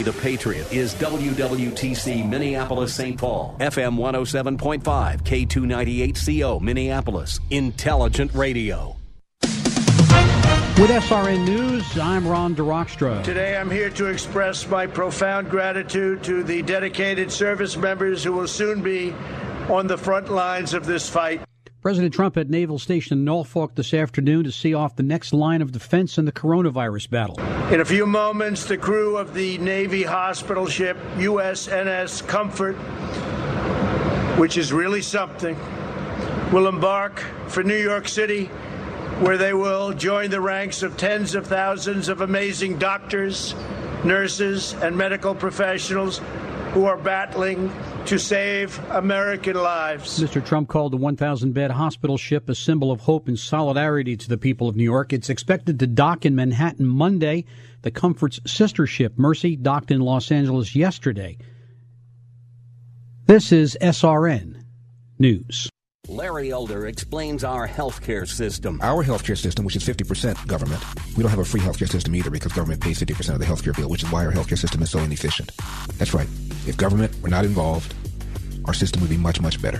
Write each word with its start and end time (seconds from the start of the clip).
The 0.00 0.14
Patriot 0.14 0.72
is 0.72 0.94
WWTC 0.94 2.26
Minneapolis 2.26 2.94
St. 2.94 3.18
Paul, 3.18 3.54
FM 3.60 3.98
107.5, 3.98 4.80
K298CO 4.82 6.58
Minneapolis, 6.62 7.38
Intelligent 7.50 8.32
Radio. 8.32 8.96
With 9.42 10.88
SRN 10.88 11.44
News, 11.44 11.98
I'm 11.98 12.26
Ron 12.26 12.56
DeRockstra. 12.56 13.22
Today 13.22 13.58
I'm 13.58 13.70
here 13.70 13.90
to 13.90 14.06
express 14.06 14.66
my 14.66 14.86
profound 14.86 15.50
gratitude 15.50 16.24
to 16.24 16.42
the 16.44 16.62
dedicated 16.62 17.30
service 17.30 17.76
members 17.76 18.24
who 18.24 18.32
will 18.32 18.48
soon 18.48 18.82
be 18.82 19.14
on 19.68 19.86
the 19.86 19.98
front 19.98 20.30
lines 20.30 20.72
of 20.72 20.86
this 20.86 21.10
fight. 21.10 21.42
President 21.80 22.12
Trump 22.12 22.36
at 22.36 22.50
Naval 22.50 22.78
Station 22.78 23.24
Norfolk 23.24 23.74
this 23.74 23.94
afternoon 23.94 24.44
to 24.44 24.52
see 24.52 24.74
off 24.74 24.96
the 24.96 25.02
next 25.02 25.32
line 25.32 25.62
of 25.62 25.72
defense 25.72 26.18
in 26.18 26.26
the 26.26 26.32
coronavirus 26.32 27.08
battle. 27.08 27.40
In 27.72 27.80
a 27.80 27.86
few 27.86 28.04
moments, 28.04 28.66
the 28.66 28.76
crew 28.76 29.16
of 29.16 29.32
the 29.32 29.56
Navy 29.56 30.02
hospital 30.02 30.66
ship 30.66 30.98
USNS 31.16 32.26
Comfort, 32.28 32.74
which 34.38 34.58
is 34.58 34.74
really 34.74 35.00
something, 35.00 35.56
will 36.52 36.68
embark 36.68 37.20
for 37.48 37.62
New 37.62 37.78
York 37.78 38.08
City, 38.08 38.46
where 39.20 39.38
they 39.38 39.54
will 39.54 39.94
join 39.94 40.28
the 40.28 40.40
ranks 40.40 40.82
of 40.82 40.98
tens 40.98 41.34
of 41.34 41.46
thousands 41.46 42.10
of 42.10 42.20
amazing 42.20 42.78
doctors, 42.78 43.54
nurses, 44.04 44.74
and 44.82 44.94
medical 44.94 45.34
professionals 45.34 46.20
who 46.72 46.84
are 46.84 46.96
battling 46.96 47.72
to 48.06 48.18
save 48.18 48.78
American 48.90 49.56
lives. 49.56 50.20
Mr. 50.20 50.44
Trump 50.44 50.68
called 50.68 50.92
the 50.92 50.96
1,000 50.96 51.52
bed 51.52 51.70
hospital 51.70 52.16
ship 52.16 52.48
a 52.48 52.54
symbol 52.54 52.92
of 52.92 53.00
hope 53.00 53.28
and 53.28 53.38
solidarity 53.38 54.16
to 54.16 54.28
the 54.28 54.38
people 54.38 54.68
of 54.68 54.76
New 54.76 54.84
York. 54.84 55.12
It's 55.12 55.30
expected 55.30 55.78
to 55.80 55.86
dock 55.86 56.24
in 56.24 56.34
Manhattan 56.34 56.86
Monday. 56.86 57.44
The 57.82 57.90
Comfort's 57.90 58.40
sister 58.46 58.86
ship, 58.86 59.14
Mercy, 59.16 59.56
docked 59.56 59.90
in 59.90 60.00
Los 60.00 60.30
Angeles 60.30 60.76
yesterday. 60.76 61.38
This 63.26 63.52
is 63.52 63.76
SRN 63.80 64.64
News. 65.18 65.68
Larry 66.08 66.50
Elder 66.50 66.88
explains 66.88 67.44
our 67.44 67.68
healthcare 67.68 68.26
system. 68.26 68.80
Our 68.82 69.04
healthcare 69.04 69.38
system, 69.38 69.64
which 69.64 69.76
is 69.76 69.84
50% 69.84 70.46
government, 70.48 70.82
we 71.16 71.22
don't 71.22 71.30
have 71.30 71.38
a 71.38 71.44
free 71.44 71.60
healthcare 71.60 71.88
system 71.88 72.16
either 72.16 72.30
because 72.30 72.52
government 72.52 72.82
pays 72.82 72.98
50% 73.00 73.34
of 73.34 73.38
the 73.38 73.44
healthcare 73.44 73.76
bill, 73.76 73.88
which 73.88 74.02
is 74.02 74.10
why 74.10 74.26
our 74.26 74.32
healthcare 74.32 74.58
system 74.58 74.82
is 74.82 74.90
so 74.90 74.98
inefficient. 74.98 75.52
That's 75.98 76.12
right. 76.12 76.26
If 76.66 76.76
government 76.76 77.14
were 77.22 77.28
not 77.28 77.44
involved, 77.44 77.94
our 78.64 78.74
system 78.74 79.00
would 79.00 79.10
be 79.10 79.16
much, 79.16 79.40
much 79.40 79.60
better. 79.62 79.78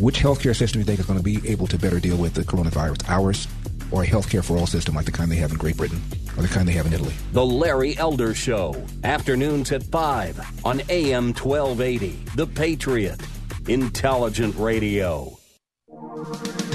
Which 0.00 0.18
healthcare 0.18 0.54
system 0.54 0.72
do 0.72 0.78
you 0.80 0.84
think 0.84 1.00
is 1.00 1.06
going 1.06 1.18
to 1.18 1.24
be 1.24 1.46
able 1.48 1.66
to 1.68 1.78
better 1.78 2.00
deal 2.00 2.16
with 2.16 2.34
the 2.34 2.42
coronavirus? 2.42 3.08
Ours 3.08 3.48
or 3.90 4.02
a 4.02 4.06
healthcare 4.06 4.44
for 4.44 4.56
all 4.56 4.66
system 4.66 4.94
like 4.94 5.06
the 5.06 5.12
kind 5.12 5.30
they 5.30 5.36
have 5.36 5.52
in 5.52 5.56
Great 5.56 5.76
Britain 5.76 6.00
or 6.36 6.42
the 6.42 6.48
kind 6.48 6.66
they 6.66 6.72
have 6.72 6.86
in 6.86 6.92
Italy? 6.92 7.14
The 7.32 7.44
Larry 7.44 7.96
Elder 7.96 8.34
Show, 8.34 8.74
afternoons 9.04 9.72
at 9.72 9.82
5 9.84 10.64
on 10.64 10.82
AM 10.88 11.32
1280. 11.32 12.18
The 12.34 12.46
Patriot, 12.46 13.20
intelligent 13.68 14.56
radio. 14.56 15.38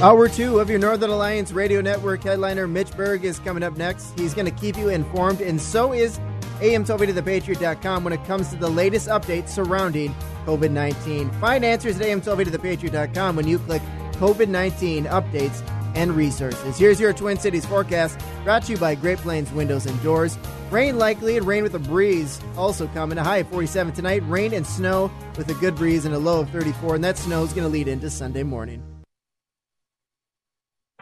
Hour 0.01 0.29
two 0.29 0.59
of 0.59 0.69
your 0.69 0.79
Northern 0.79 1.09
Alliance 1.09 1.51
Radio 1.51 1.81
Network 1.81 2.23
headliner 2.23 2.67
Mitch 2.67 2.91
Berg 2.91 3.25
is 3.25 3.39
coming 3.39 3.63
up 3.63 3.77
next. 3.77 4.17
He's 4.17 4.33
going 4.33 4.45
to 4.45 4.51
keep 4.51 4.77
you 4.77 4.89
informed, 4.89 5.41
and 5.41 5.59
so 5.59 5.91
is 5.91 6.19
AM 6.61 6.83
1280thepatriot.com 6.83 8.03
when 8.03 8.13
it 8.13 8.23
comes 8.25 8.49
to 8.49 8.55
the 8.55 8.69
latest 8.69 9.07
updates 9.07 9.49
surrounding 9.49 10.13
COVID 10.45 10.71
19. 10.71 11.29
Find 11.33 11.65
answers 11.65 11.99
at 11.99 12.05
AM 12.05 12.21
1280thepatriot.com 12.21 13.35
when 13.35 13.47
you 13.47 13.59
click 13.59 13.81
COVID 14.13 14.47
19 14.49 15.05
updates 15.05 15.63
and 15.95 16.11
resources. 16.15 16.77
Here's 16.77 16.99
your 16.99 17.13
Twin 17.13 17.37
Cities 17.37 17.65
forecast 17.65 18.19
brought 18.43 18.63
to 18.63 18.73
you 18.73 18.77
by 18.77 18.95
Great 18.95 19.17
Plains 19.19 19.51
Windows 19.51 19.85
and 19.85 20.01
Doors. 20.03 20.37
Rain 20.71 20.97
likely 20.97 21.37
and 21.37 21.47
rain 21.47 21.63
with 21.63 21.73
a 21.73 21.79
breeze 21.79 22.39
also 22.55 22.87
coming. 22.87 23.17
A 23.17 23.23
high 23.23 23.37
of 23.37 23.47
47 23.49 23.93
tonight. 23.93 24.21
Rain 24.27 24.53
and 24.53 24.65
snow 24.65 25.11
with 25.37 25.49
a 25.49 25.55
good 25.55 25.75
breeze 25.75 26.05
and 26.05 26.13
a 26.13 26.19
low 26.19 26.41
of 26.41 26.49
34. 26.51 26.95
And 26.95 27.03
that 27.03 27.17
snow 27.17 27.43
is 27.43 27.53
going 27.53 27.63
to 27.63 27.69
lead 27.69 27.87
into 27.87 28.09
Sunday 28.09 28.43
morning. 28.43 28.83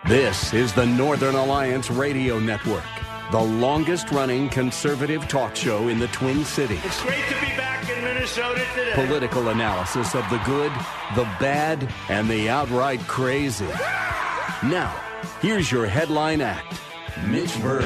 This 0.07 0.53
is 0.53 0.71
the 0.73 0.85
Northern 0.85 1.35
Alliance 1.35 1.89
Radio 1.89 2.39
Network, 2.39 2.83
the 3.31 3.41
longest 3.41 4.09
running 4.11 4.47
conservative 4.49 5.27
talk 5.27 5.55
show 5.55 5.89
in 5.89 5.99
the 5.99 6.07
Twin 6.07 6.45
Cities. 6.45 6.79
It's 6.83 7.01
great 7.03 7.25
to 7.27 7.33
be 7.41 7.47
back 7.57 7.89
in 7.89 8.01
Minnesota 8.01 8.65
today. 8.73 8.93
Political 8.93 9.49
analysis 9.49 10.15
of 10.15 10.27
the 10.29 10.37
good, 10.45 10.71
the 11.15 11.23
bad, 11.39 11.91
and 12.07 12.29
the 12.29 12.49
outright 12.49 13.01
crazy. 13.01 13.67
Now, 14.63 14.95
here's 15.41 15.69
your 15.69 15.87
headline 15.87 16.39
act 16.39 16.79
Mitch 17.27 17.61
Berg. 17.61 17.83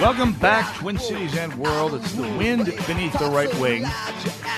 Welcome 0.00 0.32
back, 0.34 0.76
Twin 0.76 0.96
Cities 0.96 1.36
and 1.36 1.54
World. 1.56 1.94
It's 1.94 2.12
the 2.12 2.22
wind 2.22 2.66
beneath 2.86 3.18
the 3.18 3.28
right 3.28 3.52
wing. 3.58 3.82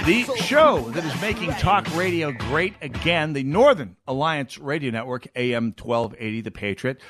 The 0.04 0.24
show 0.36 0.88
that 0.90 1.04
is 1.04 1.20
making 1.20 1.50
talk 1.52 1.92
radio 1.96 2.30
great 2.30 2.74
again, 2.80 3.32
the 3.32 3.42
Northern 3.42 3.96
Alliance 4.06 4.56
Radio 4.58 4.92
Network, 4.92 5.26
AM 5.34 5.74
1280, 5.76 6.40
The 6.42 6.50
Patriot. 6.52 7.00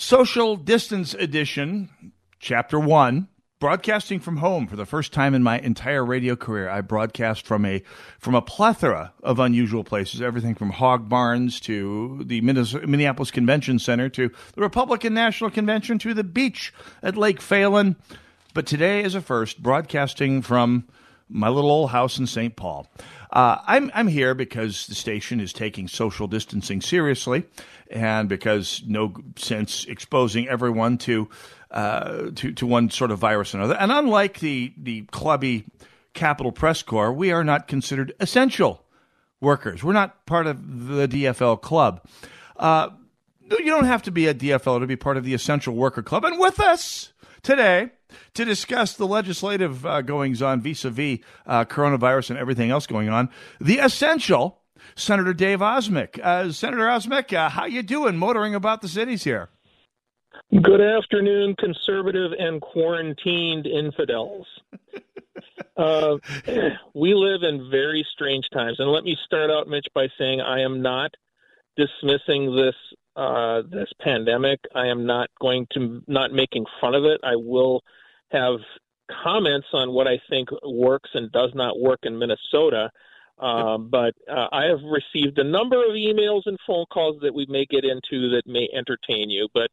Social 0.00 0.54
Distance 0.54 1.12
Edition, 1.14 2.12
Chapter 2.38 2.78
1 2.78 3.26
broadcasting 3.58 4.20
from 4.20 4.36
home 4.36 4.68
for 4.68 4.76
the 4.76 4.86
first 4.86 5.12
time 5.12 5.34
in 5.34 5.42
my 5.42 5.58
entire 5.58 6.04
radio 6.04 6.36
career. 6.36 6.68
I 6.68 6.82
broadcast 6.82 7.44
from 7.44 7.64
a 7.64 7.82
from 8.20 8.36
a 8.36 8.40
plethora 8.40 9.12
of 9.24 9.40
unusual 9.40 9.82
places, 9.82 10.22
everything 10.22 10.54
from 10.54 10.70
hog 10.70 11.08
barns 11.08 11.58
to 11.62 12.22
the 12.24 12.40
Minneapolis 12.42 13.32
Convention 13.32 13.80
Center 13.80 14.08
to 14.10 14.30
the 14.54 14.60
Republican 14.60 15.14
National 15.14 15.50
Convention 15.50 15.98
to 15.98 16.14
the 16.14 16.22
beach 16.22 16.72
at 17.02 17.16
Lake 17.16 17.40
Phalen. 17.40 17.96
But 18.54 18.66
today 18.66 19.02
is 19.02 19.16
a 19.16 19.20
first, 19.20 19.60
broadcasting 19.60 20.42
from 20.42 20.86
my 21.28 21.48
little 21.48 21.72
old 21.72 21.90
house 21.90 22.18
in 22.18 22.26
St. 22.26 22.54
Paul. 22.56 22.86
Uh, 23.30 23.58
I'm 23.66 23.90
I'm 23.94 24.08
here 24.08 24.34
because 24.34 24.86
the 24.86 24.94
station 24.94 25.40
is 25.40 25.52
taking 25.52 25.86
social 25.86 26.26
distancing 26.26 26.80
seriously, 26.80 27.44
and 27.90 28.28
because 28.28 28.82
no 28.86 29.14
sense 29.36 29.84
exposing 29.86 30.48
everyone 30.48 30.98
to 30.98 31.28
uh, 31.70 32.30
to 32.34 32.52
to 32.52 32.66
one 32.66 32.90
sort 32.90 33.10
of 33.10 33.18
virus 33.18 33.54
or 33.54 33.58
another. 33.58 33.76
And 33.76 33.92
unlike 33.92 34.40
the 34.40 34.72
the 34.76 35.02
clubby 35.10 35.64
Capitol 36.14 36.52
Press 36.52 36.82
Corps, 36.82 37.12
we 37.12 37.32
are 37.32 37.44
not 37.44 37.68
considered 37.68 38.12
essential 38.20 38.84
workers. 39.40 39.84
We're 39.84 39.92
not 39.92 40.26
part 40.26 40.46
of 40.46 40.88
the 40.88 41.06
DFL 41.06 41.60
club. 41.60 42.04
Uh, 42.56 42.90
you 43.50 43.66
don't 43.66 43.84
have 43.84 44.02
to 44.02 44.10
be 44.10 44.26
a 44.26 44.34
DFL 44.34 44.80
to 44.80 44.86
be 44.86 44.96
part 44.96 45.16
of 45.16 45.24
the 45.24 45.34
Essential 45.34 45.74
Worker 45.74 46.02
Club. 46.02 46.24
And 46.24 46.38
with 46.38 46.60
us 46.60 47.12
today 47.42 47.90
to 48.34 48.44
discuss 48.44 48.94
the 48.94 49.06
legislative 49.06 49.86
uh, 49.86 50.02
goings 50.02 50.42
on 50.42 50.60
vis-a-vis 50.60 51.20
uh, 51.46 51.64
coronavirus 51.64 52.30
and 52.30 52.38
everything 52.38 52.70
else 52.70 52.86
going 52.86 53.08
on, 53.08 53.30
the 53.60 53.78
essential 53.78 54.57
Senator 54.94 55.34
Dave 55.34 55.60
Osmek. 55.60 56.18
Uh, 56.22 56.52
Senator 56.52 56.86
Osmek, 56.86 57.32
uh, 57.32 57.48
how 57.48 57.64
you 57.64 57.82
doing? 57.82 58.16
Motoring 58.16 58.54
about 58.54 58.82
the 58.82 58.88
cities 58.88 59.24
here. 59.24 59.50
Good 60.62 60.80
afternoon, 60.80 61.56
conservative 61.58 62.32
and 62.38 62.60
quarantined 62.60 63.66
infidels. 63.66 64.46
uh, 65.76 66.16
we 66.94 67.14
live 67.14 67.42
in 67.42 67.70
very 67.70 68.06
strange 68.12 68.46
times, 68.52 68.76
and 68.78 68.90
let 68.90 69.04
me 69.04 69.16
start 69.26 69.50
out, 69.50 69.68
Mitch, 69.68 69.86
by 69.94 70.08
saying 70.18 70.40
I 70.40 70.60
am 70.60 70.80
not 70.80 71.10
dismissing 71.76 72.54
this 72.54 72.74
uh, 73.16 73.62
this 73.68 73.88
pandemic. 74.00 74.60
I 74.74 74.86
am 74.86 75.04
not 75.04 75.28
going 75.40 75.66
to 75.72 76.02
not 76.06 76.32
making 76.32 76.66
fun 76.80 76.94
of 76.94 77.04
it. 77.04 77.20
I 77.24 77.34
will 77.36 77.82
have 78.30 78.60
comments 79.22 79.66
on 79.72 79.92
what 79.92 80.06
I 80.06 80.20
think 80.30 80.48
works 80.64 81.10
and 81.14 81.32
does 81.32 81.50
not 81.54 81.80
work 81.80 82.00
in 82.04 82.18
Minnesota. 82.18 82.90
Um, 83.38 83.88
but 83.88 84.14
uh, 84.30 84.48
I 84.50 84.64
have 84.64 84.80
received 84.82 85.38
a 85.38 85.44
number 85.44 85.84
of 85.84 85.92
emails 85.92 86.42
and 86.46 86.58
phone 86.66 86.86
calls 86.92 87.20
that 87.22 87.34
we 87.34 87.46
may 87.48 87.66
get 87.66 87.84
into 87.84 88.30
that 88.30 88.42
may 88.46 88.68
entertain 88.74 89.30
you. 89.30 89.48
But 89.54 89.70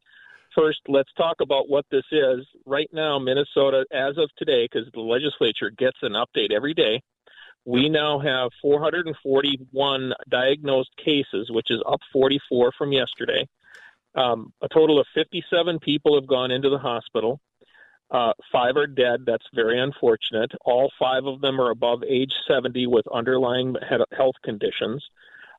first, 0.55 0.81
let's 0.87 1.11
talk 1.17 1.37
about 1.41 1.67
what 1.67 1.85
this 1.89 2.05
is. 2.11 2.45
Right 2.65 2.89
now, 2.93 3.17
Minnesota, 3.17 3.85
as 3.91 4.17
of 4.17 4.29
today, 4.37 4.67
because 4.71 4.89
the 4.93 5.01
legislature 5.01 5.71
gets 5.71 5.97
an 6.03 6.13
update 6.13 6.51
every 6.51 6.73
day, 6.73 7.01
we 7.65 7.89
now 7.89 8.19
have 8.19 8.51
441 8.61 10.13
diagnosed 10.29 10.95
cases, 11.03 11.49
which 11.49 11.71
is 11.71 11.81
up 11.87 11.99
44 12.13 12.71
from 12.77 12.91
yesterday. 12.91 13.47
Um, 14.13 14.53
a 14.61 14.69
total 14.69 14.99
of 14.99 15.07
57 15.15 15.79
people 15.79 16.15
have 16.15 16.27
gone 16.27 16.51
into 16.51 16.69
the 16.69 16.77
hospital. 16.77 17.39
Uh, 18.11 18.33
five 18.51 18.77
are 18.77 18.87
dead. 18.87 19.21
That's 19.25 19.45
very 19.53 19.79
unfortunate. 19.79 20.51
All 20.63 20.91
five 20.99 21.25
of 21.25 21.41
them 21.41 21.59
are 21.59 21.71
above 21.71 22.03
age 22.03 22.33
70 22.47 22.87
with 22.87 23.05
underlying 23.07 23.75
health 24.15 24.35
conditions. 24.43 25.03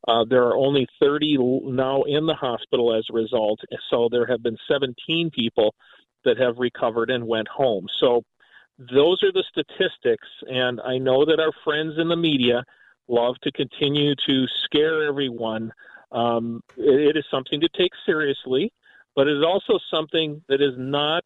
Uh, 0.07 0.25
there 0.29 0.45
are 0.45 0.57
only 0.57 0.87
30 1.01 1.39
now 1.65 2.03
in 2.05 2.27
the 2.27 2.35
hospital 2.35 2.95
as 2.95 3.05
a 3.11 3.13
result. 3.13 3.61
So 3.91 4.09
there 4.11 4.27
have 4.27 4.43
been 4.43 4.57
17 4.71 5.31
people 5.31 5.75
that 6.25 6.39
have 6.39 6.59
recovered 6.59 7.11
and 7.11 7.27
went 7.27 7.49
home. 7.49 7.87
So 7.99 8.23
those 8.79 9.23
are 9.23 9.33
the 9.33 9.45
statistics. 9.51 10.29
And 10.49 10.81
I 10.81 10.99
know 10.99 11.25
that 11.25 11.41
our 11.41 11.53
friends 11.65 11.95
in 11.99 12.09
the 12.09 12.17
media 12.17 12.65
love 13.09 13.37
to 13.43 13.53
continue 13.53 14.15
to 14.27 14.47
scare 14.65 15.03
everyone. 15.05 15.73
Um, 16.13 16.63
it, 16.77 17.17
it 17.17 17.17
is 17.17 17.25
something 17.31 17.61
to 17.61 17.69
take 17.77 17.93
seriously, 18.05 18.73
but 19.15 19.27
it 19.27 19.37
is 19.37 19.45
also 19.45 19.79
something 19.91 20.43
that 20.49 20.61
is 20.61 20.75
not. 20.77 21.25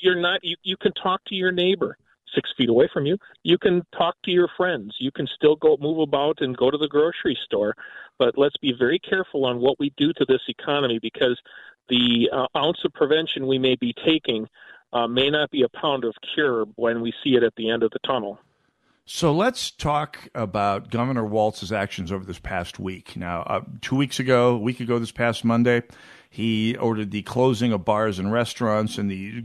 You're 0.00 0.20
not. 0.20 0.42
You, 0.42 0.56
you 0.62 0.76
can 0.76 0.92
talk 0.92 1.24
to 1.26 1.34
your 1.34 1.52
neighbor 1.52 1.96
six 2.34 2.50
feet 2.56 2.68
away 2.68 2.88
from 2.92 3.06
you. 3.06 3.18
You 3.42 3.58
can 3.58 3.82
talk 3.96 4.16
to 4.24 4.30
your 4.30 4.48
friends. 4.56 4.94
You 4.98 5.10
can 5.10 5.26
still 5.34 5.56
go 5.56 5.76
move 5.80 5.98
about 5.98 6.40
and 6.40 6.56
go 6.56 6.70
to 6.70 6.78
the 6.78 6.88
grocery 6.88 7.36
store. 7.44 7.74
But 8.18 8.36
let's 8.36 8.56
be 8.58 8.72
very 8.78 8.98
careful 8.98 9.44
on 9.46 9.60
what 9.60 9.78
we 9.78 9.92
do 9.96 10.12
to 10.12 10.24
this 10.24 10.42
economy 10.48 10.98
because 11.00 11.40
the 11.88 12.30
uh, 12.32 12.46
ounce 12.56 12.78
of 12.84 12.92
prevention 12.92 13.46
we 13.46 13.58
may 13.58 13.76
be 13.76 13.92
taking 14.04 14.48
uh, 14.92 15.06
may 15.06 15.30
not 15.30 15.50
be 15.50 15.62
a 15.62 15.68
pound 15.68 16.04
of 16.04 16.14
cure 16.34 16.66
when 16.76 17.00
we 17.00 17.12
see 17.22 17.30
it 17.30 17.42
at 17.42 17.54
the 17.56 17.70
end 17.70 17.82
of 17.82 17.90
the 17.90 17.98
tunnel. 18.00 18.38
So 19.06 19.32
let's 19.32 19.72
talk 19.72 20.28
about 20.34 20.90
Governor 20.90 21.24
Walz's 21.24 21.72
actions 21.72 22.12
over 22.12 22.24
this 22.24 22.38
past 22.38 22.78
week. 22.78 23.16
Now, 23.16 23.42
uh, 23.42 23.62
two 23.80 23.96
weeks 23.96 24.20
ago, 24.20 24.54
a 24.54 24.58
week 24.58 24.78
ago, 24.78 25.00
this 25.00 25.10
past 25.10 25.44
Monday, 25.44 25.82
he 26.32 26.76
ordered 26.76 27.10
the 27.10 27.22
closing 27.22 27.72
of 27.72 27.84
bars 27.84 28.20
and 28.20 28.32
restaurants 28.32 28.98
and 28.98 29.10
the 29.10 29.42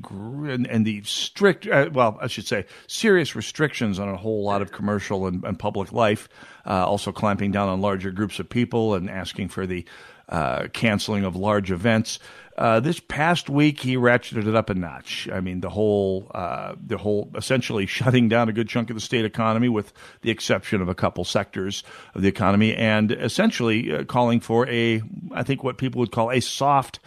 and, 0.54 0.68
and 0.68 0.86
the 0.86 1.02
strict, 1.02 1.68
uh, 1.68 1.90
well, 1.92 2.20
I 2.22 2.28
should 2.28 2.46
say, 2.46 2.68
serious 2.86 3.36
restrictions 3.36 3.98
on 3.98 4.08
a 4.08 4.16
whole 4.16 4.44
lot 4.44 4.62
of 4.62 4.72
commercial 4.72 5.26
and, 5.26 5.44
and 5.44 5.58
public 5.58 5.92
life. 5.92 6.30
Uh, 6.64 6.86
also 6.86 7.12
clamping 7.12 7.52
down 7.52 7.70
on 7.70 7.82
larger 7.82 8.12
groups 8.12 8.40
of 8.40 8.50
people 8.50 8.94
and 8.94 9.10
asking 9.10 9.50
for 9.50 9.66
the 9.66 9.84
uh, 10.30 10.68
canceling 10.74 11.24
of 11.24 11.36
large 11.36 11.72
events. 11.72 12.20
Uh, 12.58 12.80
this 12.80 13.00
past 13.00 13.50
week, 13.50 13.82
he 13.82 13.98
ratcheted 13.98 14.48
it 14.48 14.56
up 14.56 14.70
a 14.70 14.74
notch. 14.74 15.28
I 15.32 15.42
mean, 15.42 15.60
the 15.60 15.70
whole, 15.70 16.32
uh, 16.34 16.76
the 16.82 16.98
whole, 16.98 17.30
essentially 17.36 17.86
shutting 17.86 18.30
down 18.30 18.48
a 18.48 18.54
good 18.54 18.70
chunk 18.70 18.90
of 18.90 18.96
the 18.96 19.02
state 19.02 19.26
economy, 19.26 19.68
with 19.68 19.92
the 20.22 20.32
exception 20.32 20.82
of 20.82 20.88
a 20.88 20.96
couple 20.96 21.26
sectors 21.26 21.84
of 22.14 22.22
the 22.22 22.28
economy, 22.28 22.74
and 22.74 23.12
essentially 23.12 23.94
uh, 23.94 24.04
calling 24.06 24.40
for 24.40 24.68
a, 24.70 25.02
I 25.34 25.44
think, 25.44 25.64
what 25.64 25.78
people 25.78 26.00
would 26.00 26.12
call 26.12 26.32
a 26.32 26.40
soft 26.40 27.00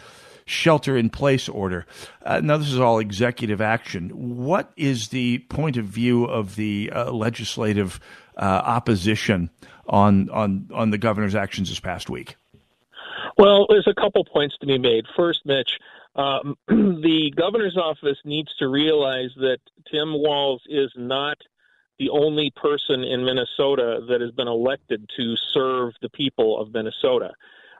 shelter 0.45 0.97
in 0.97 1.09
place 1.09 1.47
order. 1.49 1.85
Uh, 2.23 2.41
now, 2.41 2.57
this 2.57 2.71
is 2.71 2.79
all 2.79 2.99
executive 2.99 3.61
action. 3.61 4.09
What 4.09 4.71
is 4.77 5.09
the 5.09 5.39
point 5.49 5.77
of 5.77 5.85
view 5.85 6.25
of 6.25 6.55
the 6.55 6.91
uh, 6.93 7.11
legislative 7.11 7.99
uh, 8.37 8.41
opposition 8.41 9.49
on 9.87 10.29
on 10.29 10.69
on 10.73 10.91
the 10.91 10.97
governor's 10.97 11.35
actions 11.35 11.69
this 11.69 11.79
past 11.79 12.09
week? 12.09 12.35
Well, 13.39 13.67
there's 13.69 13.87
a 13.87 13.93
couple 13.93 14.25
points 14.25 14.57
to 14.57 14.67
be 14.67 14.77
made. 14.77 15.05
First, 15.15 15.45
Mitch, 15.45 15.79
um, 16.13 16.57
the 16.67 17.31
governor's 17.37 17.77
office 17.77 18.17
needs 18.25 18.53
to 18.55 18.67
realize 18.67 19.29
that 19.37 19.59
Tim 19.89 20.11
Walz 20.11 20.61
is 20.67 20.91
not 20.97 21.37
the 21.99 22.09
only 22.09 22.51
person 22.57 23.05
in 23.05 23.23
Minnesota 23.23 24.01
that 24.09 24.19
has 24.19 24.31
been 24.31 24.49
elected 24.49 25.09
to 25.15 25.37
serve 25.37 25.93
the 26.01 26.09
people 26.09 26.59
of 26.59 26.73
Minnesota. 26.73 27.31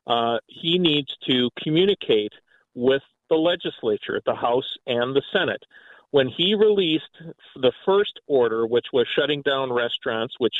Uh, 0.08 0.38
he 0.48 0.80
needs 0.80 1.18
to 1.28 1.50
communicate 1.62 2.32
with 2.74 3.04
the 3.30 3.36
legislature, 3.36 4.22
the 4.26 4.36
House 4.36 4.78
and 4.88 5.14
the 5.14 5.24
Senate. 5.34 5.66
When 6.12 6.30
he 6.30 6.56
released 6.56 7.22
the 7.58 7.74
first 7.86 8.22
order, 8.28 8.66
which 8.66 8.88
was 8.94 9.08
shutting 9.14 9.42
down 9.42 9.74
restaurants, 9.74 10.36
which 10.38 10.56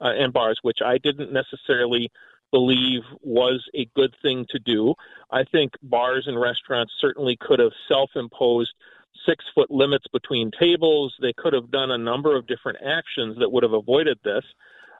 uh, 0.00 0.12
and 0.16 0.32
bars, 0.32 0.60
which 0.62 0.78
I 0.84 0.98
didn't 0.98 1.32
necessarily 1.32 2.10
believe 2.54 3.02
was 3.20 3.68
a 3.74 3.90
good 3.96 4.14
thing 4.22 4.46
to 4.50 4.60
do. 4.60 4.94
I 5.32 5.42
think 5.42 5.72
bars 5.82 6.28
and 6.28 6.40
restaurants 6.40 6.92
certainly 7.00 7.36
could 7.40 7.58
have 7.58 7.72
self 7.88 8.10
imposed 8.14 8.72
six 9.26 9.44
foot 9.56 9.72
limits 9.72 10.04
between 10.12 10.52
tables. 10.52 11.12
They 11.20 11.32
could 11.36 11.52
have 11.52 11.72
done 11.72 11.90
a 11.90 11.98
number 11.98 12.36
of 12.36 12.46
different 12.46 12.78
actions 12.80 13.38
that 13.40 13.50
would 13.50 13.64
have 13.64 13.72
avoided 13.72 14.20
this. 14.22 14.44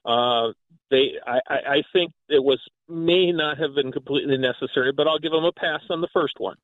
Uh, 0.04 0.48
they, 0.90 1.12
I, 1.24 1.38
I 1.48 1.82
think 1.92 2.12
it 2.28 2.42
was 2.42 2.58
may 2.88 3.30
not 3.30 3.56
have 3.58 3.76
been 3.76 3.92
completely 3.92 4.36
necessary, 4.36 4.90
but 4.90 5.06
I'll 5.06 5.20
give 5.20 5.32
him 5.32 5.44
a 5.44 5.52
pass 5.52 5.82
on 5.90 6.00
the 6.00 6.08
first 6.12 6.34
one. 6.38 6.56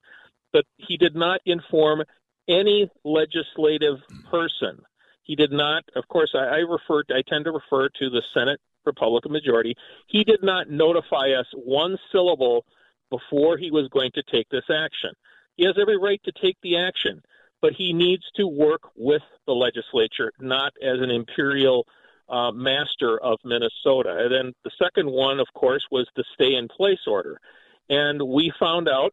But 0.52 0.64
he 0.76 0.96
did 0.96 1.14
not 1.14 1.40
inform 1.46 2.02
any 2.48 2.90
legislative 3.04 3.98
person. 4.28 4.82
He 5.22 5.36
did 5.36 5.52
not. 5.52 5.84
Of 5.96 6.08
course, 6.08 6.30
I, 6.34 6.44
I 6.44 6.56
refer. 6.58 7.02
I 7.10 7.22
tend 7.26 7.44
to 7.44 7.52
refer 7.52 7.88
to 7.88 8.10
the 8.10 8.22
Senate 8.34 8.60
Republican 8.84 9.32
majority. 9.32 9.74
He 10.06 10.24
did 10.24 10.42
not 10.42 10.70
notify 10.70 11.30
us 11.38 11.46
one 11.54 11.98
syllable 12.10 12.64
before 13.10 13.58
he 13.58 13.70
was 13.70 13.88
going 13.88 14.10
to 14.14 14.22
take 14.22 14.48
this 14.48 14.64
action. 14.70 15.10
He 15.56 15.64
has 15.66 15.76
every 15.80 15.98
right 15.98 16.20
to 16.24 16.32
take 16.32 16.56
the 16.62 16.78
action, 16.78 17.22
but 17.60 17.74
he 17.74 17.92
needs 17.92 18.24
to 18.36 18.46
work 18.46 18.82
with 18.96 19.22
the 19.46 19.52
legislature, 19.52 20.32
not 20.40 20.72
as 20.82 21.00
an 21.00 21.10
imperial 21.10 21.86
uh, 22.28 22.52
master 22.52 23.18
of 23.20 23.38
Minnesota. 23.44 24.16
And 24.18 24.32
then 24.32 24.52
the 24.64 24.70
second 24.82 25.10
one, 25.10 25.40
of 25.40 25.48
course, 25.54 25.84
was 25.90 26.08
the 26.16 26.24
stay 26.34 26.54
in 26.54 26.68
place 26.68 27.06
order. 27.06 27.40
And 27.88 28.22
we 28.22 28.52
found 28.58 28.88
out 28.88 29.12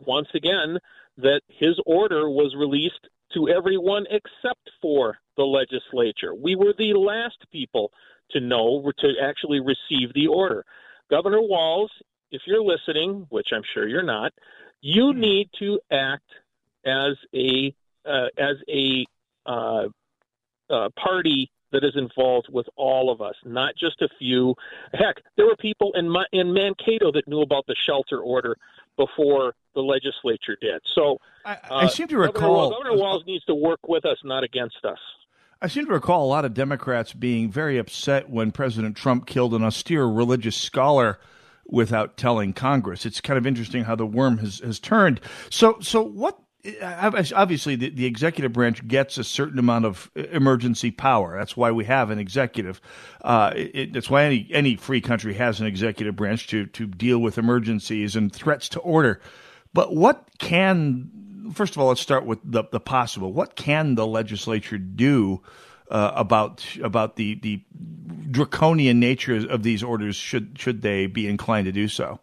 once 0.00 0.28
again 0.34 0.78
that 1.18 1.42
his 1.48 1.78
order 1.84 2.28
was 2.28 2.54
released 2.56 3.06
to 3.34 3.48
everyone 3.48 4.06
except 4.10 4.70
for 4.80 5.18
the 5.36 5.44
legislature. 5.44 6.34
We 6.34 6.56
were 6.56 6.74
the 6.76 6.94
last 6.94 7.38
people 7.50 7.90
to 8.30 8.40
know 8.40 8.90
to 8.98 9.12
actually 9.22 9.60
receive 9.60 10.12
the 10.14 10.26
order. 10.26 10.64
Governor 11.10 11.42
Walz, 11.42 11.90
if 12.30 12.42
you're 12.46 12.62
listening, 12.62 13.26
which 13.28 13.48
I'm 13.52 13.62
sure 13.74 13.86
you're 13.86 14.02
not, 14.02 14.32
you 14.80 15.12
hmm. 15.12 15.20
need 15.20 15.50
to 15.58 15.80
act 15.90 16.30
as 16.84 17.16
a 17.34 17.74
uh, 18.04 18.26
as 18.36 18.56
a 18.68 19.06
uh, 19.46 19.86
uh, 20.68 20.88
party 20.96 21.50
that 21.70 21.84
is 21.84 21.92
involved 21.96 22.48
with 22.50 22.66
all 22.76 23.10
of 23.10 23.20
us, 23.20 23.34
not 23.44 23.74
just 23.76 24.02
a 24.02 24.08
few. 24.18 24.54
Heck, 24.92 25.16
there 25.36 25.46
were 25.46 25.56
people 25.56 25.92
in 25.94 26.08
my, 26.08 26.24
in 26.32 26.52
Mankato 26.52 27.12
that 27.12 27.26
knew 27.26 27.40
about 27.40 27.66
the 27.66 27.76
shelter 27.86 28.18
order 28.18 28.56
before 28.96 29.54
the 29.74 29.80
legislature 29.80 30.56
did. 30.60 30.80
So 30.94 31.18
I, 31.44 31.58
I 31.70 31.84
uh, 31.84 31.88
seem 31.88 32.08
to 32.08 32.18
recall 32.18 32.70
Governor, 32.70 32.90
Governor 32.90 33.02
Walz 33.02 33.22
needs 33.26 33.44
to 33.46 33.54
work 33.54 33.80
with 33.88 34.04
us, 34.04 34.18
not 34.24 34.44
against 34.44 34.84
us. 34.84 34.98
I 35.60 35.68
seem 35.68 35.86
to 35.86 35.92
recall 35.92 36.26
a 36.26 36.28
lot 36.28 36.44
of 36.44 36.54
Democrats 36.54 37.12
being 37.12 37.50
very 37.50 37.78
upset 37.78 38.28
when 38.28 38.50
President 38.50 38.96
Trump 38.96 39.26
killed 39.26 39.54
an 39.54 39.62
austere 39.62 40.04
religious 40.04 40.56
scholar 40.56 41.20
without 41.66 42.16
telling 42.16 42.52
Congress. 42.52 43.06
It's 43.06 43.20
kind 43.20 43.38
of 43.38 43.46
interesting 43.46 43.84
how 43.84 43.94
the 43.94 44.04
worm 44.04 44.38
has, 44.38 44.58
has 44.58 44.80
turned. 44.80 45.20
So, 45.50 45.78
so 45.80 46.02
what? 46.02 46.38
Obviously, 46.80 47.74
the, 47.74 47.90
the 47.90 48.06
executive 48.06 48.52
branch 48.52 48.86
gets 48.86 49.18
a 49.18 49.24
certain 49.24 49.58
amount 49.58 49.84
of 49.84 50.10
emergency 50.14 50.92
power. 50.92 51.36
That's 51.36 51.56
why 51.56 51.72
we 51.72 51.84
have 51.86 52.10
an 52.10 52.20
executive. 52.20 52.80
Uh, 53.20 53.52
it, 53.56 53.92
that's 53.92 54.08
why 54.08 54.24
any 54.24 54.48
any 54.52 54.76
free 54.76 55.00
country 55.00 55.34
has 55.34 55.60
an 55.60 55.66
executive 55.66 56.14
branch 56.14 56.46
to 56.48 56.66
to 56.66 56.86
deal 56.86 57.18
with 57.18 57.36
emergencies 57.36 58.14
and 58.14 58.32
threats 58.32 58.68
to 58.70 58.80
order. 58.80 59.20
But 59.74 59.96
what 59.96 60.28
can 60.38 61.10
first 61.52 61.74
of 61.74 61.82
all, 61.82 61.88
let's 61.88 62.00
start 62.00 62.24
with 62.24 62.38
the, 62.44 62.64
the 62.70 62.80
possible. 62.80 63.32
What 63.32 63.56
can 63.56 63.94
the 63.94 64.06
legislature 64.06 64.78
do 64.78 65.42
uh, 65.90 66.12
about 66.14 66.64
about 66.82 67.16
the 67.16 67.34
the 67.40 67.62
draconian 68.30 69.00
nature 69.00 69.48
of 69.48 69.62
these 69.62 69.82
orders? 69.82 70.16
Should 70.16 70.58
should 70.58 70.82
they 70.82 71.06
be 71.06 71.26
inclined 71.26 71.66
to 71.66 71.72
do 71.72 71.88
so? 71.88 72.20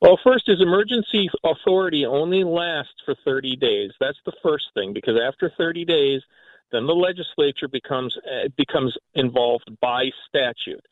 Well, 0.00 0.18
first 0.22 0.48
is 0.48 0.60
emergency 0.60 1.28
authority 1.44 2.06
only 2.06 2.44
lasts 2.44 3.02
for 3.04 3.16
30 3.24 3.56
days. 3.56 3.90
That's 3.98 4.18
the 4.24 4.32
first 4.42 4.66
thing 4.74 4.92
because 4.92 5.18
after 5.20 5.50
30 5.58 5.84
days, 5.84 6.22
then 6.70 6.86
the 6.86 6.94
legislature 6.94 7.66
becomes 7.66 8.16
uh, 8.18 8.48
becomes 8.56 8.96
involved 9.14 9.70
by 9.80 10.10
statute. 10.28 10.84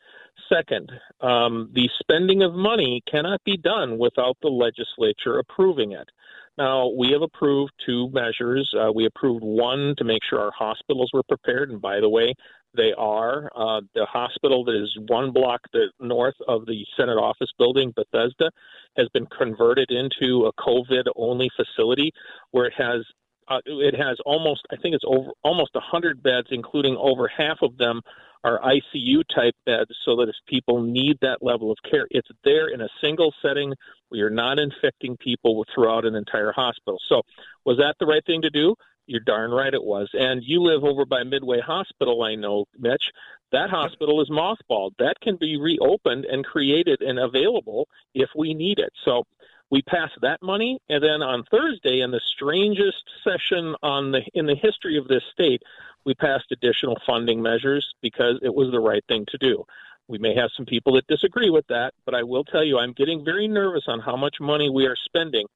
Second, 0.51 0.91
um, 1.21 1.69
the 1.73 1.89
spending 1.99 2.43
of 2.43 2.53
money 2.53 3.01
cannot 3.09 3.43
be 3.43 3.57
done 3.57 3.97
without 3.97 4.37
the 4.41 4.49
legislature 4.49 5.39
approving 5.39 5.91
it. 5.93 6.09
Now, 6.57 6.87
we 6.87 7.11
have 7.11 7.21
approved 7.21 7.73
two 7.85 8.09
measures. 8.11 8.73
Uh, 8.73 8.91
we 8.91 9.05
approved 9.05 9.43
one 9.43 9.93
to 9.97 10.03
make 10.03 10.23
sure 10.27 10.39
our 10.39 10.51
hospitals 10.57 11.11
were 11.13 11.23
prepared, 11.23 11.69
and 11.69 11.79
by 11.79 11.99
the 11.99 12.09
way, 12.09 12.33
they 12.75 12.93
are. 12.97 13.49
Uh, 13.55 13.81
the 13.95 14.05
hospital 14.05 14.63
that 14.65 14.75
is 14.75 14.95
one 15.07 15.31
block 15.31 15.61
north 15.99 16.35
of 16.47 16.65
the 16.65 16.85
Senate 16.95 17.17
office 17.17 17.49
building, 17.57 17.93
Bethesda, 17.95 18.51
has 18.97 19.07
been 19.09 19.25
converted 19.25 19.89
into 19.91 20.45
a 20.45 20.53
COVID-only 20.53 21.49
facility 21.55 22.11
where 22.51 22.65
it 22.65 22.73
has 22.77 23.03
uh, 23.49 23.59
it 23.65 23.95
has 23.95 24.17
almost 24.25 24.61
I 24.71 24.75
think 24.75 24.93
it's 24.95 25.05
over 25.07 25.29
almost 25.43 25.73
100 25.73 26.21
beds, 26.21 26.47
including 26.51 26.97
over 26.97 27.27
half 27.27 27.59
of 27.61 27.77
them 27.77 28.01
are 28.43 28.59
ICU 28.61 29.23
type 29.33 29.55
beds 29.65 29.91
so 30.05 30.15
that 30.17 30.29
if 30.29 30.35
people 30.47 30.81
need 30.81 31.17
that 31.21 31.41
level 31.41 31.71
of 31.71 31.77
care, 31.89 32.07
it's 32.11 32.29
there 32.43 32.69
in 32.69 32.81
a 32.81 32.89
single 33.01 33.33
setting 33.41 33.73
where 34.09 34.19
you're 34.19 34.29
not 34.29 34.59
infecting 34.59 35.17
people 35.17 35.65
throughout 35.73 36.05
an 36.05 36.15
entire 36.15 36.51
hospital. 36.51 36.99
So, 37.07 37.23
was 37.65 37.77
that 37.77 37.95
the 37.99 38.05
right 38.05 38.25
thing 38.25 38.41
to 38.43 38.49
do? 38.49 38.75
You're 39.07 39.21
darn 39.21 39.51
right 39.51 39.73
it 39.73 39.83
was. 39.83 40.09
And 40.13 40.43
you 40.43 40.61
live 40.61 40.83
over 40.83 41.05
by 41.05 41.23
Midway 41.23 41.61
Hospital, 41.61 42.23
I 42.23 42.35
know, 42.35 42.65
Mitch. 42.77 43.11
That 43.53 43.69
hospital 43.69 44.21
is 44.21 44.29
mothballed. 44.29 44.91
That 44.99 45.19
can 45.21 45.37
be 45.37 45.57
reopened 45.57 46.25
and 46.25 46.45
created 46.45 47.01
and 47.01 47.17
available 47.17 47.87
if 48.13 48.29
we 48.35 48.53
need 48.53 48.79
it. 48.79 48.91
So 49.05 49.23
we 49.69 49.81
passed 49.81 50.17
that 50.21 50.41
money, 50.41 50.79
and 50.89 51.03
then 51.03 51.21
on 51.21 51.43
Thursday, 51.49 52.01
in 52.01 52.11
the 52.11 52.21
strangest 52.25 53.03
session 53.23 53.75
on 53.81 54.11
the 54.11 54.21
in 54.33 54.45
the 54.45 54.55
history 54.55 54.97
of 54.97 55.07
this 55.07 55.23
state, 55.31 55.61
we 56.05 56.13
passed 56.13 56.51
additional 56.51 56.97
funding 57.05 57.41
measures 57.41 57.95
because 58.01 58.39
it 58.41 58.53
was 58.53 58.71
the 58.71 58.79
right 58.79 59.03
thing 59.07 59.25
to 59.29 59.37
do. 59.37 59.63
We 60.07 60.17
may 60.17 60.35
have 60.35 60.51
some 60.55 60.65
people 60.65 60.93
that 60.93 61.07
disagree 61.07 61.49
with 61.49 61.67
that, 61.67 61.93
but 62.05 62.15
I 62.15 62.23
will 62.23 62.45
tell 62.45 62.63
you, 62.63 62.79
I'm 62.79 62.93
getting 62.93 63.25
very 63.25 63.47
nervous 63.47 63.83
on 63.87 63.99
how 63.99 64.15
much 64.15 64.37
money 64.39 64.69
we 64.69 64.85
are 64.85 64.95
spending 64.95 65.47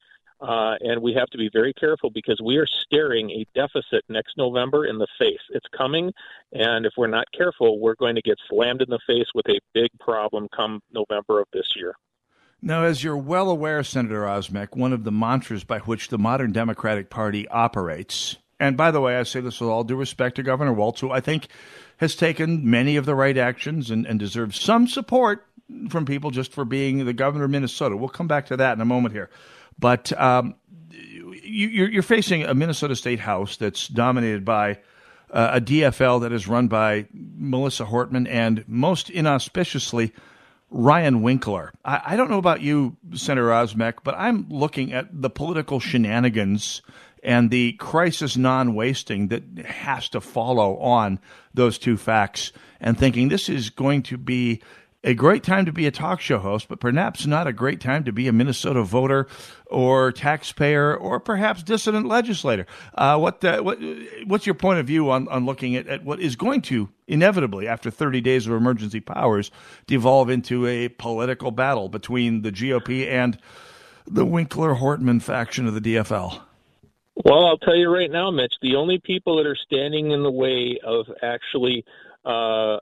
uh, 0.41 0.75
and 0.81 1.01
we 1.01 1.13
have 1.13 1.27
to 1.27 1.38
be 1.38 1.50
very 1.53 1.74
careful 1.74 2.10
because 2.10 2.39
we 2.43 2.57
are 2.57 2.65
staring 2.65 3.29
a 3.29 3.45
deficit 3.53 4.03
next 4.10 4.38
November 4.38 4.86
in 4.86 4.98
the 4.98 5.07
face. 5.19 5.41
It's 5.51 5.67
coming, 5.75 6.12
and 6.51 6.86
if 6.86 6.93
we're 6.98 7.07
not 7.07 7.25
careful, 7.31 7.79
we're 7.79 7.95
going 7.95 8.15
to 8.15 8.21
get 8.21 8.38
slammed 8.50 8.81
in 8.81 8.89
the 8.89 9.00
face 9.05 9.27
with 9.36 9.48
a 9.50 9.60
big 9.74 9.89
problem 10.00 10.48
come 10.55 10.81
November 10.91 11.39
of 11.39 11.48
this 11.53 11.74
year. 11.75 11.93
Now, 12.62 12.83
as 12.83 13.03
you're 13.03 13.17
well 13.17 13.50
aware, 13.50 13.83
Senator 13.83 14.21
Osmek, 14.21 14.75
one 14.75 14.93
of 14.93 15.03
the 15.03 15.12
mantras 15.12 15.63
by 15.63 15.79
which 15.79 16.10
the 16.10 16.17
modern 16.17 16.51
Democratic 16.51 17.10
Party 17.10 17.48
operates, 17.48 18.38
and 18.60 18.77
by 18.77 18.91
the 18.91 19.01
way, 19.01 19.17
I 19.17 19.24
say 19.24 19.41
this 19.41 19.60
with 19.60 19.69
all 19.69 19.83
due 19.83 19.95
respect 19.95 20.36
to 20.36 20.43
Governor 20.43 20.74
Walz, 20.74 21.00
who 21.00 21.12
I 21.12 21.19
think 21.19 21.48
has 21.98 22.15
taken 22.15 22.69
many 22.69 22.95
of 22.95 23.05
the 23.05 23.15
right 23.15 23.38
actions 23.38 23.89
and, 23.89 24.05
and 24.05 24.19
deserves 24.19 24.62
some 24.62 24.88
support 24.88 25.45
from 25.89 26.05
people 26.05 26.29
just 26.31 26.51
for 26.51 26.65
being 26.65 27.05
the 27.05 27.13
governor 27.13 27.45
of 27.45 27.51
Minnesota. 27.51 27.98
We'll 27.98 28.10
come 28.10 28.27
back 28.27 28.48
to 28.48 28.57
that 28.57 28.74
in 28.74 28.81
a 28.81 28.86
moment 28.86 29.13
here. 29.13 29.29
But 29.81 30.17
um, 30.17 30.55
you, 31.43 32.00
are 32.00 32.03
facing 32.03 32.43
a 32.43 32.53
Minnesota 32.53 32.95
State 32.95 33.19
House 33.19 33.57
that's 33.57 33.89
dominated 33.89 34.45
by 34.45 34.79
uh, 35.31 35.51
a 35.55 35.61
DFL 35.61 36.21
that 36.21 36.31
is 36.31 36.47
run 36.47 36.69
by 36.69 37.07
Melissa 37.13 37.85
Hortman 37.85 38.27
and 38.29 38.63
most 38.67 39.09
inauspiciously 39.09 40.13
Ryan 40.69 41.21
Winkler. 41.21 41.73
I, 41.83 42.01
I 42.05 42.15
don't 42.15 42.29
know 42.29 42.38
about 42.38 42.61
you, 42.61 42.95
Senator 43.13 43.50
Osmek, 43.50 43.95
but 44.03 44.15
I'm 44.17 44.47
looking 44.50 44.93
at 44.93 45.07
the 45.11 45.29
political 45.29 45.79
shenanigans 45.79 46.81
and 47.23 47.50
the 47.50 47.73
crisis 47.73 48.38
non 48.38 48.73
wasting 48.75 49.27
that 49.29 49.43
has 49.65 50.09
to 50.09 50.21
follow 50.21 50.77
on 50.77 51.19
those 51.53 51.77
two 51.77 51.97
facts 51.97 52.51
and 52.79 52.97
thinking 52.97 53.27
this 53.29 53.50
is 53.50 53.69
going 53.69 54.03
to 54.03 54.17
be 54.17 54.61
a 55.03 55.13
great 55.13 55.43
time 55.43 55.65
to 55.65 55.72
be 55.72 55.88
a 55.88 55.91
talk 55.91 56.22
show 56.22 56.38
host, 56.38 56.67
but 56.67 56.79
perhaps 56.79 57.25
not 57.25 57.48
a 57.48 57.53
great 57.53 57.81
time 57.81 58.03
to 58.03 58.12
be 58.12 58.27
a 58.27 58.34
Minnesota 58.34 58.84
voter 58.84 59.27
or 59.65 60.12
taxpayer 60.12 60.96
or 60.96 61.20
perhaps 61.20 61.63
dissident 61.63 62.08
legislator. 62.08 62.67
Uh, 62.93 63.17
what, 63.17 63.43
what, 63.63 63.79
what's 64.27 64.46
your 64.46 64.55
point 64.55 64.79
of 64.79 64.86
view 64.86 65.10
on, 65.10 65.27
on 65.29 65.46
looking 65.46 65.75
at, 65.75 65.88
at 65.88 66.03
what 66.03 66.20
is 66.20 66.36
going 66.36 66.62
to 66.62 66.89
inevitably, 67.08 67.67
after 67.67 67.89
30 67.89 68.22
days 68.22 68.46
of 68.46 68.53
emergency 68.53 69.00
powers, 69.00 69.50
devolve 69.88 70.29
into 70.29 70.67
a 70.67 70.89
political 70.89 71.51
battle 71.51 71.89
between 71.89 72.43
the 72.43 72.51
GOP 72.51 73.08
and 73.08 73.39
the 74.05 74.25
Winkler 74.25 74.75
Hortman 74.75 75.22
faction 75.22 75.67
of 75.67 75.74
the 75.74 75.81
DFL? 75.81 76.41
Well, 77.25 77.46
I'll 77.46 77.58
tell 77.58 77.75
you 77.75 77.89
right 77.89 78.10
now, 78.10 78.31
Mitch, 78.31 78.53
the 78.62 78.75
only 78.75 79.00
people 79.00 79.38
that 79.38 79.46
are 79.46 79.58
standing 79.58 80.12
in 80.12 80.24
the 80.24 80.31
way 80.31 80.79
of 80.84 81.08
actually 81.22 81.86
uh, 82.24 82.77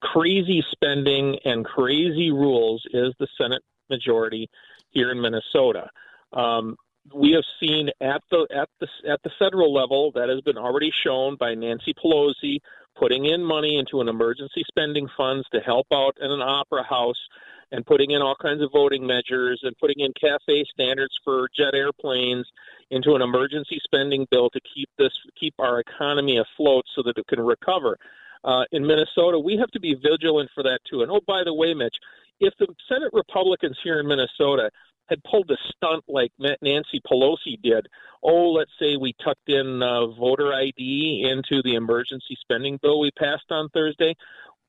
crazy 0.00 0.64
spending 0.70 1.38
and 1.44 1.64
crazy 1.64 2.30
rules 2.30 2.82
is 2.92 3.14
the 3.18 3.28
Senate 3.40 3.62
majority 3.90 4.48
here 4.90 5.10
in 5.10 5.20
Minnesota. 5.20 5.88
Um, 6.32 6.76
we 7.14 7.32
have 7.32 7.44
seen 7.58 7.88
at 8.00 8.22
the 8.30 8.46
at 8.54 8.68
the 8.80 8.88
at 9.10 9.22
the 9.22 9.30
federal 9.38 9.72
level 9.72 10.12
that 10.12 10.28
has 10.28 10.40
been 10.42 10.58
already 10.58 10.90
shown 10.90 11.36
by 11.36 11.54
Nancy 11.54 11.94
Pelosi 11.94 12.58
putting 12.96 13.26
in 13.26 13.42
money 13.42 13.78
into 13.78 14.00
an 14.00 14.08
emergency 14.08 14.64
spending 14.66 15.08
funds 15.16 15.46
to 15.52 15.60
help 15.60 15.86
out 15.92 16.16
in 16.20 16.30
an 16.30 16.42
opera 16.42 16.82
house 16.82 17.28
and 17.70 17.86
putting 17.86 18.10
in 18.10 18.22
all 18.22 18.34
kinds 18.40 18.62
of 18.62 18.70
voting 18.72 19.06
measures 19.06 19.60
and 19.62 19.76
putting 19.78 20.00
in 20.00 20.12
cafe 20.20 20.64
standards 20.72 21.18
for 21.24 21.48
jet 21.56 21.74
airplanes 21.74 22.46
into 22.90 23.14
an 23.14 23.22
emergency 23.22 23.78
spending 23.84 24.26
bill 24.30 24.50
to 24.50 24.60
keep 24.74 24.88
this 24.98 25.12
keep 25.38 25.54
our 25.58 25.80
economy 25.80 26.38
afloat 26.38 26.84
so 26.94 27.02
that 27.02 27.16
it 27.16 27.26
can 27.26 27.40
recover 27.40 27.98
uh, 28.44 28.64
in 28.72 28.86
Minnesota, 28.86 29.38
we 29.38 29.56
have 29.56 29.70
to 29.70 29.80
be 29.80 29.94
vigilant 29.94 30.50
for 30.54 30.62
that 30.62 30.80
too. 30.88 31.02
And 31.02 31.10
oh, 31.10 31.20
by 31.26 31.44
the 31.44 31.54
way, 31.54 31.74
Mitch, 31.74 31.96
if 32.40 32.54
the 32.58 32.68
Senate 32.88 33.10
Republicans 33.12 33.78
here 33.82 34.00
in 34.00 34.06
Minnesota 34.06 34.70
had 35.06 35.22
pulled 35.24 35.50
a 35.50 35.56
stunt 35.74 36.04
like 36.06 36.30
Nancy 36.38 37.00
Pelosi 37.10 37.60
did, 37.62 37.86
oh, 38.22 38.52
let's 38.52 38.70
say 38.78 38.96
we 38.96 39.14
tucked 39.24 39.48
in 39.48 39.82
uh, 39.82 40.06
voter 40.08 40.52
ID 40.52 41.26
into 41.30 41.62
the 41.62 41.74
emergency 41.74 42.36
spending 42.40 42.78
bill 42.82 43.00
we 43.00 43.10
passed 43.12 43.50
on 43.50 43.68
Thursday, 43.70 44.14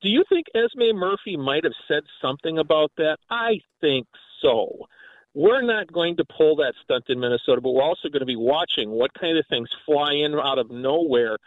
do 0.02 0.10
you 0.10 0.24
think 0.30 0.48
Esme 0.56 0.96
Murphy 0.96 1.36
might 1.36 1.66
have 1.66 1.74
said 1.88 2.04
something 2.22 2.58
about 2.58 2.92
that? 2.98 3.18
I 3.30 3.60
think 3.82 4.08
so. 4.42 4.88
We're 5.34 5.62
not 5.62 5.92
going 5.92 6.18
to 6.18 6.26
pull 6.26 6.56
that 6.58 6.74
stunt 6.84 7.06
in 7.10 7.20
Minnesota, 7.20 7.62
but 7.62 7.72
we're 7.72 7.84
also 7.84 8.10
going 8.10 8.22
to 8.22 8.26
be 8.26 8.38
watching 8.38 8.90
what 8.90 9.14
kind 9.14 9.38
of 9.38 9.46
things 9.48 9.70
fly 9.86 10.14
in 10.14 10.34
out 10.36 10.58
of 10.58 10.72
nowhere 10.72 11.38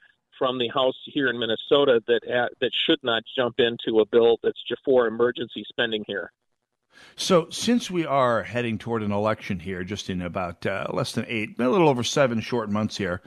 from 0.43 0.59
the 0.59 0.67
House 0.67 0.97
here 1.05 1.29
in 1.29 1.39
Minnesota 1.39 2.03
that 2.09 2.29
uh, 2.29 2.49
that 2.61 2.73
should 2.75 2.99
not 3.05 3.23
jump 3.37 3.61
into 3.61 4.01
a 4.01 4.05
bill 4.05 4.39
that's 4.43 4.61
just 4.67 4.83
for 4.85 5.07
emergency 5.07 5.65
spending 5.69 6.03
here. 6.09 6.33
So, 7.15 7.49
since 7.51 7.93
we 7.93 8.05
are 8.05 8.43
heading 8.43 8.77
toward 8.77 9.05
an 9.05 9.13
election 9.13 9.61
here, 9.61 9.85
just 9.85 10.11
in 10.11 10.21
about 10.21 10.67
uh, 10.67 10.89
less 10.93 11.13
than 11.13 11.27
eight, 11.29 11.51
a 11.61 11.69
little 11.69 11.89
over 11.89 12.03
seven 12.03 12.41
short 12.41 12.71
months 12.71 12.97
here, 12.97 13.23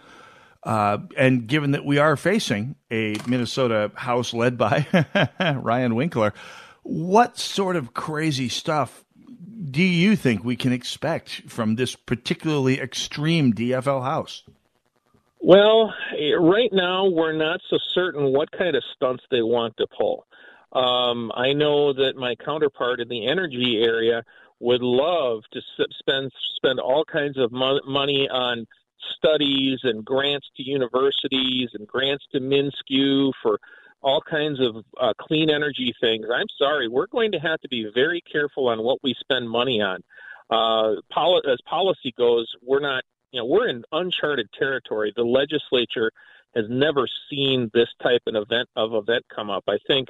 uh, 0.64 0.98
and 1.16 1.48
given 1.48 1.72
that 1.72 1.86
we 1.86 2.00
are 2.00 2.18
facing 2.18 2.76
a 2.92 3.16
Minnesota 3.26 3.92
House 3.96 4.34
led 4.34 4.58
by 4.58 4.86
Ryan 5.40 5.96
Winkler, 5.96 6.34
what 6.84 7.38
sort 7.38 7.78
of 7.78 7.94
crazy 7.94 8.50
stuff 8.50 9.06
do 9.72 9.82
you 9.82 10.18
think 10.18 10.44
we 10.44 10.58
can 10.58 10.74
expect 10.74 11.44
from 11.48 11.76
this 11.76 11.96
particularly 11.96 12.82
extreme 12.82 13.54
DFL 13.54 14.04
House? 14.04 14.44
Well, 15.48 15.94
right 16.40 16.74
now 16.74 17.08
we're 17.08 17.32
not 17.32 17.62
so 17.70 17.78
certain 17.94 18.34
what 18.34 18.52
kind 18.52 18.76
of 18.76 18.82
stunts 18.96 19.24
they 19.30 19.44
want 19.44 19.78
to 19.78 19.86
pull. 19.96 20.26
Um, 20.74 21.32
I 21.36 21.54
know 21.54 21.94
that 21.94 22.16
my 22.16 22.34
counterpart 22.44 23.00
in 23.00 23.08
the 23.10 23.28
energy 23.28 23.84
area 23.86 24.24
would 24.60 24.82
love 24.82 25.44
to 25.54 25.62
spend 26.00 26.32
spend 26.56 26.80
all 26.80 27.06
kinds 27.06 27.38
of 27.38 27.52
mo- 27.52 27.80
money 27.86 28.28
on 28.28 28.66
studies 29.18 29.78
and 29.84 30.04
grants 30.04 30.48
to 30.58 30.64
universities 30.64 31.70
and 31.76 31.86
grants 31.86 32.26
to 32.32 32.40
MnSCU 32.40 33.32
for 33.44 33.60
all 34.02 34.24
kinds 34.28 34.60
of 34.60 34.84
uh, 35.00 35.14
clean 35.20 35.52
energy 35.52 35.94
things. 36.02 36.26
I'm 36.34 36.50
sorry, 36.58 36.88
we're 36.88 37.06
going 37.06 37.32
to 37.34 37.40
have 37.40 37.62
to 37.62 37.68
be 37.70 37.92
very 37.94 38.24
careful 38.32 38.70
on 38.70 38.82
what 38.82 38.98
we 39.04 39.14
spend 39.20 39.48
money 39.48 39.80
on. 39.80 40.02
Uh, 40.50 41.02
poli- 41.14 41.44
as 41.48 41.60
policy 41.70 42.16
goes, 42.18 42.52
we're 42.64 42.80
not 42.80 43.04
you 43.36 43.42
know, 43.42 43.46
we're 43.46 43.68
in 43.68 43.84
uncharted 43.92 44.48
territory. 44.58 45.12
The 45.14 45.26
legislature 45.26 46.10
has 46.56 46.64
never 46.70 47.06
seen 47.30 47.70
this 47.74 47.90
type 48.02 48.22
of 48.28 48.36
event 48.36 48.70
of 48.78 48.94
event 48.94 49.26
come 49.28 49.50
up. 49.50 49.66
I 49.68 49.78
think 49.88 50.08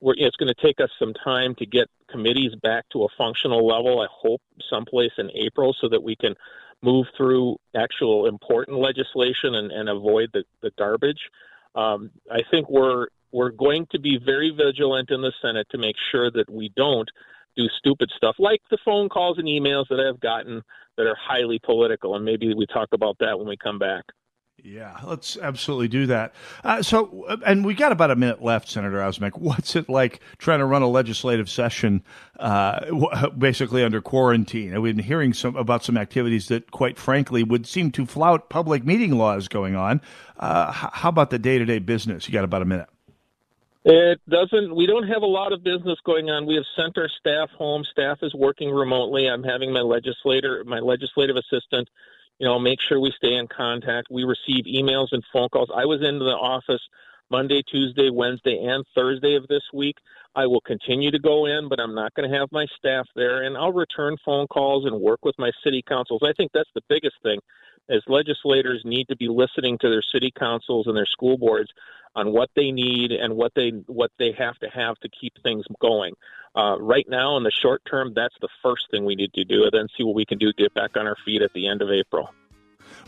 we're, 0.00 0.14
it's 0.18 0.34
going 0.34 0.52
to 0.52 0.60
take 0.60 0.80
us 0.80 0.90
some 0.98 1.14
time 1.14 1.54
to 1.60 1.66
get 1.66 1.88
committees 2.10 2.56
back 2.56 2.88
to 2.88 3.04
a 3.04 3.08
functional 3.16 3.64
level. 3.64 4.00
I 4.00 4.08
hope 4.10 4.42
someplace 4.68 5.12
in 5.16 5.30
April 5.30 5.76
so 5.80 5.88
that 5.90 6.02
we 6.02 6.16
can 6.16 6.34
move 6.82 7.06
through 7.16 7.56
actual 7.76 8.26
important 8.26 8.78
legislation 8.78 9.54
and, 9.54 9.70
and 9.70 9.88
avoid 9.88 10.30
the, 10.32 10.42
the 10.60 10.72
garbage. 10.76 11.20
Um, 11.76 12.10
I 12.28 12.40
think 12.50 12.68
we're 12.68 13.06
we're 13.30 13.50
going 13.50 13.86
to 13.92 14.00
be 14.00 14.18
very 14.18 14.50
vigilant 14.50 15.12
in 15.12 15.20
the 15.20 15.32
Senate 15.40 15.68
to 15.70 15.78
make 15.78 15.96
sure 16.10 16.32
that 16.32 16.50
we 16.50 16.72
don't 16.74 17.08
do 17.56 17.68
stupid 17.78 18.10
stuff 18.16 18.36
like 18.38 18.60
the 18.70 18.78
phone 18.84 19.08
calls 19.08 19.38
and 19.38 19.46
emails 19.46 19.88
that 19.88 20.00
I've 20.00 20.20
gotten 20.20 20.62
that 20.96 21.06
are 21.06 21.16
highly 21.16 21.58
political. 21.58 22.14
And 22.14 22.24
maybe 22.24 22.54
we 22.54 22.66
talk 22.66 22.88
about 22.92 23.16
that 23.20 23.38
when 23.38 23.48
we 23.48 23.56
come 23.56 23.78
back. 23.78 24.04
Yeah, 24.62 24.98
let's 25.04 25.36
absolutely 25.36 25.88
do 25.88 26.06
that. 26.06 26.34
Uh, 26.64 26.82
so, 26.82 27.26
uh, 27.28 27.36
and 27.46 27.64
we 27.64 27.74
got 27.74 27.92
about 27.92 28.10
a 28.10 28.16
minute 28.16 28.42
left, 28.42 28.68
Senator 28.68 28.96
Osmek. 28.96 29.32
What's 29.38 29.76
it 29.76 29.88
like 29.88 30.20
trying 30.38 30.60
to 30.60 30.64
run 30.64 30.82
a 30.82 30.88
legislative 30.88 31.50
session, 31.50 32.02
uh, 32.40 33.28
basically 33.38 33.84
under 33.84 34.00
quarantine? 34.00 34.80
We've 34.80 34.96
been 34.96 35.04
hearing 35.04 35.34
some 35.34 35.56
about 35.56 35.84
some 35.84 35.98
activities 35.98 36.48
that, 36.48 36.70
quite 36.70 36.98
frankly, 36.98 37.42
would 37.42 37.66
seem 37.66 37.90
to 37.92 38.06
flout 38.06 38.48
public 38.48 38.84
meeting 38.84 39.12
laws 39.12 39.46
going 39.46 39.76
on. 39.76 40.00
Uh, 40.38 40.72
how 40.72 41.10
about 41.10 41.30
the 41.30 41.38
day 41.38 41.58
to 41.58 41.64
day 41.64 41.78
business? 41.78 42.26
You 42.26 42.32
got 42.32 42.44
about 42.44 42.62
a 42.62 42.66
minute. 42.66 42.88
It 43.86 44.22
doesn't. 44.30 44.76
We 44.76 44.86
don't 44.86 45.08
have 45.08 45.24
a 45.24 45.28
lot 45.28 45.52
of 45.54 45.64
business 45.64 45.98
going 46.06 46.30
on. 46.30 46.46
We 46.46 46.56
have 46.56 46.66
sent 46.76 46.98
our 46.98 47.10
staff 47.20 47.50
home. 47.52 47.84
Staff 47.92 48.20
is 48.22 48.34
working 48.34 48.70
remotely. 48.72 49.28
I'm 49.28 49.44
having 49.44 49.74
my 49.74 49.82
legislator, 49.82 50.64
my 50.66 50.80
legislative 50.80 51.36
assistant, 51.36 51.90
you 52.38 52.48
know, 52.48 52.60
make 52.60 52.80
sure 52.88 53.00
we 53.00 53.12
stay 53.18 53.34
in 53.36 53.48
contact. 53.48 54.08
We 54.10 54.24
receive 54.24 54.66
emails 54.66 55.08
and 55.12 55.24
phone 55.34 55.50
calls. 55.50 55.70
I 55.76 55.86
was 55.86 56.02
into 56.02 56.24
the 56.26 56.36
office 56.36 56.82
Monday, 57.30 57.62
Tuesday, 57.62 58.10
Wednesday, 58.10 58.58
and 58.62 58.84
Thursday 58.94 59.34
of 59.34 59.46
this 59.48 59.62
week. 59.72 59.96
I 60.34 60.46
will 60.46 60.60
continue 60.60 61.10
to 61.10 61.18
go 61.18 61.46
in, 61.46 61.68
but 61.68 61.80
I'm 61.80 61.94
not 61.94 62.14
going 62.14 62.30
to 62.30 62.38
have 62.38 62.52
my 62.52 62.66
staff 62.78 63.06
there, 63.14 63.42
and 63.42 63.56
I'll 63.56 63.72
return 63.72 64.16
phone 64.24 64.46
calls 64.46 64.84
and 64.84 65.00
work 65.00 65.24
with 65.24 65.38
my 65.38 65.50
city 65.64 65.82
councils. 65.86 66.22
I 66.22 66.32
think 66.34 66.52
that's 66.52 66.70
the 66.74 66.82
biggest 66.88 67.16
thing 67.22 67.40
as 67.88 68.02
legislators 68.06 68.82
need 68.84 69.08
to 69.08 69.16
be 69.16 69.28
listening 69.28 69.78
to 69.78 69.88
their 69.88 70.02
city 70.02 70.32
councils 70.36 70.86
and 70.86 70.96
their 70.96 71.06
school 71.06 71.38
boards 71.38 71.70
on 72.14 72.32
what 72.32 72.50
they 72.56 72.72
need 72.72 73.12
and 73.12 73.36
what 73.36 73.52
they 73.54 73.70
what 73.86 74.10
they 74.18 74.32
have 74.32 74.58
to 74.58 74.68
have 74.68 74.96
to 74.98 75.08
keep 75.08 75.34
things 75.42 75.64
going. 75.80 76.14
Uh, 76.54 76.76
right 76.80 77.06
now, 77.08 77.36
in 77.36 77.42
the 77.42 77.50
short 77.50 77.82
term, 77.88 78.12
that's 78.14 78.34
the 78.40 78.48
first 78.62 78.90
thing 78.90 79.04
we 79.04 79.14
need 79.14 79.32
to 79.34 79.44
do, 79.44 79.64
and 79.64 79.72
then 79.72 79.86
see 79.96 80.02
what 80.02 80.14
we 80.14 80.24
can 80.24 80.38
do 80.38 80.52
to 80.52 80.62
get 80.62 80.74
back 80.74 80.96
on 80.96 81.06
our 81.06 81.16
feet 81.24 81.42
at 81.42 81.52
the 81.52 81.68
end 81.68 81.82
of 81.82 81.90
April. 81.90 82.30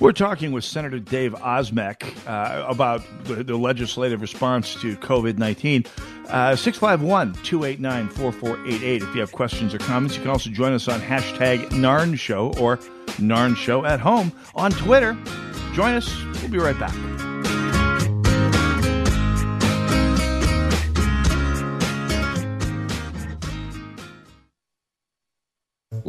We're 0.00 0.12
talking 0.12 0.52
with 0.52 0.62
Senator 0.62 1.00
Dave 1.00 1.32
Osmek 1.32 2.04
uh, 2.28 2.64
about 2.68 3.02
the, 3.24 3.42
the, 3.42 3.56
legislative 3.56 4.20
response 4.20 4.80
to 4.80 4.96
COVID 4.96 5.38
19. 5.38 5.86
Uh, 6.28 6.54
651 6.54 7.32
289 7.42 8.08
4488. 8.10 9.02
If 9.02 9.14
you 9.14 9.20
have 9.20 9.32
questions 9.32 9.74
or 9.74 9.78
comments, 9.78 10.14
you 10.14 10.22
can 10.22 10.30
also 10.30 10.50
join 10.50 10.72
us 10.72 10.86
on 10.86 11.00
hashtag 11.00 11.68
NARN 11.70 12.16
Show 12.16 12.52
or 12.60 12.76
NARN 13.18 13.56
Show 13.56 13.84
at 13.84 13.98
home 13.98 14.30
on 14.54 14.70
Twitter. 14.70 15.18
Join 15.72 15.94
us. 15.94 16.14
We'll 16.42 16.50
be 16.50 16.58
right 16.58 16.78
back. 16.78 17.27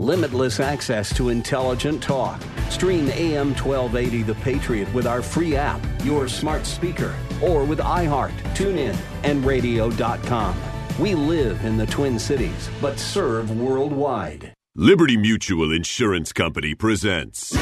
Limitless 0.09 0.59
access 0.59 1.15
to 1.17 1.29
intelligent 1.29 2.01
talk. 2.01 2.41
Stream 2.71 3.09
AM 3.09 3.53
1280 3.53 4.23
The 4.23 4.33
Patriot 4.41 4.91
with 4.91 5.05
our 5.05 5.21
free 5.21 5.55
app, 5.55 5.79
your 6.03 6.27
smart 6.27 6.65
speaker, 6.65 7.13
or 7.43 7.63
with 7.63 7.77
iHeart, 7.77 8.31
TuneIn, 8.55 8.97
and 9.23 9.45
radio.com. 9.45 10.57
We 10.97 11.13
live 11.13 11.63
in 11.63 11.77
the 11.77 11.85
Twin 11.85 12.17
Cities, 12.17 12.71
but 12.81 12.97
serve 12.97 13.55
worldwide. 13.55 14.51
Liberty 14.75 15.15
Mutual 15.15 15.71
Insurance 15.71 16.33
Company 16.33 16.73
presents. 16.73 17.55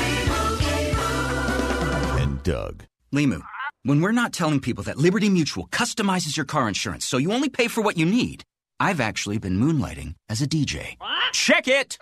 And 2.22 2.42
Doug. 2.44 2.86
Limu, 3.14 3.44
when 3.84 4.00
we're 4.00 4.14
not 4.14 4.32
telling 4.32 4.62
people 4.62 4.86
that 4.86 4.98
Liberty 4.98 5.28
Mutual 5.28 5.68
customizes 5.68 6.38
your 6.38 6.46
car 6.46 6.70
insurance 6.70 7.04
so 7.04 7.18
you 7.18 7.34
only 7.34 7.50
pay 7.50 7.68
for 7.68 7.82
what 7.82 7.98
you 7.98 8.06
need, 8.06 8.44
I've 8.80 9.02
actually 9.02 9.38
been 9.38 9.60
moonlighting 9.60 10.14
as 10.30 10.42
a 10.42 10.48
DJ. 10.48 10.96
What? 10.98 11.34
Check 11.34 11.68
it! 11.68 11.98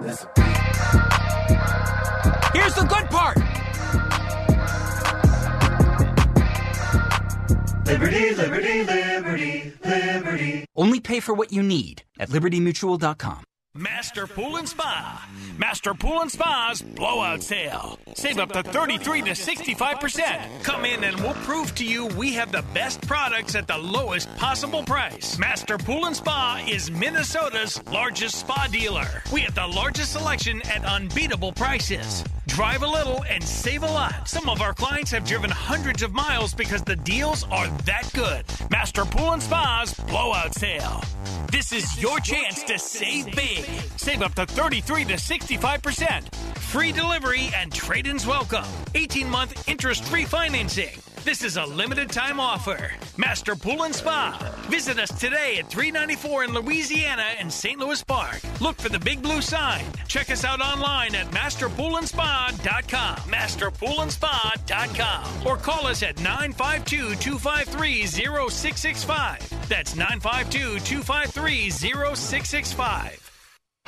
Here's 0.00 0.24
the 2.74 2.86
good 2.88 3.10
part! 3.10 3.36
Liberty, 7.86 8.34
liberty, 8.34 8.84
liberty, 8.84 9.72
liberty. 9.84 10.64
Only 10.74 11.00
pay 11.00 11.20
for 11.20 11.34
what 11.34 11.52
you 11.52 11.62
need 11.62 12.04
at 12.18 12.30
libertymutual.com. 12.30 13.44
Master 13.76 14.26
Pool 14.26 14.56
and 14.56 14.68
Spa. 14.68 15.28
Master 15.56 15.94
Pool 15.94 16.22
and 16.22 16.30
Spa's 16.30 16.82
blowout 16.82 17.40
sale. 17.40 18.00
Save 18.16 18.40
up 18.40 18.50
to 18.50 18.64
33 18.64 19.22
to 19.22 19.30
65%. 19.30 20.64
Come 20.64 20.84
in 20.84 21.04
and 21.04 21.16
we'll 21.20 21.34
prove 21.34 21.72
to 21.76 21.84
you 21.84 22.06
we 22.06 22.34
have 22.34 22.50
the 22.50 22.64
best 22.74 23.00
products 23.06 23.54
at 23.54 23.68
the 23.68 23.78
lowest 23.78 24.28
possible 24.38 24.82
price. 24.82 25.38
Master 25.38 25.78
Pool 25.78 26.06
and 26.06 26.16
Spa 26.16 26.64
is 26.68 26.90
Minnesota's 26.90 27.80
largest 27.86 28.40
spa 28.40 28.66
dealer. 28.72 29.22
We 29.32 29.42
have 29.42 29.54
the 29.54 29.68
largest 29.68 30.14
selection 30.14 30.60
at 30.62 30.84
unbeatable 30.84 31.52
prices. 31.52 32.24
Drive 32.48 32.82
a 32.82 32.88
little 32.88 33.22
and 33.30 33.40
save 33.44 33.84
a 33.84 33.86
lot. 33.86 34.28
Some 34.28 34.48
of 34.48 34.60
our 34.60 34.74
clients 34.74 35.12
have 35.12 35.24
driven 35.24 35.48
hundreds 35.48 36.02
of 36.02 36.12
miles 36.12 36.52
because 36.54 36.82
the 36.82 36.96
deals 36.96 37.44
are 37.52 37.68
that 37.84 38.10
good. 38.14 38.44
Master 38.68 39.04
Pool 39.04 39.30
and 39.30 39.42
Spa's 39.42 39.94
blowout 39.94 40.54
sale. 40.54 41.04
This 41.52 41.72
is 41.72 42.00
your 42.00 42.18
chance 42.20 42.62
to 42.64 42.78
save 42.78 43.26
big. 43.34 43.59
Save 43.96 44.22
up 44.22 44.34
to 44.34 44.46
33 44.46 45.04
to 45.06 45.14
65%. 45.14 46.34
Free 46.56 46.92
delivery 46.92 47.50
and 47.54 47.72
trade 47.72 48.06
ins 48.06 48.26
welcome. 48.26 48.64
18 48.94 49.28
month 49.28 49.68
interest 49.68 50.04
free 50.04 50.24
financing. 50.24 50.90
This 51.24 51.42
is 51.44 51.58
a 51.58 51.66
limited 51.66 52.08
time 52.10 52.40
offer. 52.40 52.90
Master 53.18 53.54
Pool 53.54 53.82
and 53.82 53.94
Spa. 53.94 54.38
Visit 54.70 54.98
us 54.98 55.10
today 55.20 55.58
at 55.58 55.68
394 55.68 56.44
in 56.44 56.54
Louisiana 56.54 57.26
and 57.38 57.52
St. 57.52 57.78
Louis 57.78 58.02
Park. 58.02 58.40
Look 58.60 58.78
for 58.78 58.88
the 58.88 58.98
big 58.98 59.20
blue 59.20 59.42
sign. 59.42 59.84
Check 60.08 60.30
us 60.30 60.44
out 60.44 60.62
online 60.62 61.14
at 61.14 61.30
masterpoolandspa.com. 61.30 63.16
Masterpoolandspa.com. 63.16 65.46
Or 65.46 65.56
call 65.58 65.86
us 65.86 66.02
at 66.02 66.18
952 66.22 67.16
253 67.16 68.06
0665. 68.06 69.68
That's 69.68 69.94
952 69.94 70.78
253 70.80 71.70
0665. 71.70 73.29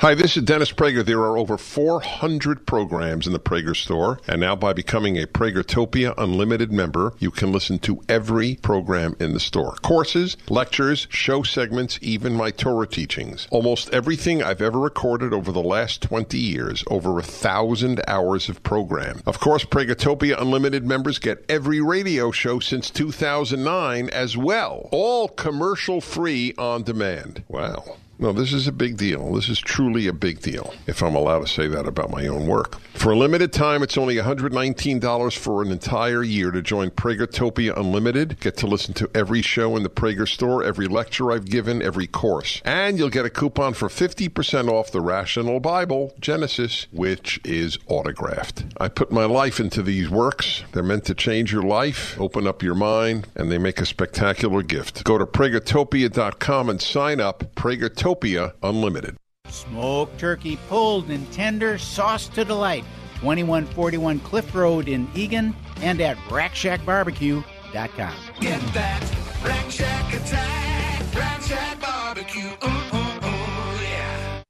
Hi, 0.03 0.15
this 0.15 0.35
is 0.35 0.43
Dennis 0.43 0.73
Prager. 0.73 1.05
There 1.05 1.21
are 1.21 1.37
over 1.37 1.57
400 1.57 2.65
programs 2.65 3.25
in 3.25 3.31
the 3.31 3.39
Prager 3.39 3.73
store, 3.73 4.19
and 4.27 4.41
now 4.41 4.53
by 4.53 4.73
becoming 4.73 5.15
a 5.15 5.25
Pragertopia 5.25 6.13
Unlimited 6.17 6.73
member, 6.73 7.13
you 7.19 7.31
can 7.31 7.53
listen 7.53 7.79
to 7.79 8.01
every 8.09 8.55
program 8.55 9.15
in 9.21 9.31
the 9.31 9.39
store. 9.39 9.75
Courses, 9.81 10.35
lectures, 10.49 11.07
show 11.09 11.41
segments, 11.41 11.99
even 12.01 12.35
my 12.35 12.51
Torah 12.51 12.85
teachings. 12.85 13.47
Almost 13.49 13.91
everything 13.91 14.43
I've 14.43 14.61
ever 14.61 14.77
recorded 14.77 15.31
over 15.31 15.53
the 15.53 15.63
last 15.63 16.01
20 16.01 16.37
years, 16.37 16.83
over 16.87 17.17
a 17.17 17.23
thousand 17.23 18.01
hours 18.05 18.49
of 18.49 18.61
program. 18.61 19.21
Of 19.25 19.39
course, 19.39 19.63
Pragertopia 19.63 20.37
Unlimited 20.37 20.85
members 20.85 21.17
get 21.17 21.45
every 21.47 21.79
radio 21.79 22.29
show 22.29 22.59
since 22.59 22.89
2009 22.89 24.09
as 24.09 24.35
well. 24.35 24.89
All 24.91 25.29
commercial 25.29 26.01
free 26.01 26.53
on 26.57 26.83
demand. 26.83 27.43
Wow. 27.47 27.95
No, 28.19 28.31
this 28.31 28.53
is 28.53 28.67
a 28.67 28.71
big 28.71 28.95
deal. 28.95 29.33
This 29.33 29.49
is 29.49 29.59
truly 29.59 30.07
a 30.07 30.13
big 30.13 30.39
deal, 30.39 30.73
if 30.85 31.01
I'm 31.01 31.15
allowed 31.15 31.39
to 31.39 31.47
say 31.47 31.67
that 31.67 31.87
about 31.87 32.11
my 32.11 32.27
own 32.27 32.45
work. 32.45 32.79
For 32.93 33.11
a 33.11 33.17
limited 33.17 33.51
time, 33.51 33.81
it's 33.81 33.97
only 33.97 34.15
$119 34.15 35.37
for 35.37 35.61
an 35.63 35.71
entire 35.71 36.23
year 36.23 36.51
to 36.51 36.61
join 36.61 36.91
Pragertopia 36.91 37.75
Unlimited. 37.75 38.39
Get 38.39 38.55
to 38.57 38.67
listen 38.67 38.93
to 38.95 39.09
every 39.15 39.41
show 39.41 39.75
in 39.75 39.83
the 39.83 39.89
Prager 39.89 40.27
store, 40.27 40.63
every 40.63 40.87
lecture 40.87 41.31
I've 41.31 41.45
given, 41.45 41.81
every 41.81 42.05
course. 42.05 42.61
And 42.63 42.99
you'll 42.99 43.09
get 43.09 43.25
a 43.25 43.31
coupon 43.31 43.73
for 43.73 43.89
50% 43.89 44.69
off 44.69 44.91
the 44.91 45.01
Rational 45.01 45.59
Bible, 45.59 46.13
Genesis, 46.19 46.85
which 46.91 47.41
is 47.43 47.79
autographed. 47.87 48.63
I 48.77 48.89
put 48.89 49.11
my 49.11 49.25
life 49.25 49.59
into 49.59 49.81
these 49.81 50.09
works. 50.09 50.63
They're 50.71 50.83
meant 50.83 51.05
to 51.05 51.15
change 51.15 51.51
your 51.51 51.63
life, 51.63 52.19
open 52.21 52.45
up 52.45 52.61
your 52.61 52.75
mind, 52.75 53.27
and 53.35 53.51
they 53.51 53.57
make 53.57 53.81
a 53.81 53.85
spectacular 53.85 54.61
gift. 54.61 55.03
Go 55.03 55.17
to 55.17 55.25
Pragertopia.com 55.25 56.69
and 56.69 56.81
sign 56.81 57.19
up. 57.19 57.43
Pragertopia 57.55 58.02
Utopia 58.03 58.53
Unlimited. 58.63 59.15
Smoked 59.47 60.19
turkey 60.19 60.59
pulled 60.67 61.09
and 61.09 61.31
tender, 61.31 61.77
sauce 61.77 62.27
to 62.27 62.43
delight. 62.43 62.83
2141 63.21 64.19
Cliff 64.19 64.53
Road 64.53 64.89
in 64.89 65.07
Eagan 65.15 65.55
and 65.81 66.01
at 66.01 66.17
RackShackBarbecue.com. 66.27 68.13
Get 68.41 68.59
that 68.73 69.01
Rack 69.41 69.71
Shack 69.71 70.13
attack, 70.13 71.15
Rack 71.15 71.41
Shack 71.43 71.79
Barbecue. 71.79 72.41
Ooh, 72.41 72.67
ooh, 72.67 72.99
ooh, 73.23 73.79
yeah. 73.81 74.43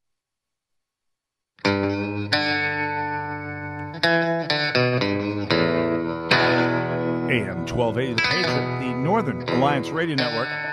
AM 7.30 7.68
1280 7.68 8.14
The 8.16 8.22
Patriot, 8.24 8.80
the 8.80 8.96
Northern 8.96 9.48
Alliance 9.50 9.90
Radio 9.90 10.16
Network. 10.16 10.73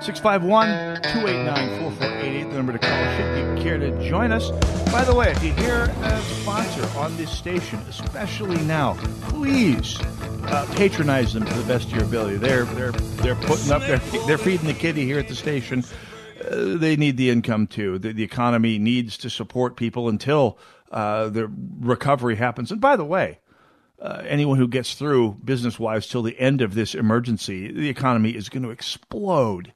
651 0.00 1.02
289 1.02 1.80
4488, 1.80 2.42
the 2.44 2.54
number 2.54 2.72
to 2.72 2.78
call 2.78 3.16
should 3.16 3.38
you 3.38 3.62
care 3.62 3.78
to 3.78 4.08
join 4.08 4.30
us. 4.30 4.50
By 4.92 5.04
the 5.04 5.14
way, 5.14 5.30
if 5.30 5.42
you 5.42 5.52
hear 5.54 5.84
a 5.84 6.20
sponsor 6.20 6.86
on 6.98 7.16
this 7.16 7.30
station, 7.30 7.78
especially 7.88 8.62
now, 8.64 8.94
please 9.22 9.98
uh, 10.02 10.66
patronize 10.76 11.32
them 11.32 11.46
to 11.46 11.54
the 11.54 11.64
best 11.64 11.88
of 11.88 11.94
your 11.94 12.04
ability. 12.04 12.36
They're, 12.36 12.64
they're, 12.64 12.92
they're 12.92 13.34
putting 13.34 13.72
up, 13.72 13.82
they're, 13.82 13.98
they're 14.26 14.38
feeding 14.38 14.66
the 14.66 14.74
kitty 14.74 15.04
here 15.04 15.18
at 15.18 15.28
the 15.28 15.34
station. 15.34 15.82
Uh, 16.40 16.76
they 16.76 16.96
need 16.96 17.16
the 17.16 17.30
income 17.30 17.66
too. 17.66 17.98
The, 17.98 18.12
the, 18.12 18.22
economy 18.22 18.78
needs 18.78 19.16
to 19.18 19.30
support 19.30 19.76
people 19.76 20.08
until 20.08 20.58
uh, 20.92 21.30
the 21.30 21.50
recovery 21.80 22.36
happens. 22.36 22.70
And 22.70 22.80
by 22.80 22.96
the 22.96 23.04
way, 23.04 23.38
uh, 24.00 24.22
anyone 24.26 24.58
who 24.58 24.68
gets 24.68 24.94
through 24.94 25.38
business 25.42 25.78
wise 25.78 26.06
till 26.06 26.22
the 26.22 26.38
end 26.38 26.60
of 26.60 26.74
this 26.74 26.94
emergency, 26.94 27.72
the 27.72 27.88
economy 27.88 28.30
is 28.30 28.50
going 28.50 28.62
to 28.62 28.70
explode. 28.70 29.72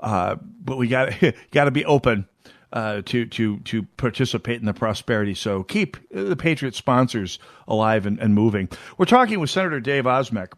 Uh, 0.00 0.36
but 0.40 0.76
we 0.76 0.88
got 0.88 1.12
got 1.50 1.64
to 1.64 1.70
be 1.70 1.84
open 1.84 2.28
uh, 2.72 3.02
to 3.06 3.26
to 3.26 3.58
to 3.60 3.82
participate 3.96 4.60
in 4.60 4.66
the 4.66 4.74
prosperity. 4.74 5.34
So 5.34 5.62
keep 5.62 5.96
the 6.10 6.36
Patriot 6.36 6.74
sponsors 6.74 7.38
alive 7.66 8.06
and, 8.06 8.18
and 8.18 8.34
moving. 8.34 8.68
We're 8.98 9.06
talking 9.06 9.40
with 9.40 9.50
Senator 9.50 9.80
Dave 9.80 10.04
Osmek, 10.04 10.52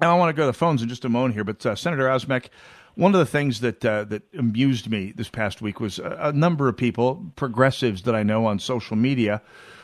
and 0.00 0.10
I 0.10 0.14
want 0.14 0.30
to 0.30 0.36
go 0.36 0.42
to 0.42 0.46
the 0.46 0.52
phones 0.52 0.82
in 0.82 0.88
just 0.88 1.04
a 1.04 1.08
moment 1.08 1.34
here. 1.34 1.44
But 1.44 1.64
uh, 1.64 1.74
Senator 1.74 2.08
Osmek, 2.08 2.48
one 2.94 3.14
of 3.14 3.18
the 3.18 3.26
things 3.26 3.60
that 3.60 3.84
uh, 3.84 4.04
that 4.04 4.22
amused 4.36 4.90
me 4.90 5.12
this 5.14 5.28
past 5.28 5.62
week 5.62 5.80
was 5.80 5.98
a, 5.98 6.18
a, 6.20 6.32
number 6.32 6.68
of 6.68 6.76
people, 6.76 7.32
progressives 7.36 8.02
that 8.02 8.14
I 8.14 8.22
know 8.22 8.46
on 8.46 8.58
social 8.58 8.96
media, 8.96 9.42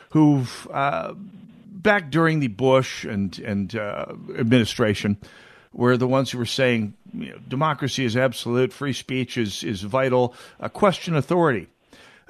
who've 0.09 0.67
uh, 0.71 1.13
back 1.15 2.11
during 2.11 2.39
the 2.39 2.47
Bush 2.47 3.05
and 3.05 3.37
and 3.39 3.75
uh, 3.75 4.07
administration 4.37 5.17
were 5.73 5.97
the 5.97 6.07
ones 6.07 6.31
who 6.31 6.37
were 6.37 6.45
saying 6.45 6.93
you 7.13 7.31
know, 7.31 7.37
democracy 7.47 8.05
is 8.05 8.15
absolute, 8.15 8.71
free 8.71 8.93
speech 8.93 9.37
is 9.37 9.63
is 9.63 9.81
vital, 9.81 10.33
uh, 10.59 10.69
question 10.69 11.15
authority. 11.15 11.67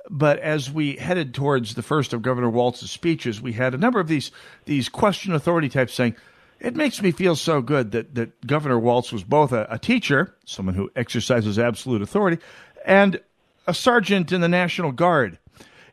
But 0.09 0.39
as 0.39 0.69
we 0.69 0.97
headed 0.97 1.33
towards 1.33 1.75
the 1.75 1.81
first 1.81 2.13
of 2.13 2.21
Governor 2.21 2.49
Walz's 2.49 2.91
speeches, 2.91 3.41
we 3.41 3.53
had 3.53 3.73
a 3.73 3.77
number 3.77 3.99
of 3.99 4.07
these 4.07 4.31
these 4.65 4.89
question 4.89 5.33
authority 5.33 5.69
types 5.69 5.93
saying, 5.93 6.15
"It 6.59 6.75
makes 6.75 7.01
me 7.01 7.11
feel 7.11 7.35
so 7.35 7.61
good 7.61 7.91
that 7.91 8.15
that 8.15 8.45
Governor 8.45 8.79
Walz 8.79 9.11
was 9.11 9.23
both 9.23 9.51
a, 9.51 9.67
a 9.69 9.79
teacher, 9.79 10.35
someone 10.45 10.75
who 10.75 10.91
exercises 10.95 11.57
absolute 11.57 12.01
authority, 12.01 12.41
and 12.85 13.19
a 13.67 13.73
sergeant 13.73 14.31
in 14.31 14.41
the 14.41 14.49
National 14.49 14.91
Guard." 14.91 15.37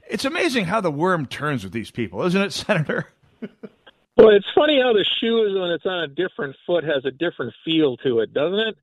It's 0.08 0.24
amazing 0.24 0.64
how 0.64 0.80
the 0.80 0.90
worm 0.90 1.26
turns 1.26 1.62
with 1.62 1.72
these 1.72 1.92
people, 1.92 2.24
isn't 2.24 2.42
it, 2.42 2.52
Senator? 2.52 3.06
Well, 4.16 4.30
it's 4.30 4.50
funny 4.54 4.80
how 4.80 4.92
the 4.92 5.04
shoe 5.04 5.44
is 5.46 5.58
when 5.58 5.70
it's 5.70 5.86
on 5.86 6.04
a 6.04 6.08
different 6.08 6.56
foot, 6.66 6.84
has 6.84 7.04
a 7.04 7.10
different 7.10 7.54
feel 7.64 7.96
to 7.98 8.20
it, 8.20 8.34
doesn't 8.34 8.58
it? 8.58 8.76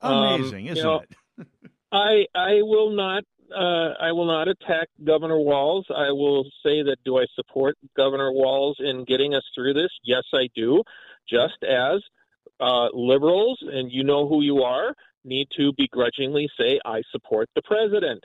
Amazing, 0.00 0.68
um, 0.68 0.72
isn't 0.72 0.84
know, 0.84 1.02
it? 1.38 1.46
I 1.92 2.26
I 2.34 2.62
will 2.62 2.90
not 2.90 3.24
uh, 3.54 3.94
I 4.00 4.12
will 4.12 4.26
not 4.26 4.48
attack 4.48 4.88
Governor 5.04 5.38
Walz. 5.38 5.86
I 5.94 6.10
will 6.10 6.44
say 6.64 6.82
that 6.82 6.96
do 7.04 7.18
I 7.18 7.26
support 7.34 7.76
Governor 7.96 8.32
Walz 8.32 8.76
in 8.78 9.04
getting 9.04 9.34
us 9.34 9.44
through 9.54 9.74
this? 9.74 9.90
Yes, 10.04 10.22
I 10.32 10.48
do. 10.54 10.82
Just 11.28 11.62
as 11.62 12.00
uh, 12.60 12.88
liberals, 12.92 13.58
and 13.62 13.90
you 13.90 14.04
know 14.04 14.28
who 14.28 14.42
you 14.42 14.62
are, 14.62 14.94
need 15.24 15.48
to 15.56 15.72
begrudgingly 15.76 16.48
say 16.58 16.80
I 16.84 17.02
support 17.10 17.48
the 17.54 17.62
president 17.62 18.24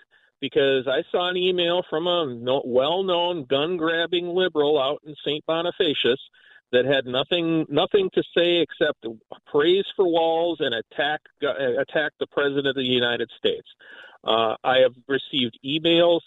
because 0.49 0.87
I 0.87 1.01
saw 1.11 1.27
an 1.27 1.37
email 1.37 1.81
from 1.89 2.05
a 2.05 2.61
well-known 2.63 3.45
gun-grabbing 3.45 4.27
liberal 4.27 4.79
out 4.79 5.01
in 5.03 5.15
St. 5.25 5.43
Bonifacius 5.47 6.19
that 6.71 6.85
had 6.85 7.07
nothing 7.07 7.65
nothing 7.67 8.11
to 8.13 8.21
say 8.37 8.57
except 8.57 9.07
praise 9.47 9.85
for 9.95 10.05
Walz 10.05 10.59
and 10.59 10.75
attack 10.75 11.21
uh, 11.43 11.81
attack 11.81 12.11
the 12.19 12.27
president 12.27 12.67
of 12.67 12.75
the 12.75 12.83
United 12.83 13.31
States. 13.39 13.67
Uh, 14.23 14.55
I 14.63 14.79
have 14.79 14.93
received 15.07 15.57
emails 15.65 16.21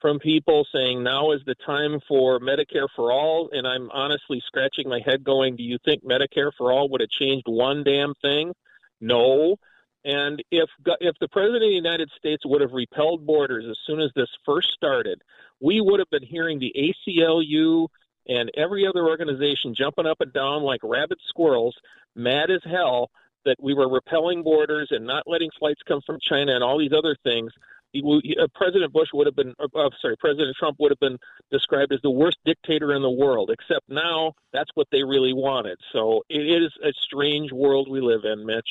from 0.00 0.18
people 0.18 0.66
saying 0.70 1.02
now 1.02 1.30
is 1.32 1.40
the 1.46 1.54
time 1.54 2.00
for 2.06 2.40
Medicare 2.40 2.88
for 2.94 3.10
all, 3.10 3.48
and 3.52 3.66
I'm 3.66 3.90
honestly 3.90 4.42
scratching 4.46 4.86
my 4.86 5.00
head, 5.00 5.24
going, 5.24 5.56
"Do 5.56 5.62
you 5.62 5.78
think 5.82 6.04
Medicare 6.04 6.52
for 6.58 6.72
all 6.72 6.90
would 6.90 7.00
have 7.00 7.10
changed 7.10 7.46
one 7.46 7.84
damn 7.84 8.12
thing?" 8.16 8.52
No. 9.00 9.56
And 10.04 10.42
if 10.50 10.68
if 11.00 11.16
the 11.20 11.28
president 11.28 11.62
of 11.62 11.70
the 11.70 11.74
United 11.74 12.10
States 12.18 12.42
would 12.44 12.60
have 12.60 12.72
repelled 12.72 13.24
borders 13.24 13.64
as 13.70 13.78
soon 13.86 14.00
as 14.00 14.10
this 14.16 14.28
first 14.44 14.72
started, 14.72 15.22
we 15.60 15.80
would 15.80 16.00
have 16.00 16.10
been 16.10 16.24
hearing 16.24 16.58
the 16.58 16.74
ACLU 16.76 17.86
and 18.28 18.50
every 18.56 18.86
other 18.86 19.06
organization 19.06 19.74
jumping 19.76 20.06
up 20.06 20.20
and 20.20 20.32
down 20.32 20.62
like 20.62 20.80
rabid 20.82 21.18
squirrels, 21.28 21.76
mad 22.14 22.50
as 22.50 22.62
hell 22.64 23.10
that 23.44 23.56
we 23.60 23.74
were 23.74 23.88
repelling 23.88 24.42
borders 24.42 24.88
and 24.90 25.06
not 25.06 25.24
letting 25.26 25.50
flights 25.58 25.80
come 25.86 26.00
from 26.04 26.18
China 26.20 26.54
and 26.54 26.62
all 26.62 26.78
these 26.78 26.92
other 26.92 27.16
things. 27.24 27.52
Uh, 27.94 28.46
President 28.54 28.92
Bush 28.92 29.08
would 29.12 29.26
have 29.26 29.36
been, 29.36 29.54
uh, 29.58 29.90
sorry, 30.00 30.16
President 30.16 30.56
Trump 30.56 30.76
would 30.78 30.90
have 30.90 31.00
been 31.00 31.18
described 31.50 31.92
as 31.92 32.00
the 32.02 32.10
worst 32.10 32.38
dictator 32.44 32.94
in 32.94 33.02
the 33.02 33.10
world. 33.10 33.50
Except 33.50 33.88
now, 33.88 34.32
that's 34.52 34.70
what 34.74 34.86
they 34.90 35.02
really 35.02 35.32
wanted. 35.32 35.78
So 35.92 36.22
it 36.28 36.40
is 36.40 36.72
a 36.82 36.92
strange 37.02 37.52
world 37.52 37.90
we 37.90 38.00
live 38.00 38.24
in, 38.24 38.46
Mitch. 38.46 38.68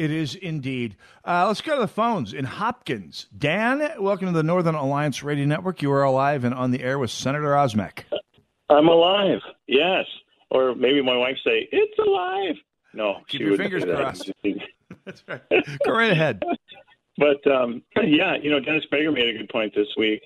It 0.00 0.10
is 0.10 0.34
indeed. 0.34 0.96
Uh, 1.26 1.46
let's 1.46 1.60
go 1.60 1.74
to 1.74 1.80
the 1.82 1.86
phones 1.86 2.32
in 2.32 2.46
Hopkins. 2.46 3.26
Dan, 3.36 3.86
welcome 3.98 4.28
to 4.28 4.32
the 4.32 4.42
Northern 4.42 4.74
Alliance 4.74 5.22
Radio 5.22 5.44
Network. 5.44 5.82
You 5.82 5.92
are 5.92 6.02
alive 6.02 6.42
and 6.44 6.54
on 6.54 6.70
the 6.70 6.82
air 6.82 6.98
with 6.98 7.10
Senator 7.10 7.48
Osmek. 7.48 8.04
I'm 8.70 8.88
alive. 8.88 9.40
Yes. 9.66 10.06
Or 10.50 10.74
maybe 10.74 11.02
my 11.02 11.18
wife 11.18 11.36
say, 11.44 11.68
"It's 11.70 11.98
alive." 11.98 12.54
No, 12.94 13.18
keep 13.28 13.42
your 13.42 13.58
fingers 13.58 13.84
crossed. 13.84 14.32
That's 15.04 15.22
right. 15.28 15.42
Go 15.84 15.92
right 15.92 16.12
ahead. 16.12 16.42
But 17.18 17.46
um, 17.46 17.82
yeah, 18.02 18.36
you 18.42 18.50
know, 18.50 18.58
Dennis 18.58 18.84
Prager 18.90 19.12
made 19.12 19.28
a 19.28 19.36
good 19.36 19.50
point 19.50 19.74
this 19.74 19.88
week. 19.98 20.22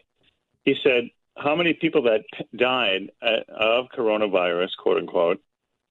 He 0.64 0.76
said, 0.84 1.10
"How 1.36 1.56
many 1.56 1.72
people 1.72 2.02
that 2.04 2.20
died 2.56 3.10
uh, 3.20 3.40
of 3.52 3.86
coronavirus, 3.86 4.68
quote 4.80 4.98
unquote, 4.98 5.40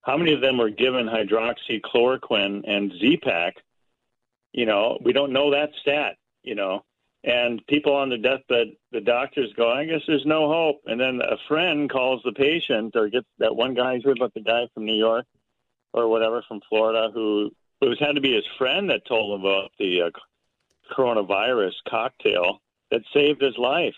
how 0.04 0.16
many 0.16 0.32
of 0.32 0.40
them 0.40 0.58
were 0.58 0.70
given 0.70 1.06
hydroxychloroquine 1.06 2.62
and 2.66 2.94
Z-Pak? 3.02 3.56
You 4.54 4.66
know, 4.66 4.98
we 5.04 5.12
don't 5.12 5.34
know 5.34 5.52
that 5.52 5.72
stat. 5.82 6.16
You 6.44 6.56
know, 6.56 6.84
and 7.24 7.66
people 7.68 7.96
on 7.96 8.10
the 8.10 8.18
deathbed, 8.18 8.76
the 8.92 9.00
doctors 9.00 9.54
go, 9.56 9.72
I 9.72 9.86
guess 9.86 10.02
there's 10.08 10.26
no 10.26 10.50
hope. 10.50 10.82
And 10.86 11.00
then 11.00 11.22
a 11.22 11.38
friend 11.48 11.90
calls 11.90 12.22
the 12.24 12.34
patient 12.34 12.96
or 12.96 13.08
gets 13.08 13.28
that 13.40 13.56
one 13.56 13.74
guy, 13.74 14.00
heard 14.04 14.18
about 14.18 14.34
the 14.34 14.42
guy 14.42 14.68
from 14.74 14.86
New 14.86 14.96
York 14.96 15.26
or 15.94 16.10
whatever 16.10 16.44
from 16.48 16.60
Florida 16.68 17.12
who 17.14 17.52
it 17.82 17.88
was 17.88 18.00
had 18.00 18.16
to 18.16 18.22
be 18.22 18.34
his 18.34 18.46
friend 18.58 18.90
that 18.90 19.06
told 19.06 19.40
him 19.40 19.46
about 19.46 19.72
the 19.80 20.02
uh, 20.04 20.10
coronavirus 20.94 21.74
cocktail 21.88 22.62
that 22.92 23.02
saved 23.14 23.42
his 23.42 23.58
life. 23.58 23.96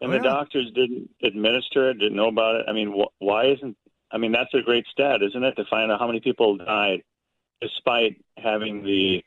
And 0.00 0.10
oh, 0.10 0.16
the 0.16 0.22
doctors 0.22 0.70
didn't 0.74 1.10
administer 1.22 1.90
it, 1.90 1.98
didn't 1.98 2.16
know 2.16 2.28
about 2.28 2.56
it. 2.56 2.66
I 2.68 2.72
mean, 2.72 2.92
wh- 2.92 3.22
why 3.22 3.46
isn't, 3.46 3.76
I 4.10 4.18
mean, 4.18 4.32
that's 4.32 4.54
a 4.54 4.62
great 4.62 4.86
stat, 4.90 5.22
isn't 5.22 5.44
it? 5.44 5.54
To 5.56 5.64
find 5.66 5.92
out 5.92 6.00
how 6.00 6.06
many 6.06 6.20
people 6.20 6.56
died 6.56 7.02
despite 7.60 8.24
having 8.38 8.82
the 8.82 9.22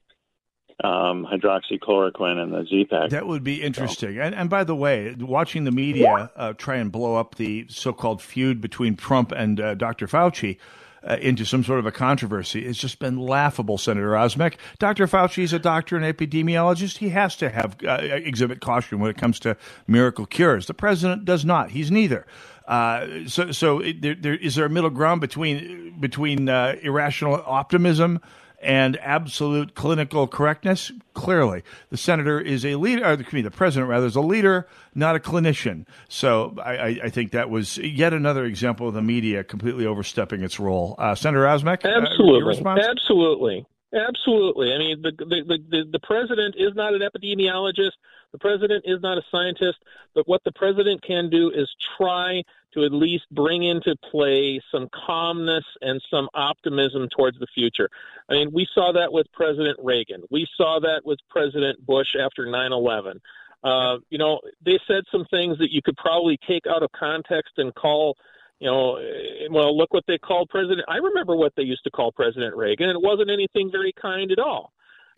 um, 0.84 1.26
hydroxychloroquine 1.26 2.38
and 2.38 2.54
the 2.54 2.66
Z-Pak. 2.66 3.10
That 3.10 3.26
would 3.26 3.44
be 3.44 3.62
interesting. 3.62 4.16
So. 4.16 4.22
And, 4.22 4.36
and, 4.36 4.50
by 4.50 4.64
the 4.64 4.76
way, 4.76 5.16
watching 5.18 5.64
the 5.64 5.72
media 5.72 6.30
uh, 6.36 6.54
try 6.54 6.76
and 6.76 6.92
blow 6.92 7.16
up 7.16 7.36
the 7.36 7.66
so-called 7.70 8.22
feud 8.22 8.60
between 8.60 8.96
Trump 8.96 9.32
and 9.32 9.60
uh, 9.60 9.76
Dr. 9.76 10.08
Fauci. 10.08 10.58
Uh, 11.06 11.18
into 11.20 11.44
some 11.44 11.66
sort 11.66 11.80
of 11.80 11.86
a 11.86 11.92
controversy. 11.92 12.66
It's 12.66 12.80
just 12.80 12.98
been 12.98 13.18
laughable, 13.18 13.78
Senator 13.78 14.12
Osmek. 14.12 14.56
Dr. 14.80 15.06
Fauci 15.06 15.44
is 15.44 15.52
a 15.52 15.60
doctor 15.60 15.98
and 15.98 16.06
epidemiologist. 16.06 17.00
He 17.00 17.10
has 17.10 17.36
to 17.36 17.50
have 17.50 17.76
uh, 17.86 17.98
exhibit 18.00 18.62
caution 18.62 19.00
when 19.00 19.12
it 19.12 19.18
comes 19.18 19.38
to 19.42 19.58
miracle 19.86 20.26
cures. 20.26 20.68
The 20.68 20.74
president 20.74 21.26
does 21.26 21.44
not. 21.44 21.72
He's 21.72 21.92
neither. 21.92 22.26
Uh, 22.66 23.28
so, 23.28 23.52
so 23.52 23.82
there, 23.82 24.16
there, 24.16 24.36
is 24.36 24.56
there 24.56 24.64
a 24.64 24.70
middle 24.70 24.90
ground 24.90 25.20
between 25.20 26.00
between 26.00 26.48
uh, 26.48 26.78
irrational 26.82 27.44
optimism 27.46 28.22
and 28.64 28.98
absolute 28.98 29.76
clinical 29.76 30.28
correctness? 30.28 30.92
Clearly, 31.14 31.64
the 31.90 31.98
senator 31.98 32.40
is 32.40 32.66
a 32.66 32.76
leader, 32.76 33.06
or 33.06 33.16
the, 33.16 33.42
the 33.42 33.52
president 33.52 33.90
rather 33.90 34.06
is 34.06 34.16
a 34.16 34.22
leader, 34.22 34.68
not 34.96 35.16
a 35.16 35.20
clinician. 35.20 35.86
So 36.10 36.56
I, 36.64 37.00
I, 37.04 37.10
think 37.10 37.32
that 37.32 37.50
was 37.50 37.78
yet 37.78 38.14
another 38.14 38.46
example 38.46 38.88
of 38.88 38.94
the 38.94 39.02
media 39.02 39.44
completely 39.44 39.86
overstepping 39.86 40.44
its 40.44 40.60
role. 40.60 40.96
Uh, 40.98 41.16
Senator 41.16 41.46
Osmek, 41.46 41.84
absolutely, 41.84 42.64
uh, 42.66 42.78
absolutely, 42.80 43.66
absolutely. 43.94 44.74
I 44.74 44.78
mean, 44.78 45.02
the, 45.02 45.12
the 45.12 45.60
the 45.70 45.90
the 45.92 46.00
president 46.00 46.56
is 46.58 46.74
not 46.76 46.94
an 46.94 47.02
epidemiologist. 47.02 47.92
The 48.32 48.40
president 48.40 48.86
is 48.88 49.00
not 49.02 49.20
a 49.20 49.22
scientist, 49.30 49.78
but 50.16 50.28
what 50.28 50.44
the 50.44 50.52
president 50.52 51.04
can 51.04 51.30
do 51.30 51.52
is 51.52 51.70
try 51.98 52.44
to 52.74 52.84
at 52.84 52.92
least 52.92 53.26
bring 53.32 53.64
into 53.64 53.96
play 54.12 54.62
some 54.72 54.90
calmness 55.06 55.64
and 55.82 56.02
some 56.10 56.30
optimism 56.34 57.08
towards 57.16 57.40
the 57.40 57.48
future. 57.54 57.90
I 58.30 58.34
mean, 58.34 58.52
we 58.54 58.68
saw 58.74 58.92
that 58.94 59.12
with 59.12 59.28
President 59.34 59.78
Reagan. 59.82 60.24
We 60.30 60.48
saw 60.58 60.80
that 60.80 61.02
with 61.06 61.20
President 61.30 61.86
Bush 61.86 62.16
after 62.20 62.50
9 62.50 62.72
11. 62.72 63.20
Uh, 63.64 63.98
you 64.10 64.18
know, 64.18 64.40
they 64.66 64.78
said 64.88 65.04
some 65.12 65.26
things 65.32 65.58
that 65.60 65.72
you 65.72 65.82
could 65.82 65.96
probably 65.98 66.38
take 66.48 66.68
out 66.68 66.84
of 66.84 66.92
context 66.92 67.54
and 67.58 67.74
call, 67.76 68.18
you 68.60 68.70
know, 68.70 68.98
eh, 68.98 69.48
well, 69.50 69.76
look 69.78 69.94
what 69.94 70.04
they 70.08 70.18
called 70.18 70.50
President. 70.50 70.82
I 70.90 70.98
remember 70.98 71.36
what 71.36 71.54
they 71.56 71.64
used 71.64 71.84
to 71.86 71.92
call 71.92 72.12
President 72.12 72.56
Reagan, 72.56 72.90
and 72.90 72.98
it 72.98 73.02
wasn't 73.02 73.30
anything 73.30 73.72
very 73.72 73.94
kind 73.94 74.32
at 74.32 74.40
all. 74.40 74.74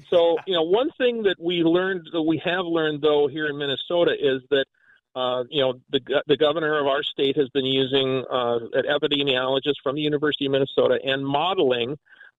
So, 0.10 0.38
you 0.46 0.54
know, 0.54 0.64
one 0.64 0.92
thing 0.98 1.24
that 1.24 1.38
we 1.40 1.64
learned, 1.64 2.08
that 2.12 2.22
we 2.22 2.42
have 2.46 2.66
learned 2.66 3.02
though 3.02 3.28
here 3.28 3.48
in 3.48 3.58
Minnesota 3.58 4.14
is 4.20 4.42
that, 4.52 4.66
uh, 5.16 5.44
you 5.50 5.62
know, 5.62 5.76
the 5.92 6.02
the 6.28 6.38
governor 6.38 6.78
of 6.80 6.88
our 6.88 7.02
state 7.02 7.38
has 7.38 7.50
been 7.50 7.66
using 7.66 8.26
uh, 8.30 8.60
an 8.74 8.84
epidemiologist 8.90 9.76
from 9.82 9.96
the 9.96 10.02
University 10.02 10.46
of 10.46 10.52
Minnesota 10.52 11.00
and 11.04 11.26
modeling 11.26 11.98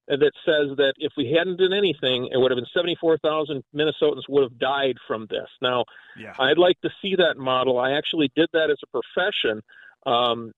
that 0.09 0.33
says 0.45 0.77
that 0.77 0.95
if 0.99 1.13
we 1.17 1.33
hadn't 1.33 1.57
done 1.57 1.73
anything, 1.73 2.29
it 2.31 2.37
would 2.37 2.53
have 2.53 2.57
been 2.57 2.67
74,000 2.73 3.65
Minnesotans 3.75 4.23
would 4.29 4.45
have 4.45 4.59
died 4.59 4.97
from 5.07 5.27
this. 5.29 5.49
Now, 5.61 5.85
yeah. 6.17 6.33
I'd 6.39 6.59
like 6.59 6.81
to 6.83 6.91
see 7.03 7.17
that 7.17 7.37
model. 7.37 7.79
I 7.79 7.93
actually 7.93 8.31
did 8.37 8.49
that 8.53 8.71
as 8.71 8.79
a 8.85 9.01
profession. 9.01 9.63
Um, 10.05 10.53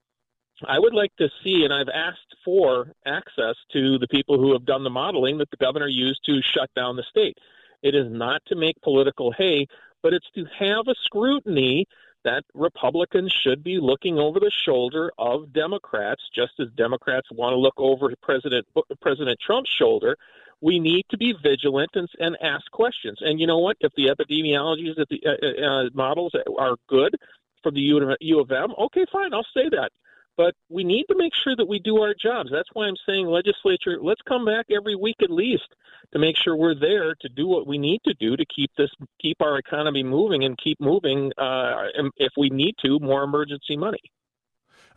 I 0.67 0.79
would 0.79 0.93
like 0.93 1.15
to 1.17 1.31
see, 1.43 1.65
and 1.65 1.73
I've 1.73 1.89
asked 1.89 2.35
for 2.45 2.93
access 3.07 3.55
to 3.73 3.99
the 3.99 4.09
people 4.09 4.39
who 4.39 4.53
have 4.53 4.67
done 4.67 4.85
the 4.85 4.91
modeling 4.91 5.39
that 5.39 5.51
the 5.51 5.57
governor 5.57 5.89
used 5.89 6.21
to 6.27 6.43
shut 6.43 6.69
down 6.75 6.97
the 6.97 7.05
state. 7.09 7.39
It 7.83 7.95
is 7.95 8.07
not 8.11 8.43
to 8.49 8.57
make 8.57 8.75
political 8.83 9.33
hay, 9.33 9.67
but 10.03 10.13
it's 10.13 10.29
to 10.35 10.45
have 10.59 10.89
a 10.89 10.95
scrutiny 11.05 11.87
that 12.29 12.45
Republicans 12.53 13.33
should 13.33 13.65
be 13.65 13.79
looking 13.81 14.19
over 14.19 14.39
the 14.39 14.53
shoulder 14.67 15.11
of 15.17 15.51
Democrats, 15.53 16.23
just 16.35 16.53
as 16.61 16.69
Democrats 16.77 17.29
want 17.33 17.55
to 17.55 17.59
look 17.59 17.79
over 17.79 18.13
President 18.23 18.67
President 19.01 19.39
Trump's 19.41 19.71
shoulder. 19.71 20.17
We 20.61 20.79
need 20.79 21.07
to 21.11 21.17
be 21.17 21.35
vigilant 21.43 21.91
and, 21.95 22.09
and 22.19 22.37
ask 22.43 22.71
questions. 22.71 23.19
And 23.23 23.41
you 23.41 23.47
know 23.47 23.59
what? 23.59 23.77
If 23.81 23.93
the 23.97 24.07
epidemiologies, 24.07 24.97
that 24.97 25.09
the 25.09 25.23
uh, 25.25 25.67
uh, 25.67 25.89
models 25.95 26.33
are 26.59 26.77
good 26.89 27.15
from 27.63 27.75
the 27.75 27.81
U 27.81 28.41
of 28.41 28.51
M, 28.51 28.75
okay, 28.87 29.05
fine, 29.11 29.33
I'll 29.33 29.47
say 29.55 29.69
that. 29.71 29.91
But 30.39 30.55
we 30.71 30.85
need 30.85 31.05
to 31.11 31.17
make 31.19 31.33
sure 31.35 31.57
that 31.57 31.67
we 31.67 31.81
do 31.81 32.01
our 32.01 32.15
jobs. 32.15 32.49
That's 32.51 32.69
why 32.73 32.87
I'm 32.87 32.97
saying, 33.05 33.27
legislature, 33.27 33.99
let's 34.01 34.23
come 34.27 34.47
back 34.47 34.67
every 34.71 34.95
week 34.95 35.17
at 35.21 35.31
least 35.31 35.67
to 36.13 36.19
make 36.21 36.37
sure 36.37 36.57
we're 36.57 36.79
there 36.79 37.17
to 37.21 37.29
do 37.29 37.49
what 37.49 37.67
we 37.67 37.77
need 37.77 38.01
to 38.07 38.15
do 38.15 38.37
to 38.37 38.47
keep 38.47 38.71
this, 38.79 38.89
keep 39.21 39.43
our 39.43 39.59
economy 39.59 40.05
moving 40.05 40.45
and 40.45 40.57
keep 40.57 40.81
moving. 40.81 41.33
Uh, 41.37 41.89
if 42.17 42.33
we 42.37 42.51
need 42.51 42.77
to, 42.85 43.01
more 43.01 43.25
emergency 43.25 43.77
money. 43.77 43.99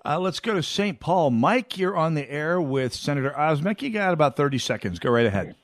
Uh, 0.06 0.20
let's 0.20 0.40
go 0.40 0.54
to 0.54 0.64
St. 0.64 1.00
Paul. 1.00 1.32
Mike, 1.32 1.76
you're 1.76 1.98
on 1.98 2.14
the 2.14 2.30
air 2.32 2.62
with 2.62 2.94
Senator 2.94 3.34
Osmek. 3.36 3.82
You 3.82 3.90
got 3.90 4.14
about 4.14 4.36
30 4.36 4.60
seconds. 4.60 5.00
Go 5.00 5.10
right 5.10 5.26
ahead. 5.26 5.56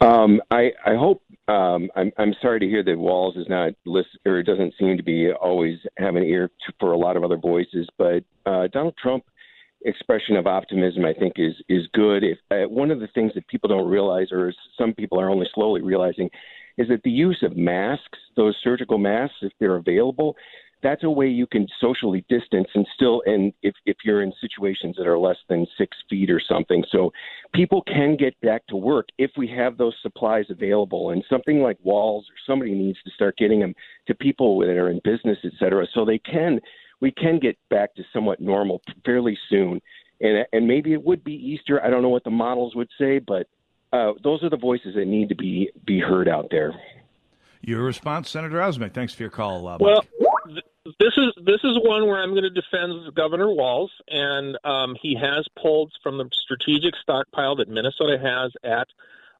Um, 0.00 0.40
I, 0.50 0.70
I 0.84 0.94
hope 0.94 1.22
um, 1.48 1.90
I'm, 1.96 2.10
I'm 2.18 2.34
sorry 2.40 2.60
to 2.60 2.66
hear 2.66 2.82
that 2.82 2.98
Walz 2.98 3.36
is 3.36 3.46
not 3.48 3.72
list 3.84 4.08
or 4.26 4.42
doesn't 4.42 4.74
seem 4.78 4.96
to 4.96 5.02
be 5.02 5.30
always 5.32 5.78
have 5.98 6.16
an 6.16 6.24
ear 6.24 6.48
to, 6.48 6.72
for 6.80 6.92
a 6.92 6.98
lot 6.98 7.16
of 7.16 7.24
other 7.24 7.36
voices. 7.36 7.88
But 7.98 8.24
uh, 8.46 8.68
Donald 8.68 8.94
Trump 9.00 9.24
expression 9.84 10.36
of 10.36 10.46
optimism, 10.46 11.04
I 11.04 11.12
think, 11.12 11.34
is 11.36 11.54
is 11.68 11.86
good. 11.92 12.24
If 12.24 12.38
uh, 12.50 12.68
one 12.68 12.90
of 12.90 13.00
the 13.00 13.08
things 13.08 13.32
that 13.34 13.46
people 13.48 13.68
don't 13.68 13.88
realize, 13.88 14.28
or 14.32 14.52
some 14.78 14.94
people 14.94 15.20
are 15.20 15.30
only 15.30 15.46
slowly 15.54 15.82
realizing, 15.82 16.30
is 16.78 16.88
that 16.88 17.02
the 17.04 17.10
use 17.10 17.42
of 17.42 17.56
masks, 17.56 18.18
those 18.36 18.56
surgical 18.62 18.98
masks, 18.98 19.36
if 19.42 19.52
they're 19.60 19.76
available, 19.76 20.36
that's 20.84 21.02
a 21.02 21.10
way 21.10 21.26
you 21.26 21.46
can 21.46 21.66
socially 21.80 22.24
distance 22.28 22.68
and 22.74 22.86
still 22.94 23.22
and 23.24 23.52
if, 23.62 23.74
if 23.86 23.96
you're 24.04 24.22
in 24.22 24.32
situations 24.38 24.94
that 24.96 25.06
are 25.06 25.18
less 25.18 25.38
than 25.48 25.66
six 25.78 25.96
feet 26.10 26.30
or 26.30 26.40
something 26.46 26.84
so 26.92 27.10
people 27.54 27.82
can 27.82 28.16
get 28.16 28.38
back 28.42 28.64
to 28.66 28.76
work 28.76 29.08
if 29.18 29.30
we 29.36 29.48
have 29.48 29.78
those 29.78 29.94
supplies 30.02 30.44
available 30.50 31.10
and 31.10 31.24
something 31.28 31.62
like 31.62 31.78
Walz 31.82 32.26
or 32.26 32.34
somebody 32.46 32.74
needs 32.74 32.98
to 33.02 33.10
start 33.12 33.36
getting 33.38 33.60
them 33.60 33.74
to 34.06 34.14
people 34.14 34.58
that 34.60 34.76
are 34.76 34.90
in 34.90 35.00
business 35.02 35.38
et 35.42 35.52
cetera 35.58 35.86
so 35.94 36.04
they 36.04 36.18
can 36.18 36.60
we 37.00 37.10
can 37.10 37.38
get 37.40 37.58
back 37.70 37.94
to 37.94 38.02
somewhat 38.12 38.40
normal 38.40 38.82
fairly 39.06 39.36
soon 39.48 39.80
and 40.20 40.46
and 40.52 40.68
maybe 40.68 40.92
it 40.92 41.02
would 41.02 41.24
be 41.24 41.32
easter 41.32 41.82
i 41.82 41.88
don't 41.88 42.02
know 42.02 42.10
what 42.10 42.24
the 42.24 42.30
models 42.30 42.76
would 42.76 42.90
say 42.98 43.18
but 43.18 43.48
uh, 43.94 44.12
those 44.24 44.42
are 44.42 44.50
the 44.50 44.56
voices 44.56 44.94
that 44.96 45.06
need 45.06 45.30
to 45.30 45.36
be 45.36 45.70
be 45.86 45.98
heard 45.98 46.28
out 46.28 46.48
there 46.50 46.74
your 47.66 47.82
response, 47.82 48.28
Senator 48.28 48.58
Osmek. 48.58 48.92
Thanks 48.92 49.14
for 49.14 49.22
your 49.22 49.30
call. 49.30 49.66
Uh, 49.66 49.78
well, 49.80 50.04
this 50.98 51.16
is 51.16 51.32
this 51.44 51.60
is 51.64 51.78
one 51.82 52.06
where 52.06 52.22
I'm 52.22 52.30
going 52.30 52.42
to 52.42 52.50
defend 52.50 53.14
Governor 53.14 53.50
Walz, 53.50 53.90
and 54.08 54.58
um, 54.64 54.96
he 55.00 55.14
has 55.14 55.46
pulled 55.60 55.92
from 56.02 56.18
the 56.18 56.28
strategic 56.32 56.94
stockpile 56.96 57.56
that 57.56 57.68
Minnesota 57.68 58.18
has 58.18 58.52
at 58.62 58.86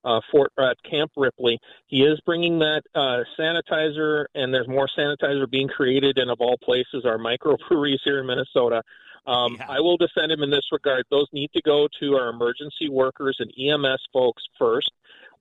uh, 0.05 0.21
Fort 0.31 0.53
at 0.59 0.83
Camp 0.89 1.13
Ripley. 1.17 1.59
He 1.87 2.03
is 2.03 2.19
bringing 2.25 2.59
that 2.61 2.83
uh, 2.95 3.25
sanitizer, 3.39 4.27
and 4.35 4.55
there's 4.55 4.69
more 4.69 4.89
sanitizer 4.97 5.51
being 5.51 5.69
created. 5.69 6.19
And 6.19 6.31
of 6.31 6.41
all 6.41 6.57
places, 6.63 7.05
our 7.05 7.19
microbreweries 7.19 8.01
here 8.05 8.21
in 8.21 8.27
Minnesota. 8.27 8.83
Um, 9.27 9.57
yeah. 9.59 9.67
I 9.69 9.81
will 9.81 9.97
defend 9.97 10.33
him 10.33 10.43
in 10.43 10.51
this 10.51 10.69
regard. 10.71 11.05
Those 11.11 11.29
need 11.33 11.51
to 11.55 11.63
go 11.63 11.89
to 12.01 12.15
our 12.17 12.29
emergency 12.29 12.89
workers 12.91 13.39
and 13.39 13.51
EMS 13.59 14.03
folks 14.13 14.43
first. 14.59 14.93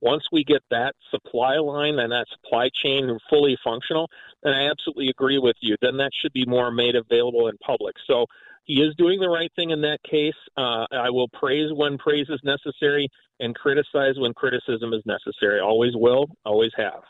Once 0.04 0.22
we 0.30 0.44
get 0.44 0.62
that 0.70 0.92
supply 1.10 1.56
line 1.56 1.98
and 1.98 2.12
that 2.12 2.26
supply 2.30 2.68
chain 2.82 3.18
fully 3.30 3.56
functional, 3.64 4.06
then 4.42 4.52
I 4.52 4.68
absolutely 4.70 5.08
agree 5.08 5.38
with 5.38 5.56
you. 5.60 5.76
Then 5.80 5.96
that 5.96 6.10
should 6.20 6.34
be 6.34 6.44
more 6.44 6.70
made 6.70 6.94
available 6.94 7.48
in 7.48 7.56
public. 7.64 7.96
So 8.06 8.26
he 8.64 8.82
is 8.82 8.94
doing 8.96 9.18
the 9.18 9.30
right 9.30 9.50
thing 9.56 9.70
in 9.70 9.80
that 9.80 10.00
case. 10.02 10.34
Uh, 10.58 10.84
I 10.92 11.08
will 11.08 11.28
praise 11.28 11.70
when 11.72 11.96
praise 11.96 12.26
is 12.28 12.40
necessary 12.44 13.08
and 13.40 13.54
criticize 13.54 14.16
when 14.18 14.34
criticism 14.34 14.92
is 14.92 15.02
necessary. 15.06 15.58
Always 15.58 15.92
will, 15.94 16.26
always 16.44 16.72
have. 16.76 17.02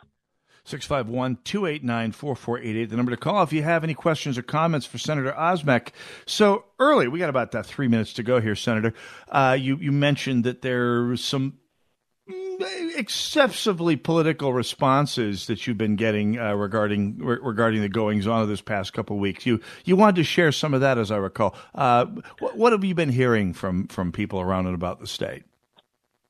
651 0.67 1.39
289 1.45 2.13
4488, 2.13 2.91
the 2.91 2.97
number 2.97 3.11
to 3.11 3.17
call 3.17 3.43
if 3.43 3.53
you 3.53 3.63
have 3.65 3.85
any 3.85 3.93
questions 3.93 4.39
or 4.39 4.43
comments 4.43 4.87
for 4.87 4.99
Senator 4.99 5.33
Osmek. 5.33 5.89
So, 6.27 6.65
early, 6.79 7.07
we 7.07 7.19
got 7.19 7.29
about 7.29 7.55
uh, 7.55 7.63
three 7.63 7.89
minutes 7.89 8.15
to 8.15 8.23
go 8.23 8.41
here, 8.41 8.55
Senator. 8.55 8.95
Uh, 9.29 9.59
you, 9.61 9.77
you 9.77 9.93
mentioned 9.93 10.45
that 10.45 10.63
there's 10.63 11.23
some 11.23 11.59
excessively 12.27 13.97
political 13.97 14.53
responses 14.53 15.47
that 15.47 15.67
you've 15.67 15.79
been 15.79 15.97
getting 15.97 16.39
uh, 16.39 16.55
regarding 16.55 17.19
re- 17.19 17.39
regarding 17.43 17.83
the 17.83 17.89
goings 17.89 18.27
on 18.27 18.41
of 18.41 18.49
this 18.49 18.61
past 18.61 18.93
couple 18.93 19.17
of 19.17 19.21
weeks. 19.21 19.45
You 19.45 19.61
you 19.85 19.97
wanted 19.97 20.17
to 20.17 20.25
share 20.25 20.53
some 20.53 20.73
of 20.75 20.81
that, 20.81 20.97
as 20.97 21.11
I 21.11 21.17
recall. 21.17 21.55
Uh, 21.75 22.07
what, 22.39 22.57
what, 22.57 22.73
have 22.73 22.85
you 22.85 22.95
been 22.95 23.11
hearing 23.11 23.53
from 23.53 23.89
from 23.89 24.13
people 24.13 24.41
around 24.41 24.67
and 24.67 24.75
about 24.75 25.01
the 25.01 25.07
state? 25.07 25.45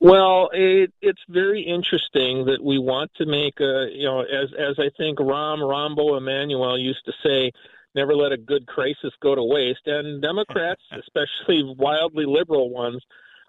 Well, 0.01 0.49
it, 0.51 0.93
it's 1.01 1.21
very 1.29 1.61
interesting 1.61 2.45
that 2.45 2.61
we 2.61 2.77
want 2.77 3.11
to 3.15 3.25
make 3.25 3.59
a 3.61 3.87
you 3.91 4.05
know 4.05 4.21
as 4.21 4.49
as 4.57 4.77
I 4.77 4.89
think 4.97 5.19
Rahm 5.19 5.59
Rahmbo 5.59 6.17
Emanuel 6.17 6.77
used 6.77 7.05
to 7.05 7.13
say. 7.23 7.51
Never 7.93 8.13
let 8.13 8.33
a 8.33 8.37
good 8.37 8.67
crisis 8.67 9.13
go 9.21 9.35
to 9.35 9.41
waste. 9.41 9.87
And 9.87 10.21
Democrats, 10.21 10.81
especially 10.91 11.63
wildly 11.77 12.25
liberal 12.25 12.69
ones, 12.69 13.01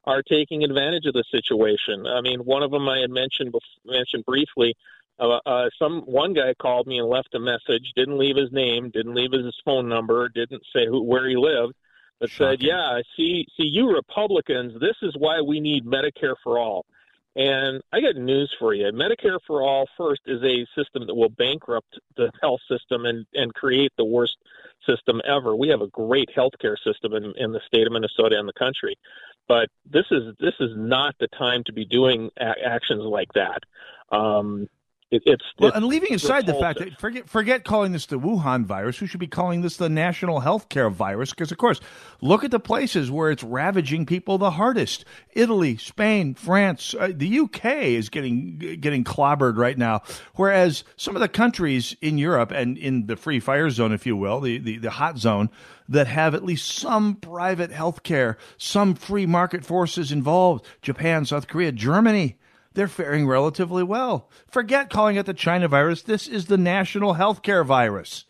are 0.07 0.23
taking 0.23 0.63
advantage 0.65 1.07
of 1.07 1.15
the 1.15 1.25
situation. 1.31 2.07
I 2.07 2.21
mean, 2.21 2.41
one 2.41 2.63
of 2.63 2.71
them 2.71 2.89
I 2.89 2.99
had 2.99 3.11
mentioned 3.11 3.55
mentioned 3.85 4.25
briefly. 4.25 4.75
Uh, 5.19 5.41
uh, 5.47 5.71
some 5.79 6.03
one 6.03 6.35
guy 6.35 6.55
called 6.55 6.87
me 6.87 6.99
and 6.99 7.09
left 7.09 7.35
a 7.35 7.41
message. 7.41 7.93
Didn't 7.97 8.19
leave 8.19 8.37
his 8.37 8.53
name. 8.53 8.91
Didn't 8.91 9.15
leave 9.15 9.33
his 9.33 9.55
phone 9.65 9.89
number. 9.89 10.29
Didn't 10.29 10.63
say 10.75 10.87
who 10.87 11.03
where 11.03 11.29
he 11.29 11.37
lived. 11.37 11.75
But 12.21 12.31
Shocking. 12.31 12.59
said, 12.59 12.63
"Yeah, 12.63 13.01
see, 13.17 13.47
see, 13.57 13.67
you 13.67 13.93
Republicans. 13.95 14.81
This 14.81 14.97
is 15.03 15.15
why 15.19 15.41
we 15.41 15.61
need 15.61 15.85
Medicare 15.85 16.37
for 16.43 16.59
all." 16.59 16.87
And 17.37 17.83
I 17.93 18.01
got 18.01 18.17
news 18.17 18.55
for 18.59 18.73
you. 18.73 18.87
Medicare 18.93 19.39
for 19.47 19.61
All 19.61 19.87
first 19.99 20.23
is 20.25 20.43
a 20.43 20.67
system 20.75 21.07
that 21.07 21.15
will 21.15 21.29
bankrupt 21.29 21.99
the 22.17 22.31
health 22.41 22.61
system 22.67 23.05
and, 23.05 23.27
and 23.35 23.53
create 23.53 23.93
the 23.99 24.07
worst 24.07 24.39
system 24.89 25.21
ever. 25.23 25.55
We 25.55 25.69
have 25.69 25.83
a 25.83 25.89
great 25.89 26.31
healthcare 26.35 26.77
system 26.83 27.13
in, 27.13 27.35
in 27.37 27.53
the 27.53 27.61
state 27.67 27.87
of 27.87 27.93
Minnesota 27.93 28.39
and 28.39 28.49
the 28.49 28.55
country. 28.55 28.97
But 29.49 29.69
this 29.91 30.07
is 30.11 30.35
this 30.41 30.55
is 30.61 30.71
not 30.77 31.15
the 31.21 31.29
time 31.29 31.63
to 31.65 31.73
be 31.73 31.85
doing 31.85 32.31
a- 32.39 32.67
actions 32.67 33.03
like 33.03 33.33
that. 33.35 33.63
Um, 34.11 34.69
it, 35.11 35.23
it's 35.25 35.45
well, 35.59 35.69
it's 35.69 35.77
and 35.77 35.87
leaving 35.87 36.13
aside 36.13 36.47
the 36.47 36.55
fact 36.55 36.81
that 36.81 36.99
forget 36.99 37.29
forget 37.29 37.65
calling 37.65 37.93
this 37.93 38.07
the 38.07 38.19
Wuhan 38.19 38.65
virus, 38.65 39.01
we 39.01 39.07
should 39.07 39.21
be 39.21 39.29
calling 39.29 39.61
this 39.61 39.77
the 39.77 39.89
national 39.89 40.41
healthcare 40.41 40.91
virus 40.91 41.31
because, 41.31 41.53
of 41.53 41.59
course, 41.59 41.81
look 42.21 42.43
at 42.43 42.51
the 42.51 42.59
places 42.59 43.09
where 43.09 43.31
it's 43.31 43.45
ravaging 43.45 44.05
people 44.05 44.37
the 44.37 44.51
hardest: 44.51 45.05
Italy, 45.33 45.77
Spain, 45.77 46.35
France, 46.35 46.93
uh, 46.99 47.11
the 47.15 47.39
UK 47.39 47.65
is 47.65 48.09
getting 48.09 48.59
getting 48.81 49.05
clobbered 49.05 49.57
right 49.57 49.79
now. 49.79 50.03
Whereas 50.35 50.83
some 50.97 51.15
of 51.15 51.21
the 51.21 51.29
countries 51.29 51.95
in 52.01 52.19
Europe 52.19 52.51
and 52.51 52.77
in 52.77 53.07
the 53.07 53.17
free 53.17 53.39
fire 53.39 53.71
zone, 53.71 53.93
if 53.93 54.07
you 54.07 54.17
will, 54.17 54.41
the 54.41 54.59
the, 54.59 54.79
the 54.79 54.91
hot 54.91 55.19
zone, 55.19 55.51
that 55.89 56.09
have 56.09 56.35
at 56.35 56.45
least 56.45 56.69
some 56.69 57.15
private 57.15 57.71
healthcare, 57.71 58.35
some 58.59 58.97
free 58.97 59.27
market 59.27 59.65
forces 59.65 60.11
involved: 60.11 60.67
Japan, 60.83 61.25
South 61.25 61.47
Korea, 61.47 61.71
Germany 61.71 62.39
they're 62.77 62.87
faring 62.89 63.27
relatively 63.27 63.83
well. 63.83 64.31
Forget 64.49 64.91
calling 64.91 65.17
it 65.17 65.27
the 65.27 65.35
China 65.35 65.67
virus. 65.67 66.03
This 66.03 66.29
is 66.29 66.47
the 66.47 66.59
national 66.59 67.15
healthcare 67.15 67.65
virus. 67.65 68.27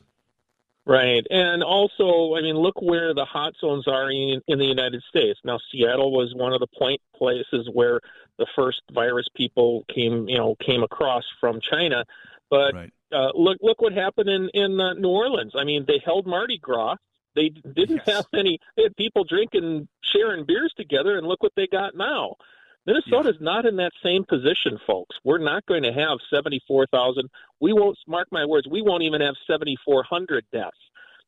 Right. 0.86 1.26
And 1.30 1.64
also, 1.64 2.36
I 2.36 2.42
mean, 2.42 2.54
look 2.54 2.80
where 2.80 3.12
the 3.12 3.24
hot 3.24 3.54
zones 3.60 3.88
are 3.88 4.08
in, 4.08 4.40
in 4.46 4.58
the 4.58 4.64
United 4.64 5.02
States. 5.08 5.40
Now, 5.44 5.58
Seattle 5.70 6.12
was 6.12 6.32
one 6.32 6.52
of 6.52 6.60
the 6.60 6.68
point 6.68 7.00
places 7.16 7.68
where 7.72 8.00
the 8.38 8.46
first 8.54 8.82
virus 8.92 9.26
people 9.34 9.84
came, 9.92 10.28
you 10.28 10.38
know, 10.38 10.54
came 10.64 10.84
across 10.84 11.24
from 11.40 11.60
China. 11.60 12.04
But 12.48 12.72
right. 12.72 12.92
uh, 13.12 13.32
look, 13.34 13.58
look 13.60 13.82
what 13.82 13.94
happened 13.94 14.28
in 14.28 14.48
in 14.54 14.80
uh, 14.80 14.94
New 14.94 15.08
Orleans. 15.08 15.54
I 15.56 15.64
mean, 15.64 15.84
they 15.88 16.00
held 16.04 16.24
Mardi 16.24 16.58
Gras. 16.58 16.96
They 17.34 17.48
didn't 17.48 18.02
yes. 18.06 18.14
have 18.14 18.26
any. 18.32 18.60
They 18.76 18.84
had 18.84 18.96
people 18.96 19.24
drinking, 19.24 19.88
sharing 20.02 20.46
beers 20.46 20.72
together, 20.76 21.18
and 21.18 21.26
look 21.26 21.42
what 21.42 21.52
they 21.56 21.66
got 21.66 21.96
now. 21.96 22.36
Minnesota's 22.86 23.36
yeah. 23.40 23.44
not 23.44 23.66
in 23.66 23.76
that 23.76 23.92
same 24.02 24.24
position, 24.24 24.78
folks. 24.86 25.16
We're 25.24 25.38
not 25.38 25.66
going 25.66 25.82
to 25.82 25.92
have 25.92 26.18
74,000. 26.30 27.28
We 27.60 27.72
won't, 27.72 27.98
mark 28.06 28.28
my 28.30 28.44
words, 28.44 28.68
we 28.68 28.82
won't 28.82 29.02
even 29.02 29.20
have 29.20 29.34
7,400 29.46 30.44
deaths. 30.52 30.76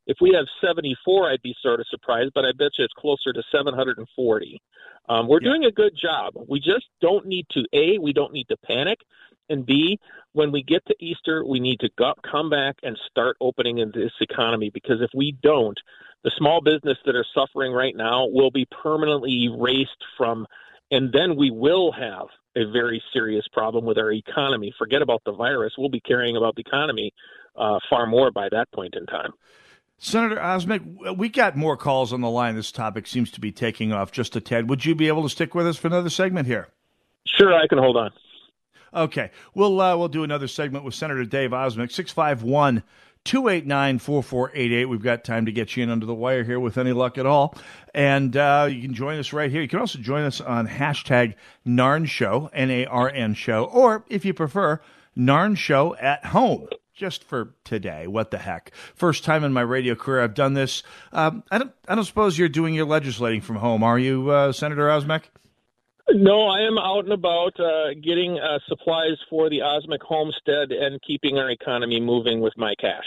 If 0.06 0.18
we 0.20 0.32
have 0.34 0.46
74, 0.64 1.30
I'd 1.30 1.42
be 1.42 1.54
sort 1.60 1.80
of 1.80 1.86
surprised, 1.88 2.30
but 2.34 2.46
I 2.46 2.52
bet 2.52 2.70
you 2.78 2.84
it's 2.84 2.94
closer 2.94 3.32
to 3.32 3.42
740. 3.52 4.62
Um, 5.08 5.28
we're 5.28 5.40
yeah. 5.42 5.48
doing 5.48 5.64
a 5.64 5.70
good 5.70 5.92
job. 6.00 6.34
We 6.48 6.60
just 6.60 6.86
don't 7.00 7.26
need 7.26 7.46
to, 7.50 7.64
A, 7.74 7.98
we 7.98 8.12
don't 8.12 8.32
need 8.32 8.48
to 8.48 8.56
panic. 8.56 9.00
And 9.50 9.66
B, 9.66 9.98
when 10.32 10.52
we 10.52 10.62
get 10.62 10.84
to 10.86 10.94
Easter, 11.00 11.44
we 11.44 11.60
need 11.60 11.80
to 11.80 11.90
go, 11.98 12.14
come 12.30 12.48
back 12.50 12.76
and 12.82 12.98
start 13.10 13.36
opening 13.40 13.78
in 13.78 13.90
this 13.94 14.12
economy 14.20 14.70
because 14.72 15.00
if 15.00 15.10
we 15.14 15.36
don't, 15.42 15.78
the 16.24 16.32
small 16.36 16.60
business 16.60 16.98
that 17.04 17.16
are 17.16 17.24
suffering 17.34 17.72
right 17.72 17.96
now 17.96 18.26
will 18.26 18.50
be 18.50 18.66
permanently 18.82 19.44
erased 19.44 20.04
from 20.16 20.46
and 20.90 21.12
then 21.12 21.36
we 21.36 21.50
will 21.50 21.92
have 21.92 22.28
a 22.56 22.70
very 22.70 23.02
serious 23.12 23.46
problem 23.52 23.84
with 23.84 23.98
our 23.98 24.12
economy. 24.12 24.74
Forget 24.78 25.02
about 25.02 25.22
the 25.24 25.32
virus. 25.32 25.74
We'll 25.78 25.90
be 25.90 26.00
caring 26.00 26.36
about 26.36 26.56
the 26.56 26.62
economy 26.66 27.12
uh, 27.56 27.78
far 27.88 28.06
more 28.06 28.30
by 28.30 28.48
that 28.50 28.70
point 28.72 28.94
in 28.94 29.06
time. 29.06 29.32
Senator 29.98 30.36
Osmek, 30.36 31.16
we 31.16 31.28
got 31.28 31.56
more 31.56 31.76
calls 31.76 32.12
on 32.12 32.20
the 32.20 32.30
line. 32.30 32.54
This 32.54 32.70
topic 32.70 33.06
seems 33.06 33.32
to 33.32 33.40
be 33.40 33.50
taking 33.50 33.92
off 33.92 34.12
just 34.12 34.36
a 34.36 34.40
tad. 34.40 34.68
Would 34.68 34.84
you 34.84 34.94
be 34.94 35.08
able 35.08 35.24
to 35.24 35.28
stick 35.28 35.54
with 35.54 35.66
us 35.66 35.76
for 35.76 35.88
another 35.88 36.10
segment 36.10 36.46
here? 36.46 36.68
Sure, 37.26 37.52
I 37.52 37.66
can 37.66 37.78
hold 37.78 37.96
on. 37.96 38.10
Okay, 38.94 39.30
we'll 39.54 39.80
uh, 39.80 39.96
we'll 39.96 40.08
do 40.08 40.24
another 40.24 40.48
segment 40.48 40.84
with 40.84 40.94
Senator 40.94 41.24
Dave 41.24 41.50
Osmek, 41.50 41.92
six 41.92 42.10
five 42.10 42.42
one 42.42 42.82
289 43.24 43.98
4488. 43.98 44.84
We've 44.86 45.02
got 45.02 45.24
time 45.24 45.46
to 45.46 45.52
get 45.52 45.76
you 45.76 45.82
in 45.82 45.90
under 45.90 46.06
the 46.06 46.14
wire 46.14 46.44
here 46.44 46.60
with 46.60 46.78
any 46.78 46.92
luck 46.92 47.18
at 47.18 47.26
all. 47.26 47.54
And 47.94 48.36
uh, 48.36 48.68
you 48.70 48.82
can 48.82 48.94
join 48.94 49.18
us 49.18 49.32
right 49.32 49.50
here. 49.50 49.62
You 49.62 49.68
can 49.68 49.80
also 49.80 49.98
join 49.98 50.24
us 50.24 50.40
on 50.40 50.68
hashtag 50.68 51.34
NARN 51.66 52.06
Show, 52.06 52.50
N 52.52 52.70
A 52.70 52.86
R 52.86 53.10
N 53.10 53.34
Show, 53.34 53.64
or 53.64 54.04
if 54.08 54.24
you 54.24 54.34
prefer, 54.34 54.80
NARN 55.16 55.56
Show 55.56 55.94
at 55.96 56.26
home. 56.26 56.68
Just 56.94 57.22
for 57.22 57.54
today, 57.62 58.08
what 58.08 58.32
the 58.32 58.38
heck? 58.38 58.72
First 58.96 59.22
time 59.22 59.44
in 59.44 59.52
my 59.52 59.60
radio 59.60 59.94
career 59.94 60.20
I've 60.20 60.34
done 60.34 60.54
this. 60.54 60.82
Um, 61.12 61.44
I 61.48 61.58
don't. 61.58 61.72
I 61.86 61.94
don't 61.94 62.04
suppose 62.04 62.36
you're 62.36 62.48
doing 62.48 62.74
your 62.74 62.86
legislating 62.86 63.40
from 63.40 63.54
home, 63.54 63.84
are 63.84 63.98
you, 63.98 64.30
uh, 64.30 64.50
Senator 64.50 64.88
Osmek? 64.88 65.22
No, 66.10 66.48
I 66.48 66.66
am 66.66 66.78
out 66.78 67.04
and 67.04 67.12
about 67.12 67.58
uh, 67.60 67.92
getting 68.02 68.38
uh, 68.38 68.58
supplies 68.66 69.18
for 69.28 69.50
the 69.50 69.58
Osmek 69.58 70.00
homestead 70.00 70.72
and 70.72 71.00
keeping 71.06 71.36
our 71.36 71.50
economy 71.50 72.00
moving 72.00 72.40
with 72.40 72.54
my 72.56 72.74
cash. 72.80 73.04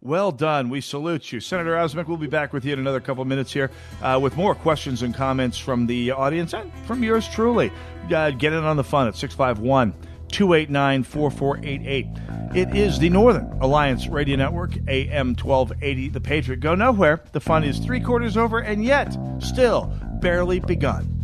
Well 0.00 0.30
done. 0.30 0.68
We 0.68 0.80
salute 0.80 1.32
you. 1.32 1.40
Senator 1.40 1.74
Osmek, 1.74 2.06
we'll 2.06 2.16
be 2.16 2.26
back 2.28 2.52
with 2.52 2.64
you 2.64 2.72
in 2.72 2.78
another 2.78 3.00
couple 3.00 3.24
minutes 3.24 3.52
here 3.52 3.70
uh, 4.02 4.18
with 4.22 4.36
more 4.36 4.54
questions 4.54 5.02
and 5.02 5.14
comments 5.14 5.58
from 5.58 5.86
the 5.86 6.12
audience 6.12 6.54
and 6.54 6.72
from 6.86 7.02
yours 7.02 7.28
truly. 7.28 7.72
Uh, 8.12 8.30
get 8.30 8.52
in 8.52 8.64
on 8.64 8.76
the 8.76 8.84
fun 8.84 9.08
at 9.08 9.16
651 9.16 9.92
289 10.28 11.02
4488. 11.04 12.06
It 12.54 12.76
is 12.76 12.98
the 12.98 13.10
Northern 13.10 13.50
Alliance 13.60 14.08
Radio 14.08 14.36
Network, 14.36 14.72
AM 14.88 15.34
1280, 15.34 16.08
The 16.08 16.20
Patriot. 16.20 16.60
Go 16.60 16.74
nowhere. 16.74 17.22
The 17.32 17.40
fun 17.40 17.64
is 17.64 17.78
three 17.78 18.00
quarters 18.00 18.36
over 18.36 18.58
and 18.58 18.84
yet 18.84 19.16
still 19.40 19.92
barely 20.20 20.60
begun. 20.60 21.21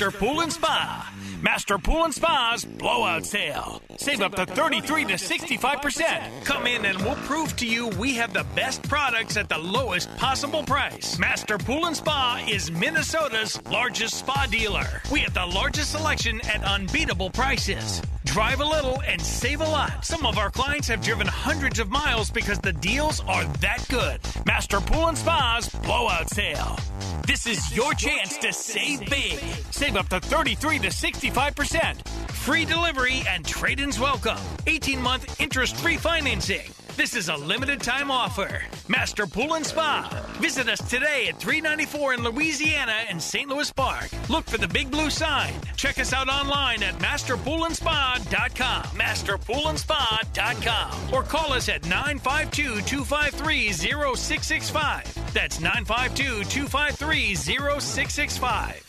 Master 0.00 0.10
Pool 0.10 0.40
and 0.40 0.50
Spa. 0.50 1.12
Master 1.42 1.76
Pool 1.76 2.04
and 2.04 2.14
Spa's 2.14 2.64
blowout 2.64 3.26
sale. 3.26 3.82
Save 3.98 4.22
up 4.22 4.34
to 4.36 4.46
33 4.46 5.04
to 5.04 5.14
65%. 5.14 6.44
Come 6.44 6.66
in 6.66 6.86
and 6.86 6.98
we'll 7.02 7.16
prove 7.16 7.54
to 7.56 7.66
you 7.66 7.88
we 7.88 8.14
have 8.14 8.32
the 8.32 8.46
best 8.54 8.82
products 8.88 9.36
at 9.36 9.50
the 9.50 9.58
lowest 9.58 10.14
possible 10.16 10.62
price. 10.62 11.18
Master 11.18 11.58
Pool 11.58 11.84
and 11.84 11.96
Spa 11.96 12.42
is 12.48 12.70
Minnesota's 12.70 13.62
largest 13.66 14.18
spa 14.18 14.46
dealer. 14.50 15.02
We 15.12 15.20
have 15.20 15.34
the 15.34 15.46
largest 15.46 15.92
selection 15.92 16.40
at 16.48 16.64
unbeatable 16.64 17.28
prices. 17.28 18.00
Drive 18.30 18.60
a 18.60 18.64
little 18.64 19.02
and 19.08 19.20
save 19.20 19.60
a 19.60 19.64
lot. 19.64 20.04
Some 20.04 20.24
of 20.24 20.38
our 20.38 20.50
clients 20.50 20.86
have 20.86 21.02
driven 21.02 21.26
hundreds 21.26 21.80
of 21.80 21.90
miles 21.90 22.30
because 22.30 22.60
the 22.60 22.72
deals 22.72 23.18
are 23.26 23.44
that 23.58 23.84
good. 23.88 24.20
Master 24.46 24.80
Pool 24.80 25.08
and 25.08 25.18
Spa's 25.18 25.68
blowout 25.82 26.30
sale. 26.30 26.78
This 27.26 27.48
is 27.48 27.76
your 27.76 27.92
chance 27.94 28.38
to 28.38 28.52
save 28.52 29.00
big. 29.10 29.40
Save 29.72 29.96
up 29.96 30.08
to 30.10 30.20
33 30.20 30.78
to 30.78 30.88
65%. 30.90 32.08
Free 32.30 32.64
delivery 32.64 33.24
and 33.28 33.44
trade 33.44 33.80
ins 33.80 33.98
welcome. 33.98 34.38
18 34.68 35.02
month 35.02 35.40
interest 35.40 35.74
free 35.74 35.96
financing. 35.96 36.70
This 36.96 37.14
is 37.14 37.28
a 37.28 37.36
limited 37.36 37.80
time 37.80 38.10
offer. 38.10 38.62
Master 38.88 39.26
Pool 39.26 39.54
and 39.54 39.64
Spa. 39.64 40.08
Visit 40.40 40.68
us 40.68 40.80
today 40.90 41.26
at 41.28 41.38
394 41.38 42.14
in 42.14 42.24
Louisiana 42.24 42.94
and 43.08 43.22
St. 43.22 43.48
Louis 43.48 43.72
Park. 43.72 44.08
Look 44.28 44.46
for 44.46 44.58
the 44.58 44.68
big 44.68 44.90
blue 44.90 45.08
sign. 45.10 45.54
Check 45.76 45.98
us 45.98 46.12
out 46.12 46.28
online 46.28 46.82
at 46.82 46.98
masterpoolandspa.com. 46.98 48.82
Masterpoolandspa.com. 48.82 51.14
Or 51.14 51.22
call 51.22 51.52
us 51.52 51.68
at 51.68 51.84
952 51.86 52.80
253 52.82 53.72
0665. 53.72 55.32
That's 55.32 55.60
952 55.60 56.44
253 56.44 57.34
0665. 57.34 58.86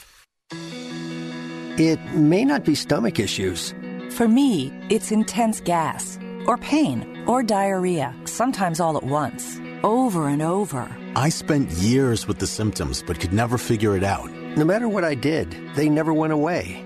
It 1.77 1.99
may 2.13 2.43
not 2.45 2.65
be 2.65 2.75
stomach 2.75 3.19
issues. 3.19 3.73
For 4.11 4.27
me, 4.27 4.73
it's 4.89 5.11
intense 5.11 5.61
gas, 5.61 6.19
or 6.45 6.57
pain, 6.57 7.10
or 7.27 7.43
diarrhea, 7.43 8.13
sometimes 8.25 8.79
all 8.79 8.97
at 8.97 9.03
once, 9.03 9.59
over 9.83 10.27
and 10.27 10.41
over. 10.41 10.87
I 11.15 11.29
spent 11.29 11.71
years 11.71 12.27
with 12.27 12.39
the 12.39 12.47
symptoms 12.47 13.03
but 13.05 13.19
could 13.19 13.33
never 13.33 13.57
figure 13.57 13.97
it 13.97 14.03
out. 14.03 14.29
No 14.57 14.65
matter 14.65 14.87
what 14.87 15.03
I 15.03 15.15
did, 15.15 15.55
they 15.75 15.89
never 15.89 16.13
went 16.13 16.33
away. 16.33 16.85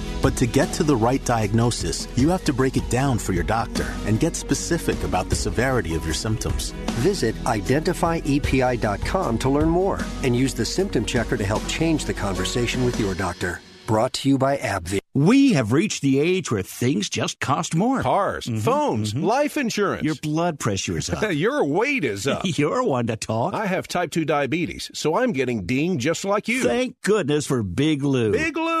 But 0.21 0.35
to 0.37 0.45
get 0.45 0.71
to 0.73 0.83
the 0.83 0.95
right 0.95 1.23
diagnosis, 1.25 2.07
you 2.15 2.29
have 2.29 2.43
to 2.45 2.53
break 2.53 2.77
it 2.77 2.89
down 2.89 3.17
for 3.17 3.33
your 3.33 3.43
doctor 3.43 3.91
and 4.05 4.19
get 4.19 4.35
specific 4.35 5.03
about 5.03 5.29
the 5.29 5.35
severity 5.35 5.95
of 5.95 6.05
your 6.05 6.13
symptoms. 6.13 6.71
Visit 7.01 7.35
identifyepi.com 7.45 9.37
to 9.39 9.49
learn 9.49 9.69
more 9.69 9.99
and 10.23 10.35
use 10.35 10.53
the 10.53 10.65
symptom 10.65 11.05
checker 11.05 11.37
to 11.37 11.45
help 11.45 11.67
change 11.67 12.05
the 12.05 12.13
conversation 12.13 12.85
with 12.85 12.99
your 12.99 13.15
doctor. 13.15 13.61
Brought 13.87 14.13
to 14.13 14.29
you 14.29 14.37
by 14.37 14.57
AbbVie. 14.57 14.99
We 15.13 15.53
have 15.53 15.73
reached 15.73 16.01
the 16.01 16.19
age 16.19 16.49
where 16.49 16.61
things 16.61 17.09
just 17.09 17.41
cost 17.41 17.75
more. 17.75 18.01
Cars, 18.01 18.45
mm-hmm, 18.45 18.59
phones, 18.59 19.13
mm-hmm. 19.13 19.25
life 19.25 19.57
insurance. 19.57 20.03
Your 20.03 20.15
blood 20.15 20.59
pressure 20.59 20.97
is 20.97 21.09
up. 21.09 21.23
Your 21.33 21.65
weight 21.65 22.05
is 22.05 22.27
up. 22.27 22.43
You're 22.45 22.83
one 22.83 23.07
to 23.07 23.17
talk. 23.17 23.53
I 23.53 23.65
have 23.65 23.89
type 23.89 24.11
2 24.11 24.23
diabetes, 24.23 24.89
so 24.93 25.17
I'm 25.17 25.33
getting 25.33 25.65
dinged 25.65 25.99
just 25.99 26.23
like 26.23 26.47
you. 26.47 26.63
Thank 26.63 27.01
goodness 27.01 27.45
for 27.45 27.63
Big 27.63 28.03
Lou. 28.03 28.31
Big 28.31 28.55
Lou! 28.55 28.80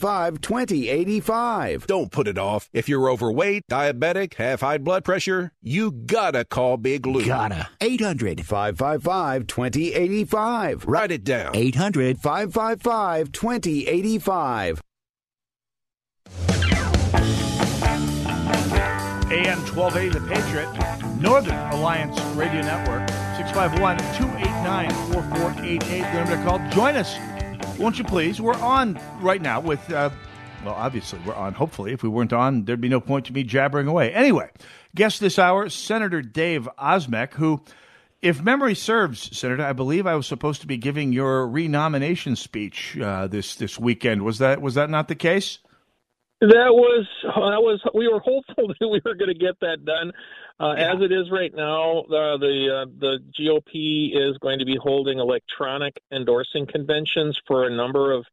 2085. 0.00 1.86
Don't 1.86 2.10
put 2.10 2.28
it 2.28 2.38
off. 2.38 2.68
If 2.72 2.88
you're 2.88 3.10
overweight, 3.10 3.64
diabetic, 3.70 4.34
have 4.34 4.60
high 4.60 4.78
blood 4.78 5.04
pressure, 5.04 5.52
you 5.62 5.90
gotta 5.90 6.44
call 6.44 6.76
Big 6.76 7.06
Lou. 7.06 7.24
Gotta. 7.24 7.68
800 7.80 8.44
555 8.44 9.46
2085. 9.46 10.86
Write 10.86 11.12
it 11.12 11.24
down. 11.24 11.54
800 11.54 12.18
555 12.18 13.32
2085. 13.32 14.80
AM 19.28 19.58
1280 19.74 20.08
The 20.08 20.20
Patriot, 20.28 21.20
Northern 21.20 21.56
Alliance 21.72 22.20
Radio 22.36 22.62
Network, 22.62 23.08
651 23.36 23.98
289 24.14 24.90
4488. 25.12 25.88
The 25.88 26.12
number 26.12 26.36
to 26.36 26.42
call. 26.44 26.58
Join 26.70 26.94
us, 26.94 27.16
won't 27.78 27.98
you 27.98 28.04
please? 28.04 28.40
We're 28.40 28.54
on 28.54 28.98
right 29.20 29.40
now 29.40 29.60
with, 29.60 29.90
uh, 29.92 30.10
well, 30.64 30.74
obviously, 30.74 31.18
we're 31.26 31.34
on. 31.34 31.52
Hopefully, 31.54 31.92
if 31.92 32.02
we 32.02 32.08
weren't 32.08 32.32
on, 32.32 32.64
there'd 32.64 32.80
be 32.80 32.88
no 32.88 33.00
point 33.00 33.26
to 33.26 33.32
me 33.32 33.42
jabbering 33.42 33.86
away. 33.86 34.12
Anyway, 34.12 34.50
guest 34.94 35.20
this 35.20 35.38
hour, 35.38 35.68
Senator 35.68 36.22
Dave 36.22 36.68
Osmek, 36.78 37.34
who, 37.34 37.62
if 38.22 38.42
memory 38.42 38.74
serves, 38.74 39.36
Senator, 39.36 39.64
I 39.64 39.72
believe 39.72 40.06
I 40.06 40.14
was 40.14 40.26
supposed 40.26 40.62
to 40.62 40.66
be 40.66 40.76
giving 40.76 41.12
your 41.12 41.46
renomination 41.46 42.36
speech 42.36 42.98
uh, 42.98 43.26
this 43.26 43.56
this 43.56 43.78
weekend. 43.78 44.22
Was 44.22 44.38
that 44.38 44.60
was 44.62 44.74
that 44.74 44.90
not 44.90 45.08
the 45.08 45.14
case? 45.14 45.58
That 46.40 46.74
was 46.74 47.06
that 47.24 47.62
was 47.62 47.80
we 47.94 48.08
were 48.08 48.20
hopeful 48.24 48.68
that 48.68 48.88
we 48.88 49.00
were 49.04 49.14
going 49.14 49.32
to 49.32 49.38
get 49.38 49.58
that 49.60 49.84
done. 49.84 50.12
Uh, 50.60 50.74
yeah. 50.76 50.94
As 50.94 51.02
it 51.02 51.12
is 51.12 51.30
right 51.30 51.54
now, 51.54 52.00
uh, 52.00 52.36
the 52.36 52.84
uh, 52.84 52.90
the 52.98 53.18
GOP 53.38 54.10
is 54.14 54.36
going 54.38 54.58
to 54.58 54.66
be 54.66 54.76
holding 54.76 55.18
electronic 55.18 56.00
endorsing 56.12 56.66
conventions 56.66 57.40
for 57.46 57.66
a 57.66 57.70
number 57.70 58.12
of 58.12 58.26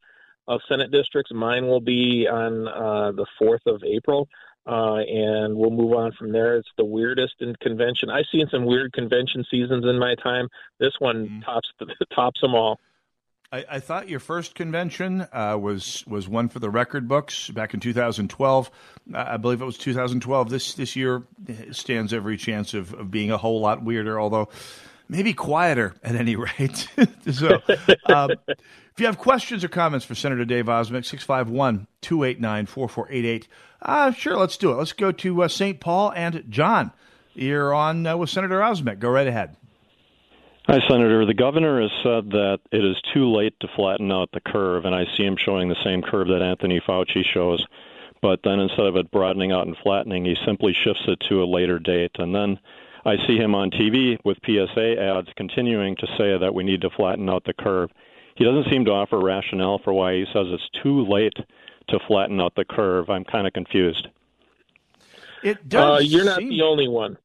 of 0.48 0.60
Senate 0.68 0.92
districts. 0.92 1.32
Mine 1.34 1.68
will 1.68 1.82
be 1.82 2.28
on 2.28 2.68
uh, 2.68 3.12
the 3.14 3.26
fourth 3.40 3.66
of 3.66 3.82
April, 3.86 4.28
uh, 4.68 4.98
and 4.98 5.56
we'll 5.56 5.70
move 5.70 5.94
on 5.94 6.12
from 6.12 6.34
there. 6.34 6.58
It's 6.58 6.68
the 6.78 6.86
weirdest 6.86 7.36
in 7.40 7.56
convention. 7.62 8.10
I've 8.10 8.26
seen 8.32 8.48
some 8.50 8.66
weird 8.66 8.92
convention 8.92 9.46
seasons 9.50 9.86
in 9.86 9.98
my 9.98 10.16
time. 10.16 10.50
This 10.80 10.94
one 11.00 11.26
mm-hmm. 11.26 11.40
tops 11.42 11.70
the, 11.80 11.88
tops 12.16 12.42
them 12.42 12.54
all. 12.54 12.80
I, 13.54 13.66
I 13.70 13.80
thought 13.80 14.10
your 14.10 14.20
first 14.20 14.56
convention 14.56 15.28
uh, 15.32 15.58
was 15.62 16.04
was 16.08 16.28
one 16.28 16.50
for 16.50 16.58
the 16.58 16.72
record 16.72 17.08
books 17.08 17.50
back 17.52 17.76
in 17.76 17.80
2012. 17.80 18.72
I 19.14 19.38
believe 19.38 19.62
it 19.62 19.66
was 19.66 19.78
2012. 19.78 20.50
This 20.50 20.74
this 20.74 20.96
year 20.96 21.24
stands 21.72 22.14
every 22.14 22.36
chance 22.36 22.74
of, 22.74 22.94
of 22.96 23.12
being 23.12 23.30
a 23.30 23.38
whole 23.38 23.62
lot 23.62 23.84
weirder, 23.84 24.20
although 24.20 24.50
maybe 25.08 25.34
quieter 25.34 25.94
at 26.04 26.16
any 26.16 26.36
rate. 26.60 26.90
so, 27.32 27.62
um, 28.08 28.32
if 28.48 29.00
you 29.00 29.06
have 29.06 29.20
questions 29.20 29.64
or 29.64 29.68
comments 29.68 30.04
for 30.04 30.16
Senator 30.16 30.46
Dave 30.46 30.66
Osmek, 30.66 31.06
651 31.06 31.86
289 32.02 32.66
4488, 32.66 33.48
uh, 33.84 34.12
sure, 34.14 34.36
let's 34.36 34.58
do 34.58 34.72
it. 34.72 34.76
Let's 34.76 34.94
go 34.94 35.12
to 35.12 35.44
uh, 35.44 35.48
St. 35.48 35.80
Paul 35.80 36.12
and 36.16 36.44
John. 36.50 36.92
You're 37.36 37.74
on 37.74 38.08
uh, 38.08 38.18
with 38.18 38.32
Senator 38.32 38.60
Osmek. 38.62 38.98
Go 38.98 39.10
right 39.10 39.28
ahead. 39.28 39.56
Hi, 40.68 40.80
Senator. 40.88 41.26
The 41.26 41.34
governor 41.34 41.82
has 41.82 41.92
said 42.04 42.30
that 42.30 42.60
it 42.72 42.86
is 42.86 42.96
too 43.14 43.30
late 43.30 43.54
to 43.60 43.68
flatten 43.76 44.14
out 44.14 44.30
the 44.32 44.40
curve, 44.40 44.86
and 44.86 44.96
I 44.96 45.04
see 45.18 45.24
him 45.26 45.36
showing 45.36 45.68
the 45.68 45.84
same 45.84 46.02
curve 46.02 46.30
that 46.30 46.42
Anthony 46.42 46.80
Fauci 46.80 47.26
shows. 47.34 47.66
But 48.22 48.40
then 48.46 48.62
instead 48.62 48.86
of 48.86 48.96
it 48.96 49.12
broadening 49.12 49.52
out 49.52 49.68
and 49.68 49.76
flattening, 49.84 50.24
he 50.24 50.38
simply 50.46 50.74
shifts 50.74 51.04
it 51.08 51.20
to 51.28 51.44
a 51.44 51.46
later 51.46 51.80
date. 51.80 52.12
And 52.18 52.34
then 52.34 52.58
I 53.04 53.18
see 53.28 53.36
him 53.36 53.54
on 53.54 53.72
TV 53.72 54.18
with 54.24 54.38
PSA 54.46 55.02
ads 55.02 55.28
continuing 55.36 55.98
to 55.98 56.08
say 56.18 56.38
that 56.38 56.54
we 56.56 56.64
need 56.64 56.80
to 56.82 56.90
flatten 56.92 57.30
out 57.30 57.44
the 57.44 57.54
curve. 57.54 57.90
He 58.36 58.46
doesn't 58.46 58.72
seem 58.72 58.86
to 58.86 58.92
offer 58.92 59.20
rationale 59.20 59.80
for 59.84 59.92
why 59.92 60.14
he 60.14 60.26
says 60.32 60.48
it's 60.48 60.70
too 60.82 61.06
late 61.06 61.36
to 61.90 62.00
flatten 62.08 62.40
out 62.40 62.56
the 62.56 62.64
curve. 62.64 63.10
I'm 63.10 63.26
kind 63.26 63.46
of 63.46 63.52
confused. 63.52 64.08
It 65.44 65.68
does. 65.68 66.00
Uh, 66.00 66.04
you're 66.04 66.24
not 66.24 66.40
seem- 66.40 66.50
the 66.50 66.62
only 66.62 66.88
one. 66.88 67.18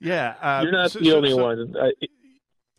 Yeah, 0.00 0.34
uh, 0.40 0.60
You're 0.62 0.72
not 0.72 0.90
so- 0.90 0.98
the 0.98 1.06
so- 1.10 1.16
only 1.16 1.30
so- 1.30 1.42
one. 1.42 1.74
I, 1.80 1.92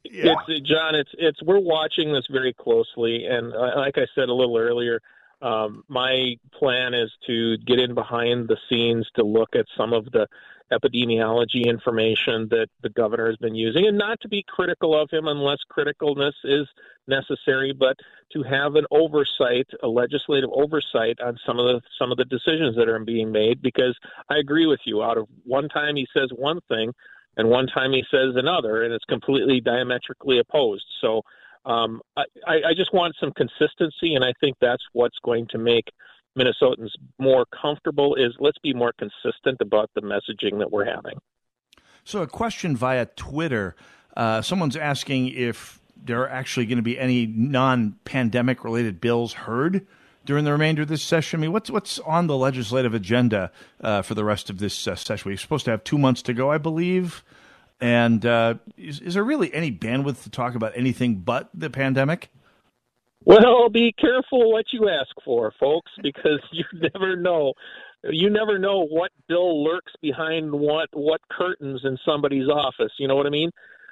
Yeah. 0.09 0.36
It's 0.47 0.61
John. 0.70 0.95
It's 0.95 1.09
it's 1.18 1.41
we're 1.43 1.59
watching 1.59 2.13
this 2.13 2.26
very 2.32 2.53
closely, 2.53 3.26
and 3.26 3.53
uh, 3.53 3.74
like 3.76 3.97
I 3.97 4.07
said 4.15 4.30
a 4.30 4.34
little 4.34 4.57
earlier, 4.57 5.01
um, 5.41 5.84
my 5.89 6.38
plan 6.53 6.93
is 6.93 7.11
to 7.28 7.57
get 7.57 7.78
in 7.80 7.93
behind 7.93 8.47
the 8.47 8.55
scenes 8.70 9.05
to 9.18 9.24
look 9.24 9.49
at 9.53 9.65
some 9.76 9.91
of 9.91 10.05
the 10.11 10.26
epidemiology 10.72 11.65
information 11.65 12.47
that 12.49 12.68
the 12.82 12.89
governor 12.89 13.28
has 13.28 13.38
been 13.38 13.55
using, 13.55 13.88
and 13.88 13.97
not 13.97 14.20
to 14.22 14.28
be 14.28 14.43
critical 14.47 14.99
of 14.99 15.09
him 15.09 15.28
unless 15.28 15.59
criticalness 15.72 16.34
is 16.43 16.68
necessary, 17.07 17.74
but 17.74 17.95
to 18.34 18.43
have 18.43 18.76
an 18.76 18.86
oversight, 18.91 19.68
a 19.84 19.88
legislative 19.88 20.49
oversight 20.51 21.20
on 21.22 21.38
some 21.45 21.59
of 21.59 21.65
the 21.65 21.82
some 21.97 22.11
of 22.11 22.18
the 22.18 22.26
decisions 22.26 22.76
that 22.76 22.89
are 22.89 22.99
being 22.99 23.32
made. 23.32 23.61
Because 23.61 23.97
I 24.30 24.38
agree 24.38 24.65
with 24.65 24.82
you. 24.86 25.01
Out 25.01 25.18
of 25.18 25.28
one 25.43 25.70
time 25.70 25.95
he 25.95 26.07
says 26.13 26.30
one 26.36 26.59
thing, 26.68 26.93
and 27.38 27.49
one 27.49 27.68
time 27.68 27.93
he 27.93 28.03
says 28.11 28.36
another, 28.36 28.84
and 28.84 28.93
it's 28.93 29.05
completely 29.05 29.61
diametrically 29.61 30.39
opposed. 30.39 30.86
So 31.01 31.22
um, 31.65 32.01
I, 32.15 32.24
I 32.47 32.74
just 32.76 32.93
want 32.93 33.15
some 33.20 33.32
consistency, 33.34 34.15
and 34.15 34.24
I 34.24 34.34
think 34.39 34.55
that's 34.59 34.84
what's 34.93 35.20
going 35.24 35.47
to 35.51 35.57
make 35.57 35.89
Minnesotans 36.38 36.92
more 37.18 37.46
comfortable. 37.46 38.16
Is 38.16 38.36
let's 38.40 38.58
be 38.60 38.74
more 38.74 38.94
consistent 38.98 39.62
about 39.62 39.90
the 39.96 40.02
messaging 40.02 40.60
that 40.60 40.72
we're 40.72 40.86
having. 40.86 41.18
So, 42.04 42.22
a 42.22 42.28
question 42.28 42.76
via 42.76 43.06
Twitter. 43.06 43.76
Uh, 44.16 44.42
someone's 44.42 44.76
asking 44.76 45.28
if 45.30 45.80
there 45.96 46.22
are 46.22 46.30
actually 46.30 46.66
going 46.66 46.78
to 46.78 46.84
be 46.84 46.98
any 46.98 47.26
non-pandemic 47.26 48.64
related 48.64 49.02
bills 49.02 49.34
heard 49.34 49.86
during 50.26 50.44
the 50.44 50.52
remainder 50.52 50.84
of 50.84 50.88
this 50.88 51.02
session. 51.02 51.40
I 51.40 51.42
mean, 51.42 51.52
what's 51.52 51.72
what's 51.72 52.00
on 52.00 52.28
the 52.28 52.38
legislative 52.38 52.94
agenda 52.94 53.52
uh, 53.82 54.02
for 54.02 54.14
the 54.14 54.24
rest 54.24 54.50
of 54.50 54.60
this 54.60 54.88
uh, 54.88 54.96
session? 54.96 55.30
We're 55.30 55.38
supposed 55.38 55.66
to 55.66 55.72
have 55.72 55.84
two 55.84 55.98
months 55.98 56.22
to 56.24 56.34
go, 56.34 56.52
I 56.52 56.58
believe. 56.58 57.24
And 57.80 58.26
uh, 58.26 58.56
is, 58.76 59.00
is 59.00 59.14
there 59.14 59.24
really 59.24 59.54
any 59.54 59.72
bandwidth 59.72 60.24
to 60.24 60.30
talk 60.30 60.56
about 60.56 60.74
anything 60.76 61.18
but 61.18 61.50
the 61.54 61.70
pandemic? 61.70 62.30
Well, 63.26 63.70
be 63.70 63.91
careful 63.91 64.51
what 64.51 64.72
you 64.72 64.89
ask 64.89 65.09
for, 65.26 65.53
folks, 65.59 65.91
because 66.01 66.39
you 66.51 66.65
never 66.74 67.15
know. 67.15 67.53
You 68.03 68.30
never 68.30 68.59
know 68.59 68.86
what 68.86 69.11
bill 69.28 69.63
lurks 69.63 69.93
behind 70.01 70.51
what 70.51 70.89
what 70.93 71.20
curtains 71.30 71.82
in 71.84 71.97
somebody's 72.05 72.47
office. 72.47 72.93
You 72.99 73.07
know 73.07 73.15
what 73.15 73.26
I 73.26 73.32
mean? 73.32 73.49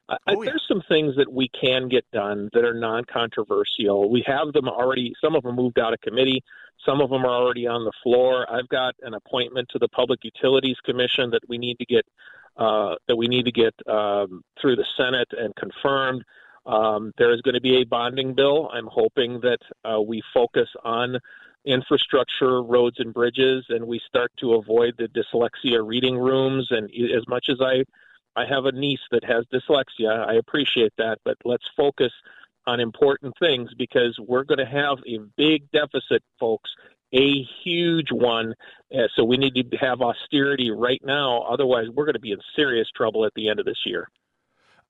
I, 0.07 0.17
I 0.27 0.35
There's 0.35 0.65
some 0.67 0.83
things 0.87 1.15
that 1.17 1.31
we 1.31 1.49
can 1.49 1.89
get 1.89 2.05
done 2.11 2.49
that 2.53 2.63
are 2.63 2.73
non-controversial. 2.73 4.09
We 4.09 4.23
have 4.27 4.53
them 4.53 4.69
already. 4.69 5.13
Some 5.19 5.35
of 5.35 5.43
them 5.43 5.55
moved 5.55 5.79
out 5.79 5.93
of 5.93 6.01
committee. 6.01 6.43
Some 6.85 7.01
of 7.01 7.09
them 7.09 7.25
are 7.25 7.33
already 7.33 7.65
on 7.67 7.83
the 7.83 7.91
floor. 8.03 8.45
I've 8.49 8.69
got 8.69 8.93
an 9.01 9.15
appointment 9.15 9.69
to 9.69 9.79
the 9.79 9.87
Public 9.87 10.23
Utilities 10.23 10.77
Commission 10.85 11.31
that 11.31 11.41
we 11.47 11.57
need 11.57 11.79
to 11.79 11.85
get 11.85 12.05
uh, 12.57 12.95
that 13.07 13.15
we 13.15 13.27
need 13.27 13.45
to 13.45 13.51
get 13.51 13.73
um, 13.87 14.43
through 14.61 14.75
the 14.75 14.85
Senate 14.95 15.27
and 15.37 15.53
confirmed. 15.55 16.23
Um, 16.65 17.13
there 17.17 17.33
is 17.33 17.41
going 17.41 17.53
to 17.53 17.61
be 17.61 17.81
a 17.81 17.85
bonding 17.85 18.33
bill. 18.33 18.69
I'm 18.73 18.87
hoping 18.87 19.41
that 19.41 19.59
uh, 19.83 20.01
we 20.01 20.21
focus 20.33 20.69
on 20.83 21.19
infrastructure, 21.65 22.61
roads, 22.61 22.99
and 22.99 23.13
bridges, 23.13 23.65
and 23.69 23.85
we 23.85 23.99
start 24.07 24.31
to 24.39 24.53
avoid 24.53 24.95
the 24.97 25.07
dyslexia 25.07 25.85
reading 25.85 26.17
rooms. 26.17 26.67
And 26.69 26.89
as 27.15 27.27
much 27.27 27.47
as 27.49 27.59
I, 27.61 27.83
I 28.35 28.45
have 28.45 28.65
a 28.65 28.71
niece 28.71 28.99
that 29.11 29.23
has 29.23 29.45
dyslexia, 29.53 30.27
I 30.27 30.35
appreciate 30.35 30.93
that, 30.97 31.19
but 31.23 31.37
let's 31.43 31.65
focus 31.75 32.11
on 32.67 32.79
important 32.79 33.33
things 33.39 33.73
because 33.77 34.17
we're 34.19 34.43
going 34.43 34.59
to 34.59 34.65
have 34.65 34.97
a 35.07 35.19
big 35.37 35.69
deficit, 35.71 36.23
folks, 36.39 36.69
a 37.13 37.43
huge 37.63 38.11
one. 38.11 38.53
Uh, 38.93 39.07
so 39.15 39.23
we 39.23 39.37
need 39.37 39.53
to 39.71 39.77
have 39.77 40.01
austerity 40.01 40.71
right 40.71 41.01
now. 41.03 41.41
Otherwise, 41.43 41.87
we're 41.93 42.05
going 42.05 42.13
to 42.13 42.19
be 42.19 42.31
in 42.31 42.39
serious 42.55 42.87
trouble 42.95 43.25
at 43.25 43.33
the 43.35 43.49
end 43.49 43.59
of 43.59 43.65
this 43.65 43.79
year. 43.85 44.09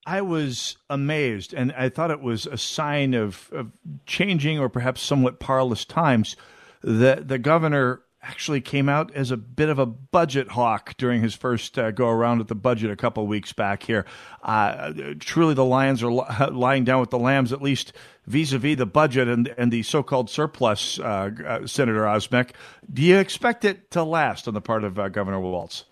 I 0.06 0.22
was 0.22 0.78
amazed, 0.90 1.54
and 1.54 1.72
I 1.72 1.90
thought 1.90 2.12
it 2.12 2.22
was 2.22 2.46
a 2.46 2.58
sign 2.58 3.14
of, 3.14 3.50
of 3.52 3.72
changing 4.06 4.60
or 4.60 4.70
perhaps 4.70 5.02
somewhat 5.02 5.40
parlous 5.40 5.84
times 5.84 6.36
that 6.84 7.28
the 7.28 7.40
governor 7.40 8.02
actually 8.22 8.62
came 8.62 8.90
out 8.90 9.14
as 9.14 9.30
a 9.32 9.38
bit 9.38 9.70
of 9.70 9.78
a 9.78 9.86
budget 9.86 10.50
hawk 10.50 10.96
during 10.98 11.22
his 11.22 11.36
first 11.36 11.78
uh, 11.78 11.92
go 11.92 12.10
around 12.10 12.42
at 12.42 12.48
the 12.48 12.56
budget 12.56 12.90
a 12.90 12.96
couple 12.96 13.26
weeks 13.28 13.54
back 13.54 13.84
here. 13.84 14.06
Uh, 14.44 14.92
truly, 15.20 15.54
the 15.54 15.66
lions 15.66 16.02
are 16.04 16.12
li- 16.12 16.26
lying 16.52 16.84
down 16.84 17.00
with 17.00 17.12
the 17.12 17.20
lambs, 17.20 17.54
at 17.54 17.62
least 17.62 17.94
vis-a-vis 18.26 18.78
the 18.78 18.86
budget 18.86 19.28
and 19.28 19.54
and 19.58 19.72
the 19.72 19.84
so-called 19.84 20.30
surplus. 20.30 21.00
Uh, 21.00 21.32
uh, 21.46 21.68
Senator 21.68 22.02
Osmek, 22.02 22.52
do 22.92 23.02
you 23.02 23.18
expect 23.18 23.64
it 23.64 23.92
to 23.92 24.04
last 24.04 24.48
on 24.48 24.54
the 24.54 24.62
part 24.62 24.84
of 24.84 24.98
uh, 24.98 25.10
Governor 25.10 25.40
Walz? 25.40 25.86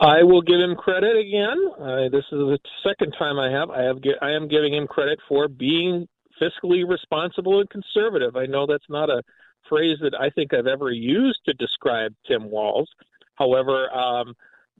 I 0.00 0.22
will 0.22 0.40
give 0.40 0.58
him 0.58 0.76
credit 0.76 1.16
again. 1.16 1.58
Uh, 1.78 2.08
this 2.08 2.24
is 2.32 2.38
the 2.38 2.58
second 2.82 3.12
time 3.18 3.38
I 3.38 3.50
have. 3.50 3.70
I 3.70 3.82
have. 3.82 3.98
I 4.22 4.30
am 4.30 4.48
giving 4.48 4.74
him 4.74 4.86
credit 4.86 5.18
for 5.28 5.46
being 5.46 6.08
fiscally 6.40 6.88
responsible 6.88 7.60
and 7.60 7.68
conservative. 7.68 8.34
I 8.34 8.46
know 8.46 8.66
that's 8.66 8.88
not 8.88 9.10
a 9.10 9.22
phrase 9.68 9.98
that 10.00 10.14
I 10.18 10.30
think 10.30 10.54
I've 10.54 10.66
ever 10.66 10.90
used 10.90 11.40
to 11.44 11.52
describe 11.52 12.14
Tim 12.26 12.50
Walz. 12.50 12.88
However, 13.34 13.94
um, 13.94 14.34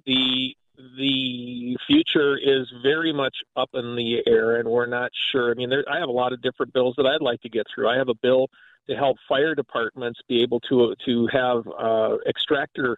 the 0.06 0.56
the 0.96 1.76
future 1.86 2.38
is 2.38 2.72
very 2.82 3.12
much 3.12 3.36
up 3.56 3.68
in 3.74 3.96
the 3.96 4.22
air, 4.26 4.56
and 4.56 4.66
we're 4.66 4.86
not 4.86 5.10
sure. 5.30 5.50
I 5.50 5.54
mean, 5.54 5.68
there, 5.68 5.84
I 5.86 5.98
have 5.98 6.08
a 6.08 6.12
lot 6.12 6.32
of 6.32 6.40
different 6.40 6.72
bills 6.72 6.94
that 6.96 7.04
I'd 7.04 7.20
like 7.20 7.42
to 7.42 7.50
get 7.50 7.66
through. 7.74 7.90
I 7.90 7.98
have 7.98 8.08
a 8.08 8.14
bill 8.14 8.48
to 8.88 8.96
help 8.96 9.18
fire 9.28 9.54
departments 9.54 10.20
be 10.26 10.42
able 10.42 10.60
to 10.60 10.94
to 11.04 11.26
have 11.26 11.68
uh, 11.78 12.16
extractor 12.26 12.96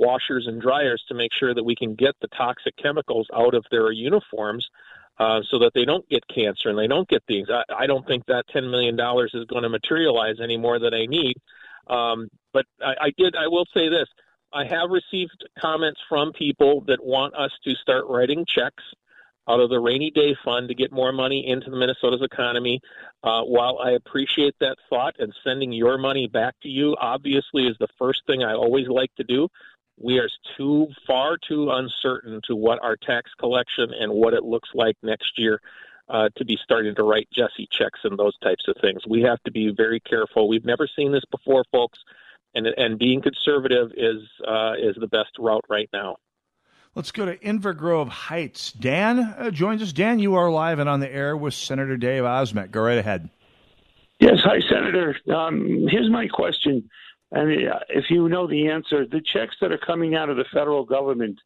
washers 0.00 0.46
and 0.48 0.60
dryers 0.60 1.04
to 1.08 1.14
make 1.14 1.30
sure 1.38 1.54
that 1.54 1.62
we 1.62 1.76
can 1.76 1.94
get 1.94 2.14
the 2.20 2.28
toxic 2.28 2.74
chemicals 2.76 3.28
out 3.34 3.54
of 3.54 3.64
their 3.70 3.92
uniforms 3.92 4.68
uh, 5.18 5.40
so 5.50 5.58
that 5.58 5.72
they 5.74 5.84
don't 5.84 6.08
get 6.08 6.26
cancer 6.34 6.70
and 6.70 6.78
they 6.78 6.86
don't 6.86 7.08
get 7.08 7.22
things. 7.28 7.48
I, 7.50 7.62
I 7.82 7.86
don't 7.86 8.06
think 8.06 8.24
that 8.26 8.44
$10 8.54 8.70
million 8.70 8.94
is 8.98 9.44
going 9.44 9.62
to 9.62 9.68
materialize 9.68 10.36
any 10.42 10.56
more 10.56 10.78
than 10.78 10.94
I 10.94 11.04
need. 11.04 11.36
Um, 11.86 12.28
but 12.52 12.64
I, 12.82 12.94
I 13.00 13.10
did, 13.16 13.36
I 13.36 13.46
will 13.48 13.66
say 13.74 13.90
this. 13.90 14.06
I 14.52 14.64
have 14.64 14.90
received 14.90 15.46
comments 15.60 16.00
from 16.08 16.32
people 16.32 16.82
that 16.88 17.04
want 17.04 17.34
us 17.34 17.52
to 17.64 17.74
start 17.74 18.06
writing 18.08 18.44
checks 18.46 18.82
out 19.48 19.60
of 19.60 19.68
the 19.68 19.78
rainy 19.78 20.10
day 20.10 20.34
fund 20.44 20.68
to 20.68 20.74
get 20.74 20.92
more 20.92 21.12
money 21.12 21.46
into 21.46 21.70
the 21.70 21.76
Minnesota's 21.76 22.22
economy. 22.22 22.80
Uh, 23.22 23.42
while 23.42 23.78
I 23.84 23.92
appreciate 23.92 24.54
that 24.60 24.76
thought 24.88 25.16
and 25.18 25.32
sending 25.44 25.72
your 25.72 25.98
money 25.98 26.26
back 26.26 26.54
to 26.62 26.68
you, 26.68 26.96
obviously, 26.98 27.66
is 27.66 27.76
the 27.78 27.88
first 27.98 28.22
thing 28.26 28.42
I 28.42 28.54
always 28.54 28.88
like 28.88 29.14
to 29.16 29.24
do 29.24 29.48
we 30.00 30.18
are 30.18 30.28
too 30.56 30.88
far 31.06 31.36
too 31.36 31.70
uncertain 31.70 32.40
to 32.46 32.56
what 32.56 32.82
our 32.82 32.96
tax 32.96 33.30
collection 33.38 33.90
and 33.98 34.12
what 34.12 34.34
it 34.34 34.42
looks 34.42 34.70
like 34.74 34.96
next 35.02 35.38
year 35.38 35.60
uh, 36.08 36.28
to 36.36 36.44
be 36.44 36.58
starting 36.64 36.94
to 36.94 37.02
write 37.02 37.28
Jesse 37.32 37.68
checks 37.70 38.00
and 38.04 38.18
those 38.18 38.36
types 38.38 38.64
of 38.66 38.76
things. 38.80 39.02
We 39.06 39.22
have 39.22 39.40
to 39.44 39.52
be 39.52 39.72
very 39.76 40.00
careful. 40.00 40.48
We've 40.48 40.64
never 40.64 40.88
seen 40.96 41.12
this 41.12 41.24
before, 41.30 41.64
folks, 41.70 41.98
and 42.54 42.66
and 42.66 42.98
being 42.98 43.22
conservative 43.22 43.92
is 43.96 44.22
uh, 44.46 44.72
is 44.80 44.96
the 44.98 45.06
best 45.06 45.30
route 45.38 45.64
right 45.68 45.88
now. 45.92 46.16
Let's 46.96 47.12
go 47.12 47.24
to 47.24 47.36
Inver 47.36 47.76
Grove 47.76 48.08
Heights. 48.08 48.72
Dan 48.72 49.20
uh, 49.20 49.52
joins 49.52 49.80
us. 49.80 49.92
Dan, 49.92 50.18
you 50.18 50.34
are 50.34 50.50
live 50.50 50.80
and 50.80 50.88
on 50.88 50.98
the 50.98 51.12
air 51.12 51.36
with 51.36 51.54
Senator 51.54 51.96
Dave 51.96 52.24
Osmek. 52.24 52.72
Go 52.72 52.80
right 52.80 52.98
ahead. 52.98 53.30
Yes, 54.18 54.38
hi, 54.42 54.60
Senator. 54.68 55.16
Um, 55.32 55.86
here's 55.88 56.10
my 56.10 56.26
question. 56.26 56.90
And 57.32 57.50
if 57.88 58.10
you 58.10 58.28
know 58.28 58.46
the 58.46 58.68
answer, 58.68 59.06
the 59.06 59.20
checks 59.20 59.54
that 59.60 59.72
are 59.72 59.78
coming 59.78 60.14
out 60.14 60.30
of 60.30 60.36
the 60.36 60.44
federal 60.52 60.84
government, 60.84 61.38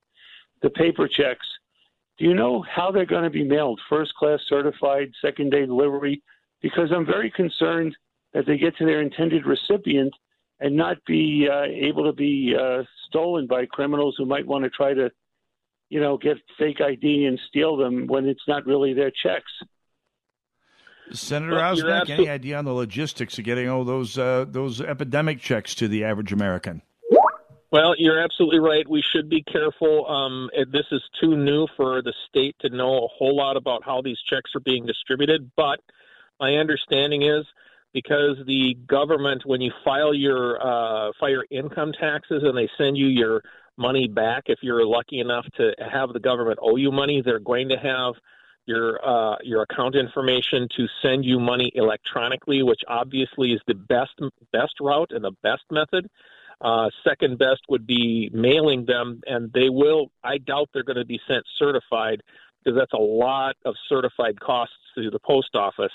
the 0.62 0.70
paper 0.70 1.08
checks, 1.08 1.46
do 2.18 2.24
you 2.24 2.34
know 2.34 2.62
how 2.62 2.90
they're 2.90 3.04
going 3.04 3.24
to 3.24 3.30
be 3.30 3.44
mailed? 3.44 3.80
First 3.88 4.14
class 4.14 4.40
certified, 4.48 5.12
second 5.20 5.50
day 5.50 5.66
delivery? 5.66 6.22
because 6.64 6.90
I'm 6.92 7.04
very 7.04 7.30
concerned 7.30 7.94
that 8.32 8.46
they 8.46 8.56
get 8.56 8.74
to 8.78 8.86
their 8.86 9.02
intended 9.02 9.44
recipient 9.44 10.14
and 10.60 10.74
not 10.74 10.96
be 11.04 11.46
uh, 11.46 11.64
able 11.64 12.04
to 12.04 12.12
be 12.14 12.56
uh, 12.58 12.84
stolen 13.06 13.46
by 13.46 13.66
criminals 13.66 14.14
who 14.16 14.24
might 14.24 14.46
want 14.46 14.64
to 14.64 14.70
try 14.70 14.94
to, 14.94 15.10
you 15.90 16.00
know, 16.00 16.16
get 16.16 16.38
fake 16.58 16.80
ID 16.80 17.26
and 17.26 17.38
steal 17.48 17.76
them 17.76 18.06
when 18.06 18.26
it's 18.26 18.48
not 18.48 18.64
really 18.64 18.94
their 18.94 19.10
checks. 19.10 19.52
Senator 21.12 21.56
Well, 21.56 21.76
you're 21.76 21.90
any 21.90 22.28
idea 22.28 22.56
on 22.56 22.64
the 22.64 22.72
logistics 22.72 23.38
of 23.38 23.44
getting 23.44 23.68
all 23.68 23.84
those 23.84 24.18
uh, 24.18 24.46
those 24.48 24.80
epidemic 24.80 25.40
checks 25.40 25.74
to 25.76 25.88
the 25.88 26.04
average 26.04 26.32
American? 26.32 26.82
Well, 27.70 27.94
you're 27.98 28.20
absolutely 28.20 28.60
right. 28.60 28.88
We 28.88 29.02
should 29.02 29.28
be 29.28 29.42
careful. 29.42 30.06
Um, 30.06 30.48
this 30.70 30.86
is 30.92 31.02
too 31.20 31.36
new 31.36 31.66
for 31.76 32.02
the 32.02 32.14
state 32.28 32.54
to 32.60 32.68
know 32.68 33.04
a 33.04 33.08
whole 33.08 33.36
lot 33.36 33.56
about 33.56 33.82
how 33.84 34.00
these 34.00 34.18
checks 34.30 34.52
are 34.54 34.60
being 34.60 34.86
distributed. 34.86 35.50
But 35.56 35.80
my 36.38 36.54
understanding 36.54 37.22
is 37.22 37.44
because 37.92 38.36
the 38.46 38.76
government, 38.86 39.42
when 39.44 39.60
you 39.60 39.72
file 39.84 40.14
your 40.14 40.60
uh, 40.64 41.10
your 41.26 41.46
income 41.50 41.92
taxes 41.98 42.42
and 42.44 42.56
they 42.56 42.68
send 42.78 42.96
you 42.96 43.06
your 43.06 43.42
money 43.76 44.06
back, 44.06 44.44
if 44.46 44.60
you're 44.62 44.86
lucky 44.86 45.18
enough 45.18 45.46
to 45.56 45.72
have 45.78 46.12
the 46.12 46.20
government 46.20 46.60
owe 46.62 46.76
you 46.76 46.92
money, 46.92 47.22
they're 47.24 47.40
going 47.40 47.70
to 47.70 47.76
have 47.76 48.14
your 48.66 49.06
uh, 49.06 49.36
your 49.42 49.62
account 49.62 49.94
information 49.94 50.68
to 50.76 50.86
send 51.02 51.24
you 51.24 51.38
money 51.38 51.70
electronically, 51.74 52.62
which 52.62 52.80
obviously 52.88 53.52
is 53.52 53.60
the 53.66 53.74
best 53.74 54.18
best 54.52 54.74
route 54.80 55.10
and 55.10 55.24
the 55.24 55.32
best 55.42 55.64
method. 55.70 56.08
Uh, 56.60 56.88
second 57.06 57.38
best 57.38 57.60
would 57.68 57.86
be 57.86 58.30
mailing 58.32 58.86
them, 58.86 59.20
and 59.26 59.52
they 59.52 59.68
will. 59.68 60.10
I 60.22 60.38
doubt 60.38 60.70
they're 60.72 60.84
going 60.84 60.96
to 60.96 61.04
be 61.04 61.20
sent 61.28 61.44
certified 61.58 62.22
because 62.62 62.78
that's 62.78 62.92
a 62.92 63.02
lot 63.02 63.56
of 63.64 63.74
certified 63.88 64.40
costs 64.40 64.74
to 64.94 65.10
the 65.10 65.18
post 65.18 65.54
office. 65.54 65.92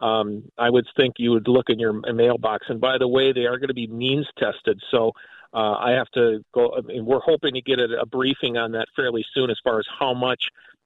Um, 0.00 0.44
I 0.56 0.70
would 0.70 0.86
think 0.96 1.14
you 1.18 1.32
would 1.32 1.48
look 1.48 1.70
in 1.70 1.78
your 1.78 1.92
mailbox. 1.92 2.66
And 2.68 2.80
by 2.80 2.98
the 2.98 3.08
way, 3.08 3.32
they 3.32 3.46
are 3.46 3.58
going 3.58 3.68
to 3.68 3.74
be 3.74 3.86
means 3.86 4.26
tested, 4.38 4.80
so 4.90 5.12
uh, 5.52 5.74
I 5.74 5.92
have 5.92 6.08
to 6.10 6.44
go. 6.52 6.74
I 6.76 6.80
mean, 6.82 7.04
we're 7.04 7.20
hoping 7.20 7.54
to 7.54 7.62
get 7.62 7.78
a, 7.78 8.00
a 8.00 8.06
briefing 8.06 8.56
on 8.56 8.72
that 8.72 8.86
fairly 8.94 9.24
soon, 9.34 9.50
as 9.50 9.58
far 9.62 9.78
as 9.78 9.86
how 9.98 10.14
much 10.14 10.44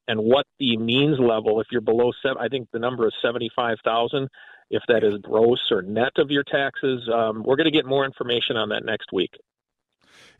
and 0.09 0.21
what 0.21 0.47
the 0.59 0.77
means 0.77 1.19
level. 1.19 1.61
If 1.61 1.69
you're 1.71 1.81
below 1.81 2.13
seven, 2.23 2.39
I 2.41 2.49
think 2.49 2.69
the 2.73 2.79
number 2.79 3.07
is 3.07 3.15
seventy-five 3.23 3.79
thousand. 3.85 4.29
If 4.71 4.83
that 4.89 5.05
is 5.05 5.19
gross 5.21 5.71
or 5.71 5.83
net 5.83 6.13
of 6.17 6.31
your 6.31 6.45
taxes, 6.45 7.09
um, 7.13 7.43
we're 7.43 7.57
going 7.57 7.71
to 7.71 7.77
get 7.77 7.85
more 7.85 8.05
information 8.05 8.57
on 8.57 8.71
that 8.71 8.85
next 8.85 9.13
week. 9.13 9.33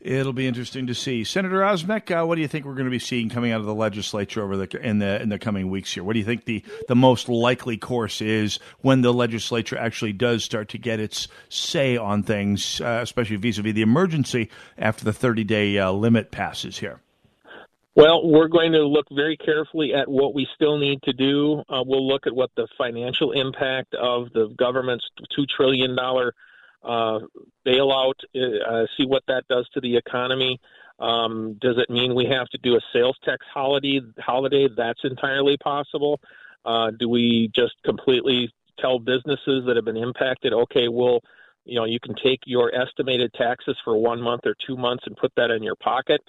It'll 0.03 0.33
be 0.33 0.47
interesting 0.47 0.87
to 0.87 0.93
see. 0.93 1.23
Senator 1.23 1.61
Osmek, 1.61 2.11
uh, 2.11 2.25
what 2.25 2.35
do 2.35 2.41
you 2.41 2.47
think 2.49 2.65
we're 2.65 2.73
going 2.73 2.87
to 2.87 2.91
be 2.91 2.99
seeing 2.99 3.29
coming 3.29 3.53
out 3.53 3.61
of 3.61 3.65
the 3.65 3.73
legislature 3.73 4.43
over 4.43 4.57
the 4.57 4.85
in 4.85 4.99
the 4.99 5.21
in 5.21 5.29
the 5.29 5.39
coming 5.39 5.69
weeks 5.69 5.93
here? 5.93 6.03
What 6.03 6.13
do 6.13 6.19
you 6.19 6.25
think 6.25 6.43
the 6.43 6.61
the 6.89 6.95
most 6.95 7.29
likely 7.29 7.77
course 7.77 8.21
is 8.21 8.59
when 8.81 9.01
the 9.01 9.13
legislature 9.13 9.77
actually 9.77 10.11
does 10.11 10.43
start 10.43 10.67
to 10.69 10.77
get 10.77 10.99
its 10.99 11.29
say 11.47 11.95
on 11.95 12.21
things, 12.21 12.81
uh, 12.81 12.99
especially 13.01 13.37
vis-a-vis 13.37 13.73
the 13.73 13.81
emergency 13.81 14.49
after 14.77 15.05
the 15.05 15.13
30 15.13 15.45
day 15.45 15.77
uh, 15.77 15.91
limit 15.91 16.31
passes 16.31 16.79
here? 16.79 16.99
Well, 17.95 18.27
we're 18.27 18.47
going 18.47 18.71
to 18.71 18.87
look 18.87 19.05
very 19.11 19.37
carefully 19.37 19.93
at 19.93 20.09
what 20.09 20.33
we 20.33 20.47
still 20.55 20.77
need 20.79 21.03
to 21.03 21.13
do. 21.13 21.61
Uh, 21.69 21.83
we'll 21.85 22.07
look 22.07 22.25
at 22.25 22.33
what 22.33 22.49
the 22.55 22.67
financial 22.75 23.33
impact 23.33 23.93
of 23.93 24.33
the 24.33 24.47
government's 24.57 25.05
$2 25.37 25.45
trillion 25.47 25.95
uh, 25.99 27.19
bailout, 27.65 28.13
uh, 28.35 28.85
see 28.97 29.05
what 29.05 29.23
that 29.27 29.47
does 29.47 29.69
to 29.75 29.81
the 29.81 29.95
economy. 29.95 30.59
Um, 30.97 31.57
does 31.61 31.77
it 31.77 31.91
mean 31.91 32.15
we 32.15 32.25
have 32.25 32.47
to 32.49 32.57
do 32.57 32.75
a 32.75 32.79
sales 32.91 33.17
tax 33.23 33.45
holiday? 33.53 34.01
Holiday 34.19 34.67
that's 34.75 35.01
entirely 35.03 35.57
possible. 35.57 36.19
Uh, 36.65 36.89
do 36.97 37.07
we 37.07 37.51
just 37.53 37.75
completely 37.85 38.51
tell 38.79 38.97
businesses 38.97 39.65
that 39.67 39.75
have 39.75 39.85
been 39.85 39.97
impacted, 39.97 40.51
okay, 40.51 40.87
well, 40.87 41.21
you 41.63 41.75
know, 41.75 41.85
you 41.85 41.99
can 41.99 42.15
take 42.15 42.39
your 42.45 42.73
estimated 42.73 43.33
taxes 43.35 43.77
for 43.83 43.95
one 43.95 44.19
month 44.19 44.41
or 44.45 44.55
two 44.65 44.75
months 44.77 45.03
and 45.05 45.15
put 45.15 45.31
that 45.35 45.51
in 45.51 45.61
your 45.61 45.75
pocket 45.75 46.21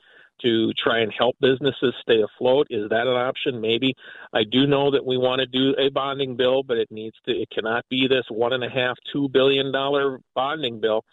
to 0.42 0.72
try 0.72 1.00
and 1.00 1.12
help 1.16 1.36
businesses 1.40 1.94
stay 2.02 2.22
afloat. 2.22 2.66
Is 2.70 2.88
that 2.90 3.06
an 3.06 3.16
option? 3.16 3.60
Maybe. 3.60 3.94
I 4.32 4.44
do 4.44 4.66
know 4.66 4.90
that 4.90 5.04
we 5.04 5.16
want 5.16 5.40
to 5.40 5.46
do 5.46 5.74
a 5.78 5.90
bonding 5.90 6.36
bill, 6.36 6.62
but 6.62 6.76
it 6.76 6.90
needs 6.90 7.16
to. 7.26 7.32
It 7.32 7.50
cannot 7.50 7.84
be 7.88 8.08
this 8.08 8.24
one 8.28 8.52
and 8.52 8.64
a 8.64 8.68
half, 8.68 8.96
two 9.12 9.28
billion 9.28 9.72
dollar 9.72 10.20
bonding 10.34 10.80
bill. 10.80 11.04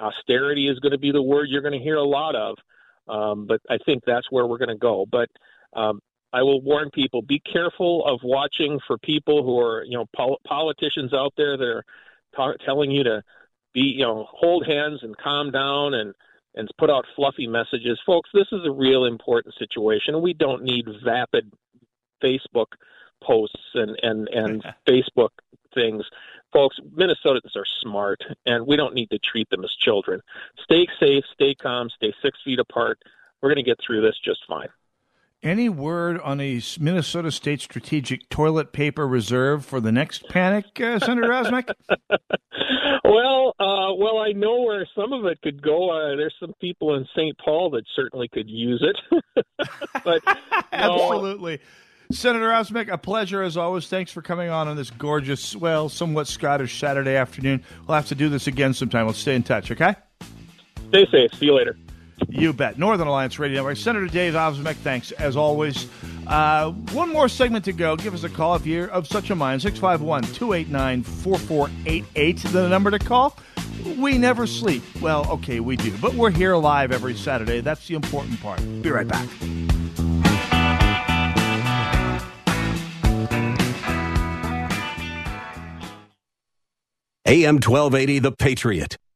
Austerity 0.00 0.68
is 0.68 0.78
going 0.78 0.92
to 0.92 0.98
be 0.98 1.10
the 1.10 1.22
word 1.22 1.48
you're 1.48 1.62
going 1.62 1.78
to 1.78 1.84
hear 1.84 1.96
a 1.96 2.04
lot 2.04 2.36
of, 2.36 2.56
um, 3.08 3.46
but 3.46 3.60
I 3.68 3.78
think 3.84 4.04
that's 4.06 4.30
where 4.30 4.46
we're 4.46 4.58
going 4.58 4.68
to 4.68 4.76
go. 4.76 5.06
But 5.10 5.28
um, 5.74 6.00
I 6.32 6.42
will 6.42 6.60
warn 6.60 6.90
people: 6.90 7.20
be 7.22 7.40
careful 7.40 8.06
of 8.06 8.20
watching 8.22 8.78
for 8.86 8.96
people 8.98 9.42
who 9.42 9.58
are, 9.58 9.84
you 9.84 9.98
know, 9.98 10.06
pol- 10.14 10.40
politicians 10.46 11.12
out 11.12 11.32
there 11.36 11.56
that 11.56 11.64
are 11.64 11.84
ta- 12.36 12.64
telling 12.64 12.92
you 12.92 13.02
to 13.04 13.22
be, 13.72 13.80
you 13.80 14.04
know, 14.04 14.26
hold 14.30 14.66
hands 14.66 15.00
and 15.02 15.16
calm 15.16 15.50
down 15.50 15.94
and 15.94 16.14
and 16.58 16.68
put 16.76 16.90
out 16.90 17.06
fluffy 17.16 17.46
messages. 17.46 17.98
Folks, 18.04 18.28
this 18.34 18.48
is 18.52 18.66
a 18.66 18.70
real 18.70 19.06
important 19.06 19.54
situation, 19.54 20.20
we 20.20 20.34
don't 20.34 20.62
need 20.62 20.86
vapid 21.02 21.50
Facebook 22.22 22.66
posts 23.22 23.60
and 23.74 23.98
and 24.02 24.28
and 24.28 24.62
Facebook 24.88 25.30
things. 25.74 26.04
Folks, 26.52 26.78
Minnesotans 26.96 27.56
are 27.56 27.66
smart, 27.82 28.20
and 28.46 28.66
we 28.66 28.76
don't 28.76 28.94
need 28.94 29.10
to 29.10 29.18
treat 29.18 29.48
them 29.50 29.64
as 29.64 29.74
children. 29.78 30.20
Stay 30.64 30.86
safe, 30.98 31.24
stay 31.34 31.54
calm, 31.54 31.90
stay 31.90 32.12
six 32.22 32.38
feet 32.44 32.58
apart. 32.58 32.98
We're 33.40 33.50
going 33.50 33.64
to 33.64 33.70
get 33.70 33.78
through 33.86 34.00
this 34.00 34.18
just 34.24 34.40
fine. 34.48 34.68
Any 35.42 35.68
word 35.68 36.20
on 36.20 36.40
a 36.40 36.60
Minnesota 36.80 37.30
State 37.30 37.60
strategic 37.60 38.28
toilet 38.28 38.72
paper 38.72 39.06
reserve 39.06 39.64
for 39.64 39.80
the 39.80 39.92
next 39.92 40.28
panic, 40.28 40.64
uh, 40.80 40.98
Senator 40.98 41.28
Osmek? 41.28 41.72
Well, 43.04 43.54
uh, 43.58 43.94
well, 43.94 44.18
I 44.18 44.32
know 44.32 44.60
where 44.62 44.86
some 44.94 45.14
of 45.14 45.24
it 45.24 45.40
could 45.40 45.62
go. 45.62 45.90
Uh, 45.90 46.16
there's 46.16 46.34
some 46.38 46.52
people 46.60 46.94
in 46.94 47.06
St. 47.16 47.36
Paul 47.42 47.70
that 47.70 47.84
certainly 47.96 48.28
could 48.28 48.50
use 48.50 48.84
it. 48.84 49.22
but 50.04 50.22
Absolutely. 50.72 51.60
Senator 52.12 52.50
Osmek, 52.50 52.88
a 52.92 52.98
pleasure 52.98 53.42
as 53.42 53.56
always. 53.56 53.88
Thanks 53.88 54.12
for 54.12 54.20
coming 54.20 54.50
on 54.50 54.68
on 54.68 54.76
this 54.76 54.90
gorgeous, 54.90 55.56
well, 55.56 55.88
somewhat 55.88 56.26
Scottish 56.26 56.78
Saturday 56.78 57.16
afternoon. 57.16 57.64
We'll 57.86 57.96
have 57.96 58.08
to 58.08 58.14
do 58.14 58.28
this 58.28 58.46
again 58.46 58.74
sometime. 58.74 59.06
Let's 59.06 59.18
stay 59.18 59.34
in 59.34 59.42
touch, 59.42 59.70
okay? 59.70 59.94
Stay 60.88 61.06
safe. 61.10 61.32
See 61.34 61.46
you 61.46 61.54
later. 61.54 61.78
You 62.28 62.52
bet. 62.52 62.78
Northern 62.78 63.08
Alliance 63.08 63.38
Radio 63.38 63.56
Network. 63.58 63.76
Senator 63.76 64.06
Dave 64.06 64.34
Osmek, 64.34 64.76
thanks 64.76 65.12
as 65.12 65.36
always. 65.36 65.86
Uh, 66.26 66.72
one 66.92 67.12
more 67.12 67.28
segment 67.28 67.64
to 67.64 67.72
go. 67.72 67.96
Give 67.96 68.14
us 68.14 68.24
a 68.24 68.28
call 68.28 68.54
if 68.54 68.66
you're 68.66 68.88
of 68.88 69.06
such 69.06 69.30
a 69.30 69.34
mind. 69.34 69.62
651 69.62 70.22
289 70.34 71.02
4488. 71.02 72.36
The 72.38 72.68
number 72.68 72.90
to 72.90 72.98
call. 72.98 73.36
We 73.96 74.18
never 74.18 74.46
sleep. 74.46 74.82
Well, 75.00 75.30
okay, 75.30 75.60
we 75.60 75.76
do. 75.76 75.96
But 75.98 76.14
we're 76.14 76.30
here 76.30 76.56
live 76.56 76.92
every 76.92 77.14
Saturday. 77.14 77.60
That's 77.60 77.86
the 77.86 77.94
important 77.94 78.40
part. 78.40 78.60
Be 78.82 78.90
right 78.90 79.06
back. 79.08 79.28
AM 87.26 87.56
1280 87.56 88.18
The 88.20 88.32
Patriot. 88.32 88.96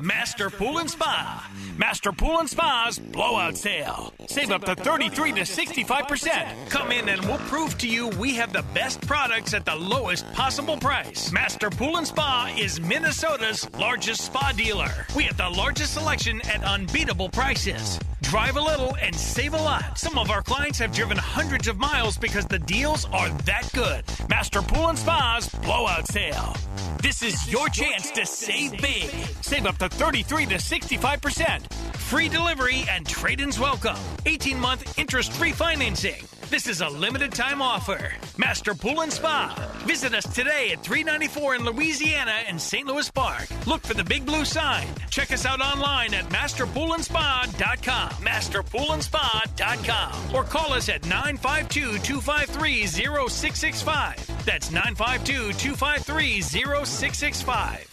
Master 0.00 0.48
Pool 0.48 0.78
and 0.78 0.90
Spa. 0.90 1.50
Master 1.76 2.10
Pool 2.10 2.38
and 2.38 2.48
Spa's 2.48 2.98
blowout 2.98 3.56
sale. 3.56 4.14
Save 4.28 4.50
up 4.50 4.64
to 4.64 4.74
33 4.74 5.32
to 5.32 5.40
65%. 5.42 6.70
Come 6.70 6.90
in 6.90 7.08
and 7.08 7.22
we'll 7.26 7.38
prove 7.38 7.76
to 7.78 7.88
you 7.88 8.08
we 8.08 8.34
have 8.34 8.52
the 8.52 8.64
best 8.74 9.06
products 9.06 9.52
at 9.52 9.66
the 9.66 9.76
lowest 9.76 10.30
possible 10.32 10.78
price. 10.78 11.30
Master 11.32 11.68
Pool 11.68 11.98
and 11.98 12.06
Spa 12.06 12.54
is 12.58 12.80
Minnesota's 12.80 13.70
largest 13.74 14.22
spa 14.22 14.52
dealer. 14.56 15.06
We 15.14 15.24
have 15.24 15.36
the 15.36 15.50
largest 15.50 15.94
selection 15.94 16.40
at 16.42 16.64
unbeatable 16.64 17.28
prices. 17.28 17.98
Drive 18.22 18.56
a 18.56 18.60
little 18.60 18.96
and 19.02 19.14
save 19.14 19.54
a 19.54 19.62
lot. 19.62 19.98
Some 19.98 20.16
of 20.16 20.30
our 20.30 20.42
clients 20.42 20.78
have 20.78 20.92
driven 20.92 21.16
hundreds 21.16 21.68
of 21.68 21.78
miles 21.78 22.16
because 22.16 22.46
the 22.46 22.58
deals 22.58 23.06
are 23.06 23.28
that 23.44 23.68
good. 23.74 24.04
Master 24.28 24.62
Pool 24.62 24.88
and 24.88 24.98
Spa's 24.98 25.48
blowout 25.62 26.06
sale. 26.06 26.54
This 27.02 27.22
is 27.22 27.50
your 27.50 27.68
chance 27.68 28.10
to 28.12 28.26
save 28.26 28.72
big. 28.80 29.10
Save 29.40 29.66
up 29.66 29.78
to 29.78 29.88
33 29.90 30.46
to 30.46 30.54
65%. 30.56 31.72
free 32.10 32.28
delivery, 32.28 32.82
and 32.90 33.06
trade 33.06 33.40
ins 33.40 33.60
welcome. 33.60 33.94
18 34.26 34.58
month 34.58 34.98
interest 34.98 35.30
free 35.32 35.52
financing. 35.52 36.24
This 36.50 36.66
is 36.66 36.80
a 36.80 36.88
limited 36.88 37.30
time 37.30 37.62
offer. 37.62 38.10
Master 38.36 38.74
Pool 38.74 39.02
and 39.02 39.12
Spa. 39.12 39.54
Visit 39.86 40.12
us 40.14 40.24
today 40.34 40.72
at 40.72 40.82
394 40.82 41.54
in 41.54 41.64
Louisiana 41.64 42.34
and 42.48 42.60
St. 42.60 42.88
Louis 42.88 43.08
Park. 43.12 43.46
Look 43.68 43.82
for 43.82 43.94
the 43.94 44.02
big 44.02 44.26
blue 44.26 44.44
sign. 44.44 44.88
Check 45.10 45.30
us 45.30 45.46
out 45.46 45.60
online 45.60 46.12
at 46.14 46.24
masterpoolandspa.com. 46.30 48.10
Masterpoolandspa.com. 48.10 50.34
Or 50.34 50.42
call 50.42 50.72
us 50.72 50.88
at 50.88 51.06
952 51.06 51.98
253 51.98 52.86
0665. 52.86 54.44
That's 54.44 54.72
952 54.72 55.52
253 55.52 56.40
0665. 56.42 57.89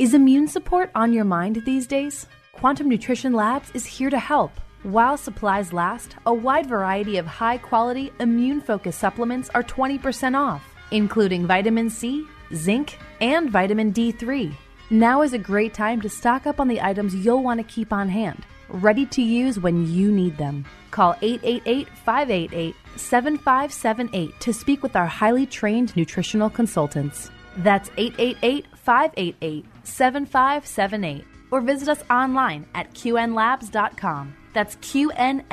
Is 0.00 0.14
immune 0.14 0.48
support 0.48 0.90
on 0.94 1.12
your 1.12 1.26
mind 1.26 1.62
these 1.66 1.86
days? 1.86 2.26
Quantum 2.52 2.88
Nutrition 2.88 3.34
Labs 3.34 3.70
is 3.74 3.84
here 3.84 4.08
to 4.08 4.18
help. 4.18 4.50
While 4.82 5.18
supplies 5.18 5.74
last, 5.74 6.16
a 6.24 6.32
wide 6.32 6.64
variety 6.64 7.18
of 7.18 7.26
high 7.26 7.58
quality, 7.58 8.10
immune 8.18 8.62
focused 8.62 8.98
supplements 8.98 9.50
are 9.50 9.62
20% 9.62 10.34
off, 10.34 10.64
including 10.90 11.46
vitamin 11.46 11.90
C, 11.90 12.26
zinc, 12.54 12.96
and 13.20 13.50
vitamin 13.50 13.92
D3. 13.92 14.54
Now 14.88 15.20
is 15.20 15.34
a 15.34 15.38
great 15.38 15.74
time 15.74 16.00
to 16.00 16.08
stock 16.08 16.46
up 16.46 16.60
on 16.60 16.68
the 16.68 16.80
items 16.80 17.14
you'll 17.14 17.42
want 17.42 17.60
to 17.60 17.74
keep 17.74 17.92
on 17.92 18.08
hand, 18.08 18.46
ready 18.70 19.04
to 19.04 19.20
use 19.20 19.60
when 19.60 19.86
you 19.86 20.10
need 20.10 20.38
them. 20.38 20.64
Call 20.92 21.14
888 21.20 21.90
588 21.90 22.74
7578 22.96 24.40
to 24.40 24.54
speak 24.54 24.82
with 24.82 24.96
our 24.96 25.06
highly 25.06 25.44
trained 25.44 25.94
nutritional 25.94 26.48
consultants. 26.48 27.30
That's 27.58 27.90
888 27.98 28.66
588 28.90 29.64
7578 29.84 31.24
or 31.52 31.60
visit 31.60 31.88
us 31.88 32.02
online 32.10 32.66
at 32.74 32.92
qnlabs.com. 32.92 34.34
That's 34.52 34.74
QNLABS.com. 34.76 35.44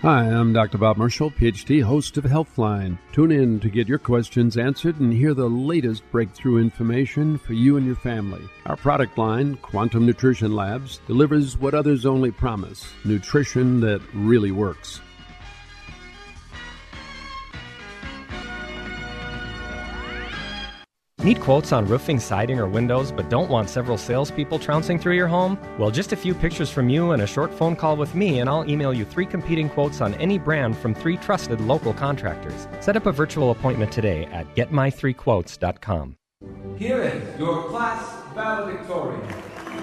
Hi, 0.00 0.22
I'm 0.24 0.54
Dr. 0.54 0.78
Bob 0.78 0.96
Marshall, 0.96 1.30
PhD, 1.30 1.82
host 1.82 2.16
of 2.16 2.24
Healthline. 2.24 2.96
Tune 3.12 3.32
in 3.32 3.60
to 3.60 3.68
get 3.68 3.86
your 3.86 3.98
questions 3.98 4.56
answered 4.56 4.98
and 4.98 5.12
hear 5.12 5.34
the 5.34 5.46
latest 5.46 6.10
breakthrough 6.10 6.56
information 6.56 7.36
for 7.36 7.52
you 7.52 7.76
and 7.76 7.84
your 7.84 7.96
family. 7.96 8.40
Our 8.64 8.76
product 8.76 9.18
line, 9.18 9.56
Quantum 9.56 10.06
Nutrition 10.06 10.56
Labs, 10.56 11.00
delivers 11.06 11.58
what 11.58 11.74
others 11.74 12.06
only 12.06 12.30
promise 12.30 12.90
nutrition 13.04 13.80
that 13.80 14.00
really 14.14 14.52
works. 14.52 15.02
Need 21.22 21.42
quotes 21.42 21.70
on 21.70 21.84
roofing, 21.84 22.18
siding, 22.18 22.58
or 22.58 22.66
windows, 22.66 23.12
but 23.12 23.28
don't 23.28 23.50
want 23.50 23.68
several 23.68 23.98
salespeople 23.98 24.58
trouncing 24.58 24.98
through 24.98 25.16
your 25.16 25.28
home? 25.28 25.58
Well, 25.78 25.90
just 25.90 26.14
a 26.14 26.16
few 26.16 26.34
pictures 26.34 26.70
from 26.70 26.88
you 26.88 27.10
and 27.10 27.20
a 27.20 27.26
short 27.26 27.52
phone 27.52 27.76
call 27.76 27.98
with 27.98 28.14
me, 28.14 28.38
and 28.38 28.48
I'll 28.48 28.66
email 28.66 28.94
you 28.94 29.04
three 29.04 29.26
competing 29.26 29.68
quotes 29.68 30.00
on 30.00 30.14
any 30.14 30.38
brand 30.38 30.78
from 30.78 30.94
three 30.94 31.18
trusted 31.18 31.60
local 31.60 31.92
contractors. 31.92 32.66
Set 32.80 32.96
up 32.96 33.04
a 33.04 33.12
virtual 33.12 33.50
appointment 33.50 33.92
today 33.92 34.24
at 34.32 34.46
getmy3quotes.com. 34.54 36.16
Here 36.78 37.02
is 37.02 37.38
your 37.38 37.64
class 37.64 38.02
valedictorian. 38.34 39.20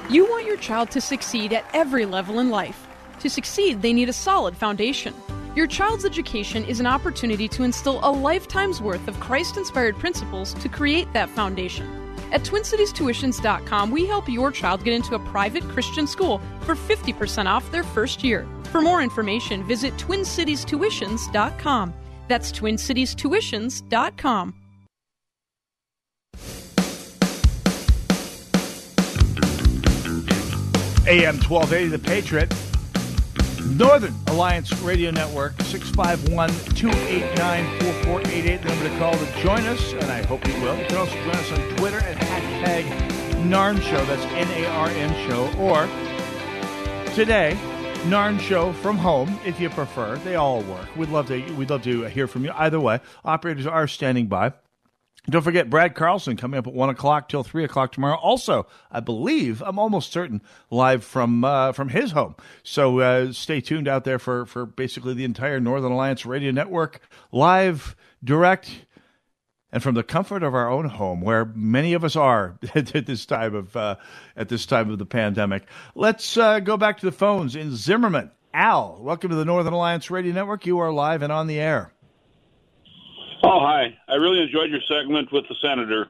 You 0.09 0.25
want 0.25 0.47
your 0.47 0.57
child 0.57 0.89
to 0.89 1.01
succeed 1.01 1.53
at 1.53 1.65
every 1.71 2.07
level 2.07 2.39
in 2.39 2.49
life. 2.49 2.87
To 3.19 3.29
succeed, 3.29 3.83
they 3.83 3.93
need 3.93 4.09
a 4.09 4.13
solid 4.13 4.57
foundation. 4.57 5.13
Your 5.57 5.65
child's 5.65 6.05
education 6.05 6.63
is 6.65 6.79
an 6.79 6.85
opportunity 6.85 7.47
to 7.47 7.63
instill 7.63 7.99
a 8.03 8.11
lifetime's 8.11 8.79
worth 8.79 9.07
of 9.07 9.19
Christ 9.19 9.57
inspired 9.57 9.97
principles 9.97 10.53
to 10.53 10.69
create 10.69 11.11
that 11.13 11.31
foundation. 11.31 11.87
At 12.31 12.43
TwinCitiesTuitions.com, 12.43 13.89
we 13.89 14.05
help 14.05 14.29
your 14.29 14.51
child 14.51 14.83
get 14.83 14.93
into 14.93 15.15
a 15.15 15.19
private 15.19 15.63
Christian 15.63 16.05
school 16.05 16.39
for 16.61 16.75
50% 16.75 17.47
off 17.47 17.71
their 17.71 17.81
first 17.81 18.23
year. 18.23 18.47
For 18.65 18.81
more 18.81 19.01
information, 19.01 19.63
visit 19.63 19.95
TwinCitiesTuitions.com. 19.95 21.93
That's 22.27 22.51
TwinCitiesTuitions.com. 22.51 24.53
AM 31.07 31.39
1280, 31.39 31.87
The 31.87 31.97
Patriot. 31.97 32.53
Northern 33.75 34.15
Alliance 34.27 34.71
Radio 34.81 35.11
Network, 35.11 35.53
651 35.63 36.49
289 36.75 37.79
4488, 37.81 38.61
the 38.61 38.69
number 38.69 38.89
to 38.89 38.97
call 38.97 39.13
to 39.13 39.41
join 39.41 39.59
us, 39.65 39.93
and 39.93 40.05
I 40.05 40.25
hope 40.25 40.47
you 40.47 40.53
will. 40.61 40.77
You 40.77 40.85
can 40.85 40.97
also 40.97 41.13
join 41.15 41.35
us 41.35 41.51
on 41.51 41.75
Twitter 41.77 41.99
at 41.99 42.17
hashtag 42.17 42.85
NARN 43.43 43.81
Show, 43.81 44.03
that's 44.05 44.23
N 44.33 44.47
A 44.63 44.67
R 44.67 44.89
N 44.89 45.29
Show, 45.29 45.51
or 45.59 45.85
today, 47.13 47.57
NARN 48.05 48.39
Show 48.39 48.71
from 48.73 48.97
home, 48.97 49.37
if 49.45 49.59
you 49.59 49.69
prefer. 49.69 50.15
They 50.17 50.35
all 50.35 50.61
work. 50.61 50.95
We'd 50.95 51.09
love 51.09 51.27
to, 51.27 51.51
we'd 51.53 51.69
love 51.69 51.83
to 51.83 52.03
hear 52.05 52.27
from 52.27 52.45
you. 52.45 52.51
Either 52.55 52.79
way, 52.79 53.01
operators 53.25 53.67
are 53.67 53.87
standing 53.87 54.27
by. 54.27 54.53
Don't 55.29 55.41
forget 55.41 55.69
Brad 55.69 55.93
Carlson 55.93 56.37
coming 56.37 56.57
up 56.57 56.67
at 56.67 56.73
one 56.73 56.89
o'clock 56.89 57.27
till 57.27 57.43
three 57.43 57.65
o'clock 57.65 57.91
tomorrow. 57.91 58.15
Also, 58.15 58.65
I 58.89 59.01
believe 59.01 59.61
I'm 59.61 59.77
almost 59.77 60.13
certain 60.13 60.41
live 60.69 61.03
from 61.03 61.43
uh, 61.43 61.73
from 61.73 61.89
his 61.89 62.11
home. 62.11 62.35
So 62.63 63.01
uh, 63.01 63.33
stay 63.33 63.59
tuned 63.59 63.89
out 63.89 64.05
there 64.05 64.19
for 64.19 64.45
for 64.45 64.65
basically 64.65 65.15
the 65.15 65.25
entire 65.25 65.59
Northern 65.59 65.91
Alliance 65.91 66.25
Radio 66.25 66.51
Network 66.51 67.01
live, 67.33 67.97
direct, 68.23 68.85
and 69.69 69.83
from 69.83 69.95
the 69.95 70.03
comfort 70.03 70.43
of 70.43 70.55
our 70.55 70.69
own 70.69 70.87
home, 70.87 71.19
where 71.19 71.43
many 71.43 71.91
of 71.91 72.05
us 72.05 72.15
are 72.15 72.57
at 72.75 73.05
this 73.05 73.25
time 73.25 73.53
of 73.53 73.75
uh, 73.75 73.95
at 74.37 74.47
this 74.47 74.65
time 74.65 74.89
of 74.89 74.97
the 74.97 75.05
pandemic. 75.05 75.63
Let's 75.93 76.37
uh, 76.37 76.61
go 76.61 76.77
back 76.77 76.99
to 76.99 77.05
the 77.05 77.11
phones 77.11 77.57
in 77.57 77.75
Zimmerman. 77.75 78.31
Al, 78.53 78.97
welcome 79.01 79.29
to 79.31 79.35
the 79.35 79.43
Northern 79.43 79.73
Alliance 79.73 80.09
Radio 80.09 80.31
Network. 80.31 80.65
You 80.65 80.79
are 80.79 80.91
live 80.91 81.21
and 81.21 81.33
on 81.33 81.47
the 81.47 81.59
air. 81.59 81.91
Oh, 83.43 83.59
hi. 83.59 83.97
I 84.07 84.15
really 84.15 84.41
enjoyed 84.41 84.69
your 84.71 84.81
segment 84.87 85.31
with 85.31 85.45
the 85.47 85.55
senator. 85.61 86.09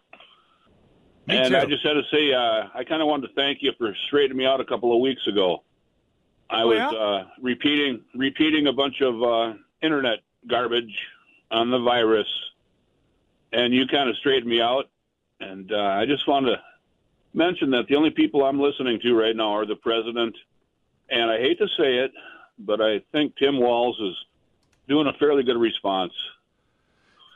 Me 1.28 1.38
and 1.38 1.50
too. 1.50 1.58
I 1.58 1.66
just 1.66 1.84
had 1.84 1.94
to 1.94 2.04
say, 2.12 2.34
uh, 2.34 2.68
I 2.74 2.84
kind 2.84 3.02
of 3.02 3.08
wanted 3.08 3.28
to 3.28 3.34
thank 3.34 3.62
you 3.62 3.74
for 3.78 3.94
straightening 4.08 4.38
me 4.38 4.46
out 4.46 4.62
a 4.62 4.66
couple 4.66 4.94
of 4.96 5.02
weeks 5.02 5.26
ago. 5.28 5.64
I 6.50 6.62
Oh, 6.64 6.68
was 6.68 6.78
yeah? 6.78 6.90
uh, 6.90 7.28
repeating 7.42 8.02
repeating 8.16 8.68
a 8.68 8.74
bunch 8.74 9.02
of 9.02 9.22
uh, 9.22 9.54
internet 9.82 10.20
garbage 10.48 10.96
on 11.52 11.70
the 11.70 11.80
virus, 11.80 12.28
and 13.52 13.74
you 13.74 13.86
kind 13.88 14.10
of 14.10 14.16
straightened 14.18 14.50
me 14.50 14.62
out. 14.62 14.90
And 15.42 15.72
uh, 15.72 15.76
I 15.78 16.06
just 16.06 16.26
want 16.28 16.46
to 16.46 16.56
mention 17.34 17.70
that 17.72 17.88
the 17.90 17.96
only 17.98 18.10
people 18.12 18.46
I'm 18.46 18.60
listening 18.62 19.00
to 19.02 19.14
right 19.14 19.36
now 19.36 19.52
are 19.52 19.66
the 19.66 19.76
president, 19.76 20.36
and 21.10 21.30
I 21.30 21.38
hate 21.40 21.58
to 21.60 21.68
say 21.78 21.98
it, 21.98 22.12
but 22.58 22.80
I 22.80 23.00
think 23.12 23.36
Tim 23.36 23.60
Walz 23.60 24.00
is 24.00 24.16
doing 24.88 25.08
a 25.08 25.14
fairly 25.20 25.44
good 25.44 25.58
response. 25.58 26.14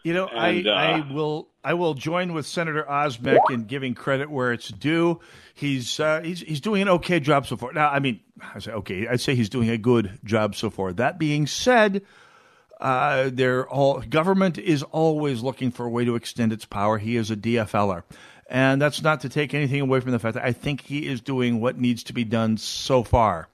You 0.04 0.14
know, 0.14 0.28
And, 0.28 0.68
I, 0.68 0.72
uh, 0.72 0.74
I 0.74 1.14
will 1.14 1.50
I 1.64 1.74
will 1.76 1.94
join 1.94 2.34
with 2.34 2.46
Senator 2.48 2.84
Osmek 2.90 3.40
in 3.52 3.66
giving 3.66 3.94
credit 3.94 4.32
where 4.32 4.52
it's 4.52 4.70
due. 4.70 5.20
He's 5.54 6.00
uh, 6.00 6.22
he's 6.24 6.42
he's 6.42 6.62
doing 6.62 6.82
an 6.82 6.90
okay 6.90 7.20
job 7.20 7.46
so 7.46 7.56
far. 7.58 7.72
Now, 7.74 7.90
I 7.90 8.00
mean, 8.00 8.20
I 8.42 8.60
say 8.60 8.72
okay. 8.72 9.08
I'd 9.08 9.22
say 9.22 9.36
he's 9.36 9.50
doing 9.50 9.70
a 9.70 9.78
good 9.78 10.20
job 10.24 10.56
so 10.56 10.70
far. 10.70 10.92
That 10.94 11.20
being 11.20 11.46
said, 11.46 12.02
uh, 12.80 13.30
they're 13.32 13.68
all 13.70 14.02
government 14.02 14.58
is 14.58 14.82
always 14.84 15.44
looking 15.44 15.72
for 15.72 15.86
a 15.86 15.90
way 15.90 16.04
to 16.06 16.16
extend 16.16 16.52
its 16.52 16.66
power. 16.66 16.98
He 16.98 17.16
is 17.16 17.30
a 17.30 17.36
DFLer. 17.36 18.04
And 18.50 18.82
that's 18.82 19.02
not 19.02 19.22
to 19.22 19.30
take 19.30 19.54
anything 19.54 19.80
away 19.80 20.02
from 20.02 20.12
the 20.12 20.20
fact 20.20 20.34
that 20.34 20.44
I 20.44 20.52
think 20.52 20.82
he 20.82 21.08
is 21.08 21.22
doing 21.22 21.62
what 21.62 21.80
needs 21.80 22.04
to 22.06 22.14
be 22.14 22.26
done 22.26 22.58
so 22.58 23.02
far. 23.02 23.48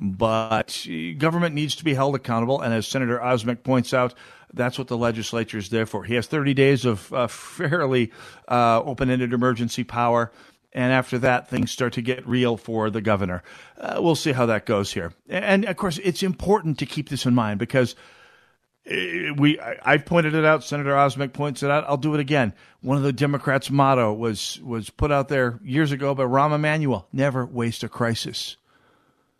But 0.00 0.86
government 1.18 1.54
needs 1.54 1.74
to 1.76 1.84
be 1.84 1.94
held 1.94 2.14
accountable. 2.14 2.60
And 2.60 2.72
as 2.72 2.86
Senator 2.86 3.18
Osmek 3.18 3.64
points 3.64 3.92
out, 3.92 4.14
that's 4.52 4.78
what 4.78 4.88
the 4.88 4.96
legislature 4.96 5.58
is 5.58 5.70
there 5.70 5.86
for. 5.86 6.04
He 6.04 6.14
has 6.14 6.26
30 6.26 6.54
days 6.54 6.84
of 6.84 7.12
uh, 7.12 7.26
fairly 7.26 8.12
uh, 8.48 8.82
open 8.82 9.10
ended 9.10 9.32
emergency 9.32 9.84
power. 9.84 10.32
And 10.72 10.92
after 10.92 11.18
that, 11.18 11.48
things 11.48 11.70
start 11.70 11.94
to 11.94 12.02
get 12.02 12.26
real 12.28 12.56
for 12.56 12.90
the 12.90 13.00
governor. 13.00 13.42
Uh, 13.76 13.98
we'll 14.00 14.14
see 14.14 14.32
how 14.32 14.46
that 14.46 14.66
goes 14.66 14.92
here. 14.92 15.12
And 15.28 15.64
of 15.64 15.76
course, 15.76 15.98
it's 15.98 16.22
important 16.22 16.78
to 16.78 16.86
keep 16.86 17.08
this 17.08 17.26
in 17.26 17.34
mind 17.34 17.58
because 17.58 17.96
uh, 18.88 19.34
we 19.36 19.58
I've 19.58 20.04
pointed 20.04 20.34
it 20.34 20.44
out. 20.44 20.62
Senator 20.62 20.92
Osmek 20.92 21.32
points 21.32 21.62
it 21.62 21.70
out. 21.70 21.84
I'll 21.88 21.96
do 21.96 22.14
it 22.14 22.20
again. 22.20 22.52
One 22.80 22.96
of 22.96 23.02
the 23.02 23.12
Democrats' 23.12 23.70
motto 23.70 24.12
was 24.12 24.60
was 24.62 24.90
put 24.90 25.10
out 25.10 25.28
there 25.28 25.58
years 25.64 25.90
ago 25.90 26.14
by 26.14 26.24
Rahm 26.24 26.54
Emanuel: 26.54 27.08
"Never 27.12 27.44
waste 27.46 27.82
a 27.82 27.88
crisis." 27.88 28.56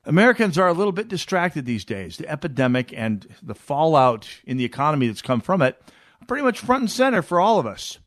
Americans 0.08 0.56
are 0.56 0.68
a 0.68 0.72
little 0.72 0.92
bit 0.92 1.06
distracted 1.06 1.66
these 1.66 1.84
days. 1.84 2.16
The 2.16 2.28
epidemic 2.28 2.94
and 2.96 3.28
the 3.42 3.54
fallout 3.54 4.26
in 4.46 4.56
the 4.56 4.64
economy 4.64 5.06
that's 5.06 5.20
come 5.20 5.42
from 5.42 5.60
it 5.60 5.78
are 6.22 6.26
pretty 6.26 6.42
much 6.42 6.60
front 6.60 6.80
and 6.80 6.90
center 6.90 7.20
for 7.20 7.38
all 7.38 7.58
of 7.58 7.66
us. 7.66 7.98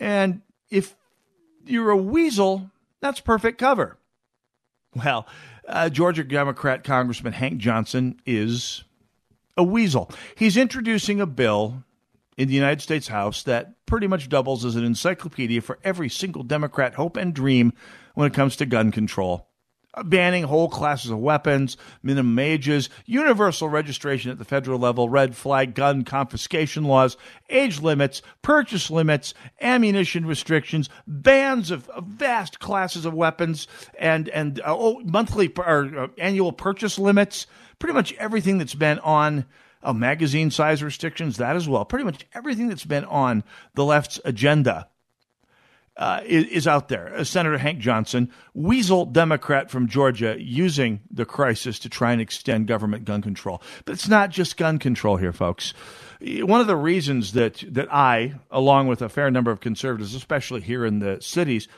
And 0.00 0.40
if 0.70 0.96
you're 1.66 1.90
a 1.90 1.96
weasel, 1.96 2.70
that's 3.02 3.20
perfect 3.20 3.58
cover. 3.58 3.98
Well, 4.94 5.26
uh, 5.68 5.90
Georgia 5.90 6.24
Democrat 6.24 6.84
Congressman 6.84 7.34
Hank 7.34 7.58
Johnson 7.58 8.18
is 8.24 8.82
a 9.58 9.62
weasel. 9.62 10.10
He's 10.36 10.56
introducing 10.56 11.20
a 11.20 11.26
bill 11.26 11.84
in 12.38 12.48
the 12.48 12.54
United 12.54 12.80
States 12.80 13.08
House 13.08 13.42
that 13.42 13.74
pretty 13.84 14.06
much 14.06 14.30
doubles 14.30 14.64
as 14.64 14.76
an 14.76 14.84
encyclopedia 14.84 15.60
for 15.60 15.78
every 15.84 16.08
single 16.08 16.42
Democrat 16.42 16.94
hope 16.94 17.18
and 17.18 17.34
dream 17.34 17.74
when 18.14 18.26
it 18.26 18.32
comes 18.32 18.56
to 18.56 18.64
gun 18.64 18.90
control. 18.90 19.48
Banning 20.04 20.44
whole 20.44 20.70
classes 20.70 21.10
of 21.10 21.18
weapons, 21.18 21.76
minimum 22.02 22.38
ages, 22.38 22.88
universal 23.04 23.68
registration 23.68 24.30
at 24.30 24.38
the 24.38 24.44
federal 24.44 24.78
level, 24.78 25.10
red 25.10 25.36
flag 25.36 25.74
gun 25.74 26.02
confiscation 26.02 26.84
laws, 26.84 27.18
age 27.50 27.78
limits, 27.78 28.22
purchase 28.40 28.90
limits, 28.90 29.34
ammunition 29.60 30.24
restrictions, 30.24 30.88
bans 31.06 31.70
of, 31.70 31.90
of 31.90 32.04
vast 32.04 32.58
classes 32.58 33.04
of 33.04 33.12
weapons, 33.12 33.68
and 33.98 34.30
and 34.30 34.60
uh, 34.60 34.64
oh, 34.68 35.00
monthly 35.00 35.52
or 35.58 35.94
uh, 35.98 36.08
annual 36.16 36.52
purchase 36.52 36.98
limits. 36.98 37.46
Pretty 37.78 37.92
much 37.92 38.14
everything 38.14 38.56
that's 38.56 38.74
been 38.74 38.98
on 39.00 39.44
oh, 39.82 39.92
magazine 39.92 40.50
size 40.50 40.82
restrictions, 40.82 41.36
that 41.36 41.54
as 41.54 41.68
well. 41.68 41.84
Pretty 41.84 42.06
much 42.06 42.26
everything 42.32 42.68
that's 42.68 42.86
been 42.86 43.04
on 43.04 43.44
the 43.74 43.84
left's 43.84 44.18
agenda 44.24 44.88
uh, 45.96 46.20
is, 46.24 46.66
out 46.66 46.88
there. 46.88 47.14
Uh, 47.14 47.24
Senator 47.24 47.58
Hank 47.58 47.78
Johnson, 47.78 48.30
weasel 48.54 49.04
Democrat 49.04 49.70
from 49.70 49.88
Georgia, 49.88 50.36
using 50.38 51.00
the 51.10 51.26
crisis 51.26 51.78
to 51.80 51.88
try 51.88 52.12
and 52.12 52.20
extend 52.20 52.66
government 52.66 53.04
gun 53.04 53.20
control. 53.20 53.62
But 53.84 53.92
it's 53.92 54.08
not 54.08 54.30
just 54.30 54.56
gun 54.56 54.78
control 54.78 55.16
here, 55.16 55.32
folks. 55.32 55.74
One 56.20 56.60
of 56.60 56.66
the 56.66 56.76
reasons 56.76 57.32
that, 57.32 57.62
that 57.68 57.92
I, 57.92 58.34
along 58.50 58.86
with 58.86 59.02
a 59.02 59.08
fair 59.08 59.30
number 59.30 59.50
of 59.50 59.60
conservatives, 59.60 60.14
especially 60.14 60.62
here 60.62 60.86
in 60.86 61.00
the 61.00 61.20
cities, 61.20 61.68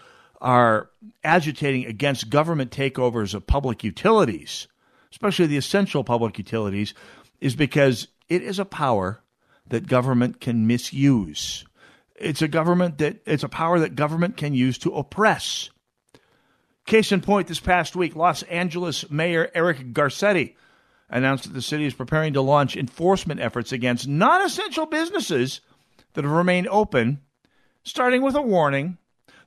are 0.40 0.90
agitating 1.24 1.86
against 1.86 2.30
government 2.30 2.70
takeovers 2.70 3.34
of 3.34 3.46
public 3.46 3.82
utilities, 3.82 4.68
especially 5.10 5.46
the 5.46 5.56
essential 5.56 6.04
public 6.04 6.38
utilities, 6.38 6.94
is 7.40 7.56
because 7.56 8.08
it 8.28 8.42
is 8.42 8.58
a 8.58 8.64
power 8.64 9.22
that 9.66 9.86
government 9.86 10.40
can 10.40 10.66
misuse. 10.66 11.64
It's 12.16 12.42
a 12.42 12.48
government 12.48 12.98
that 12.98 13.18
it's 13.26 13.42
a 13.42 13.48
power 13.48 13.80
that 13.80 13.96
government 13.96 14.36
can 14.36 14.54
use 14.54 14.78
to 14.78 14.94
oppress. 14.94 15.70
Case 16.86 17.12
in 17.12 17.22
point, 17.22 17.48
this 17.48 17.60
past 17.60 17.96
week, 17.96 18.14
Los 18.14 18.42
Angeles 18.44 19.10
Mayor 19.10 19.50
Eric 19.54 19.92
Garcetti 19.92 20.54
announced 21.08 21.44
that 21.44 21.54
the 21.54 21.62
city 21.62 21.86
is 21.86 21.94
preparing 21.94 22.34
to 22.34 22.40
launch 22.40 22.76
enforcement 22.76 23.40
efforts 23.40 23.72
against 23.72 24.06
non 24.06 24.42
essential 24.42 24.86
businesses 24.86 25.60
that 26.12 26.24
have 26.24 26.32
remained 26.32 26.68
open, 26.68 27.20
starting 27.82 28.22
with 28.22 28.34
a 28.34 28.42
warning. 28.42 28.98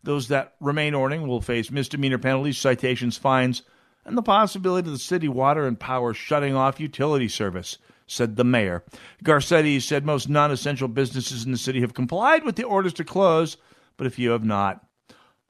Those 0.03 0.29
that 0.29 0.55
remain 0.59 0.95
open 0.95 1.27
will 1.27 1.41
face 1.41 1.69
misdemeanor 1.69 2.17
penalties, 2.17 2.57
citations, 2.57 3.17
fines, 3.17 3.63
and 4.05 4.17
the 4.17 4.23
possibility 4.23 4.87
of 4.87 4.93
the 4.93 4.99
city 4.99 5.27
water 5.27 5.67
and 5.67 5.79
power 5.79 6.13
shutting 6.13 6.55
off 6.55 6.79
utility 6.79 7.27
service 7.27 7.77
said 8.07 8.35
the 8.35 8.43
mayor. 8.43 8.83
Garcetti 9.23 9.81
said 9.81 10.05
most 10.05 10.29
non 10.29 10.51
essential 10.51 10.87
businesses 10.87 11.45
in 11.45 11.51
the 11.51 11.57
city 11.57 11.81
have 11.81 11.93
complied 11.93 12.43
with 12.43 12.55
the 12.55 12.63
orders 12.63 12.93
to 12.93 13.03
close, 13.03 13.57
but 13.97 14.07
a 14.07 14.11
few 14.11 14.31
have 14.31 14.43
not. 14.43 14.83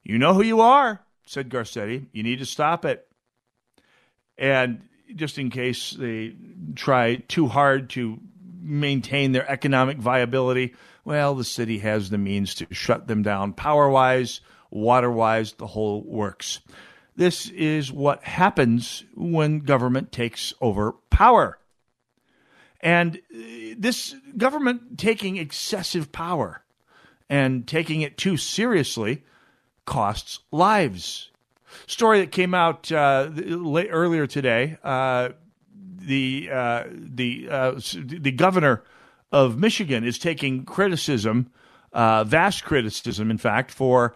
You 0.03 0.17
know 0.17 0.33
who 0.33 0.43
you 0.43 0.61
are, 0.61 1.01
said 1.25 1.49
Garcetti. 1.49 2.07
You 2.11 2.23
need 2.23 2.39
to 2.39 2.45
stop 2.45 2.83
it. 2.85 3.07
And 4.37 4.81
just 5.15 5.37
in 5.37 5.49
case 5.49 5.91
they 5.91 6.33
try 6.75 7.17
too 7.27 7.47
hard 7.47 7.89
to 7.91 8.19
maintain 8.59 9.31
their 9.31 9.49
economic 9.49 9.97
viability, 9.97 10.75
well, 11.05 11.35
the 11.35 11.43
city 11.43 11.79
has 11.79 12.09
the 12.09 12.17
means 12.17 12.55
to 12.55 12.67
shut 12.71 13.07
them 13.07 13.23
down 13.23 13.53
power 13.53 13.89
wise, 13.89 14.41
water 14.69 15.11
wise, 15.11 15.53
the 15.53 15.67
whole 15.67 16.03
works. 16.03 16.59
This 17.15 17.49
is 17.49 17.91
what 17.91 18.23
happens 18.23 19.03
when 19.15 19.59
government 19.59 20.11
takes 20.11 20.53
over 20.61 20.93
power. 21.09 21.57
And 22.81 23.17
uh, 23.17 23.39
this 23.77 24.15
government 24.37 24.97
taking 24.97 25.37
excessive 25.37 26.11
power 26.11 26.63
and 27.29 27.67
taking 27.67 28.01
it 28.01 28.17
too 28.17 28.37
seriously 28.37 29.23
costs 29.85 30.39
lives. 30.51 31.31
Story 31.85 32.19
that 32.21 32.31
came 32.31 32.53
out 32.53 32.91
uh, 32.91 33.29
late, 33.33 33.89
earlier 33.91 34.27
today. 34.27 34.77
Uh, 34.83 35.29
the 35.97 36.49
uh, 36.51 36.83
the 36.89 37.47
uh, 37.49 37.79
the 37.95 38.31
governor 38.31 38.83
of 39.31 39.57
Michigan 39.57 40.05
is 40.05 40.17
taking 40.17 40.63
criticism, 40.63 41.51
uh, 41.91 42.23
vast 42.23 42.63
criticism, 42.63 43.29
in 43.29 43.37
fact, 43.37 43.71
for 43.71 44.15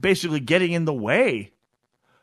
basically 0.00 0.40
getting 0.40 0.72
in 0.72 0.84
the 0.84 0.92
way 0.92 1.52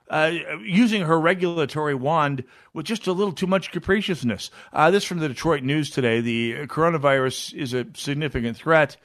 uh, 0.10 0.32
using 0.62 1.04
her 1.04 1.20
regulatory 1.20 1.96
wand 1.96 2.44
with 2.74 2.86
just 2.86 3.08
a 3.08 3.12
little 3.12 3.34
too 3.34 3.48
much 3.48 3.72
capriciousness. 3.72 4.52
Uh, 4.74 4.92
this 4.92 5.04
from 5.04 5.20
the 5.20 5.28
Detroit 5.28 5.64
News 5.64 5.90
today. 5.90 6.22
The 6.22 6.68
coronavirus 6.68 7.54
is 7.54 7.74
a 7.74 7.86
significant 7.94 8.58
threat. 8.58 8.98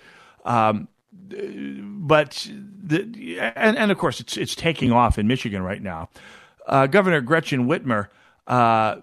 Um, 0.45 0.89
but 1.13 2.49
the, 2.53 3.39
and, 3.41 3.77
and 3.77 3.91
of 3.91 3.99
course 3.99 4.21
it's 4.21 4.37
it's 4.37 4.55
taking 4.55 4.93
off 4.93 5.19
in 5.19 5.27
Michigan 5.27 5.63
right 5.63 5.83
now. 5.83 6.09
Uh, 6.67 6.87
Governor 6.87 7.21
Gretchen 7.21 7.67
Whitmer 7.67 8.09
uh, 8.47 8.97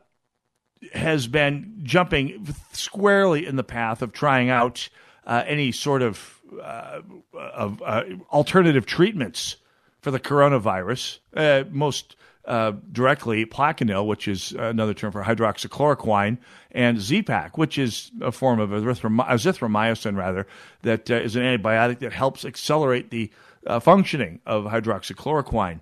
has 0.94 1.28
been 1.28 1.80
jumping 1.84 2.54
squarely 2.72 3.46
in 3.46 3.56
the 3.58 3.64
path 3.64 4.02
of 4.02 4.12
trying 4.12 4.50
out 4.50 4.90
uh, 5.26 5.44
any 5.46 5.72
sort 5.72 6.02
of 6.02 6.40
uh, 6.62 7.02
of 7.34 7.82
uh, 7.84 8.04
alternative 8.32 8.86
treatments 8.86 9.58
for 10.02 10.12
the 10.12 10.20
coronavirus, 10.20 11.20
uh, 11.36 11.64
most 11.70 12.16
uh, 12.46 12.74
directly 12.92 13.46
Plaquenil, 13.46 14.08
which 14.08 14.28
is 14.28 14.54
another 14.54 14.94
term 14.94 15.12
for 15.12 15.24
hydroxychloroquine, 15.24 16.38
and 16.72 17.00
Z-Pak, 17.00 17.58
which 17.58 17.78
is 17.78 18.12
a 18.22 18.32
form 18.32 18.60
of 18.60 18.70
azithromycin, 18.72 20.18
rather, 20.18 20.48
that 20.82 21.12
uh, 21.12 21.16
is 21.16 21.36
an 21.36 21.44
antibiotic 21.44 22.00
that 22.00 22.14
helps 22.14 22.46
accelerate 22.46 23.12
the 23.12 23.30
uh, 23.68 23.80
functioning 23.80 24.40
of 24.46 24.66
hydroxychloroquine. 24.66 25.82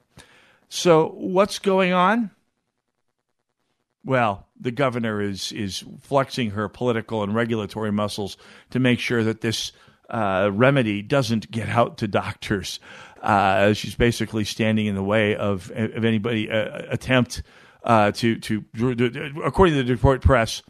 So, 0.70 1.10
what's 1.16 1.60
going 1.60 1.94
on? 1.94 2.32
Well, 4.04 4.48
the 4.60 4.72
governor 4.72 5.22
is 5.22 5.52
is 5.52 5.84
flexing 6.02 6.52
her 6.52 6.68
political 6.70 7.24
and 7.24 7.36
regulatory 7.36 7.92
muscles 7.92 8.38
to 8.72 8.80
make 8.80 9.00
sure 9.00 9.24
that 9.24 9.42
this 9.42 9.72
uh, 10.10 10.50
remedy 10.54 11.02
doesn't 11.02 11.52
get 11.52 11.70
out 11.70 11.98
to 11.98 12.08
doctors. 12.08 12.80
Uh, 13.22 13.74
she's 13.74 13.96
basically 13.96 14.44
standing 14.44 14.86
in 14.86 14.96
the 14.96 15.04
way 15.04 15.36
of 15.36 15.72
of 15.72 16.06
anybody 16.06 16.50
uh, 16.50 16.84
attempt 16.90 17.44
uh, 17.84 18.12
to 18.12 18.40
to 18.40 18.66
according 19.44 19.76
to 19.76 19.84
the 19.84 19.96
Detroit 19.96 20.22
Press. 20.22 20.62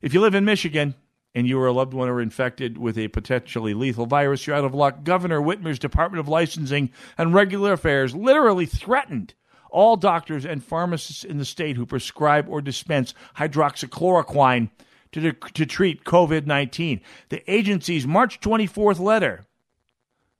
If 0.00 0.14
you 0.14 0.20
live 0.20 0.34
in 0.34 0.44
Michigan 0.44 0.94
and 1.34 1.46
you 1.46 1.60
or 1.60 1.66
a 1.66 1.72
loved 1.72 1.94
one 1.94 2.08
are 2.08 2.20
infected 2.20 2.78
with 2.78 2.98
a 2.98 3.08
potentially 3.08 3.74
lethal 3.74 4.06
virus, 4.06 4.46
you're 4.46 4.56
out 4.56 4.64
of 4.64 4.74
luck. 4.74 5.04
Governor 5.04 5.40
Whitmer's 5.40 5.78
Department 5.78 6.20
of 6.20 6.28
Licensing 6.28 6.90
and 7.18 7.34
Regular 7.34 7.74
Affairs 7.74 8.14
literally 8.14 8.66
threatened 8.66 9.34
all 9.70 9.96
doctors 9.96 10.44
and 10.44 10.64
pharmacists 10.64 11.22
in 11.22 11.38
the 11.38 11.44
state 11.44 11.76
who 11.76 11.86
prescribe 11.86 12.48
or 12.48 12.60
dispense 12.60 13.14
hydroxychloroquine 13.36 14.70
to, 15.12 15.32
to 15.32 15.66
treat 15.66 16.04
COVID 16.04 16.46
19. 16.46 17.00
The 17.28 17.52
agency's 17.52 18.06
March 18.06 18.40
24th 18.40 19.00
letter, 19.00 19.46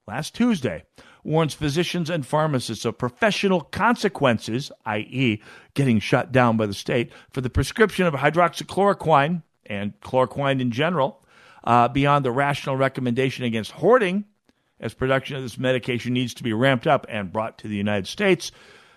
last 0.07 0.35
Tuesday, 0.35 0.85
warns 1.25 1.55
physicians 1.55 2.11
and 2.11 2.27
pharmacists 2.27 2.85
of 2.85 2.99
professional 2.99 3.61
consequences, 3.61 4.73
i.e., 4.87 5.43
getting 5.75 5.99
shut 5.99 6.33
down 6.33 6.57
by 6.57 6.67
the 6.67 6.75
state, 6.75 7.13
for 7.31 7.41
the 7.41 7.51
prescription 7.51 8.07
of 8.07 8.15
hydroxychloroquine 8.15 9.43
and 9.67 9.99
chloroquine 10.01 10.61
in 10.61 10.71
general, 10.71 11.25
uh, 11.65 11.89
beyond 11.89 12.25
the 12.25 12.31
rational 12.33 12.77
recommendation 12.77 13.45
against 13.45 13.73
hoarding, 13.73 14.25
as 14.81 14.95
production 14.95 15.37
of 15.37 15.43
this 15.43 15.59
medication 15.59 16.15
needs 16.15 16.35
to 16.35 16.43
be 16.43 16.53
ramped 16.53 16.87
up 16.87 17.07
and 17.09 17.33
brought 17.33 17.59
to 17.59 17.69
the 17.69 17.77
United 17.77 18.07
States. 18.07 18.51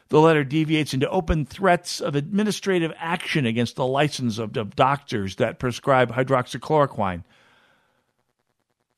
The 0.10 0.22
letter 0.22 0.44
deviates 0.44 0.94
into 0.94 1.10
open 1.10 1.46
threats 1.46 2.00
of 2.00 2.16
administrative 2.16 2.94
action 2.98 3.46
against 3.46 3.76
the 3.76 3.86
license 3.86 4.38
of, 4.38 4.56
of 4.58 4.76
doctors 4.76 5.38
that 5.38 5.60
prescribe 5.60 6.12
hydroxychloroquine. 6.12 7.24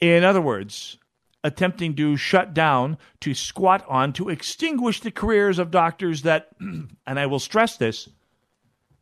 In 0.01 0.23
other 0.23 0.41
words, 0.41 0.97
attempting 1.45 1.95
to 1.95 2.17
shut 2.17 2.55
down, 2.55 2.97
to 3.21 3.35
squat 3.35 3.85
on, 3.87 4.11
to 4.13 4.29
extinguish 4.29 4.99
the 5.01 5.11
careers 5.11 5.59
of 5.59 5.69
doctors 5.69 6.23
that, 6.23 6.49
and 6.59 6.89
I 7.05 7.27
will 7.27 7.39
stress 7.39 7.77
this, 7.77 8.09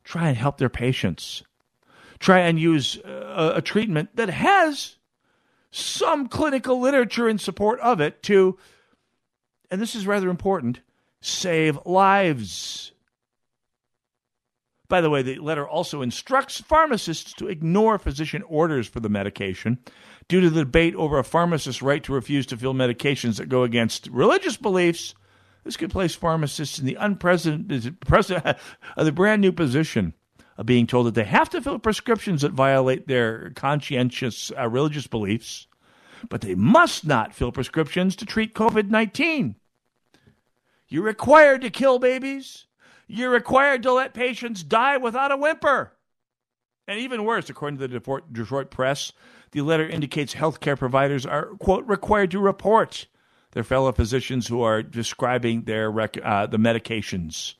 try 0.03 0.27
and 0.27 0.37
help 0.37 0.57
their 0.57 0.69
patients. 0.69 1.43
Try 2.19 2.39
and 2.39 2.59
use 2.59 2.97
a, 2.97 3.53
a 3.55 3.61
treatment 3.61 4.15
that 4.17 4.29
has 4.29 4.97
some 5.71 6.27
clinical 6.27 6.81
literature 6.81 7.29
in 7.29 7.37
support 7.37 7.79
of 7.79 8.01
it 8.01 8.21
to, 8.23 8.57
and 9.71 9.81
this 9.81 9.95
is 9.95 10.05
rather 10.05 10.29
important, 10.29 10.81
save 11.21 11.79
lives. 11.85 12.91
By 14.89 14.99
the 14.99 15.09
way, 15.09 15.21
the 15.21 15.39
letter 15.39 15.65
also 15.65 16.01
instructs 16.01 16.59
pharmacists 16.59 17.33
to 17.35 17.47
ignore 17.47 17.97
physician 17.97 18.43
orders 18.43 18.87
for 18.87 18.99
the 18.99 19.09
medication 19.09 19.79
due 20.27 20.41
to 20.41 20.49
the 20.49 20.61
debate 20.61 20.95
over 20.95 21.17
a 21.17 21.23
pharmacist's 21.23 21.81
right 21.81 22.03
to 22.03 22.13
refuse 22.13 22.45
to 22.47 22.57
fill 22.57 22.73
medications 22.73 23.37
that 23.37 23.49
go 23.49 23.63
against 23.63 24.07
religious 24.07 24.57
beliefs. 24.57 25.15
This 25.63 25.77
could 25.77 25.91
place 25.91 26.15
pharmacists 26.15 26.79
in 26.79 26.85
the 26.85 26.95
unprecedented 26.95 27.97
of 28.97 29.05
the 29.05 29.11
brand 29.11 29.41
new 29.41 29.51
position 29.51 30.13
of 30.57 30.65
being 30.65 30.87
told 30.87 31.07
that 31.07 31.15
they 31.15 31.23
have 31.23 31.49
to 31.49 31.61
fill 31.61 31.79
prescriptions 31.79 32.41
that 32.41 32.51
violate 32.51 33.07
their 33.07 33.51
conscientious 33.51 34.51
uh, 34.57 34.67
religious 34.67 35.07
beliefs. 35.07 35.67
but 36.29 36.41
they 36.41 36.55
must 36.55 37.05
not 37.05 37.33
fill 37.33 37.51
prescriptions 37.51 38.15
to 38.15 38.25
treat 38.25 38.53
COVID 38.53 38.89
19. 38.89 39.55
You're 40.87 41.03
required 41.03 41.61
to 41.61 41.69
kill 41.69 41.99
babies. 41.99 42.65
You're 43.07 43.31
required 43.31 43.83
to 43.83 43.91
let 43.91 44.13
patients 44.13 44.63
die 44.63 44.97
without 44.97 45.31
a 45.31 45.37
whimper. 45.37 45.93
And 46.87 46.99
even 46.99 47.23
worse, 47.23 47.49
according 47.49 47.79
to 47.79 47.87
the 47.87 48.21
Detroit 48.31 48.69
Press, 48.69 49.11
the 49.53 49.61
letter 49.61 49.87
indicates 49.87 50.33
healthcare 50.33 50.77
providers 50.77 51.25
are, 51.25 51.45
quote, 51.59 51.85
required 51.87 52.31
to 52.31 52.39
report 52.39 53.05
their 53.51 53.63
fellow 53.63 53.91
physicians 53.91 54.47
who 54.47 54.61
are 54.63 54.81
describing 54.81 55.61
their 55.61 55.89
rec- 55.89 56.23
uh, 56.23 56.47
the 56.47 56.57
medications. 56.57 57.53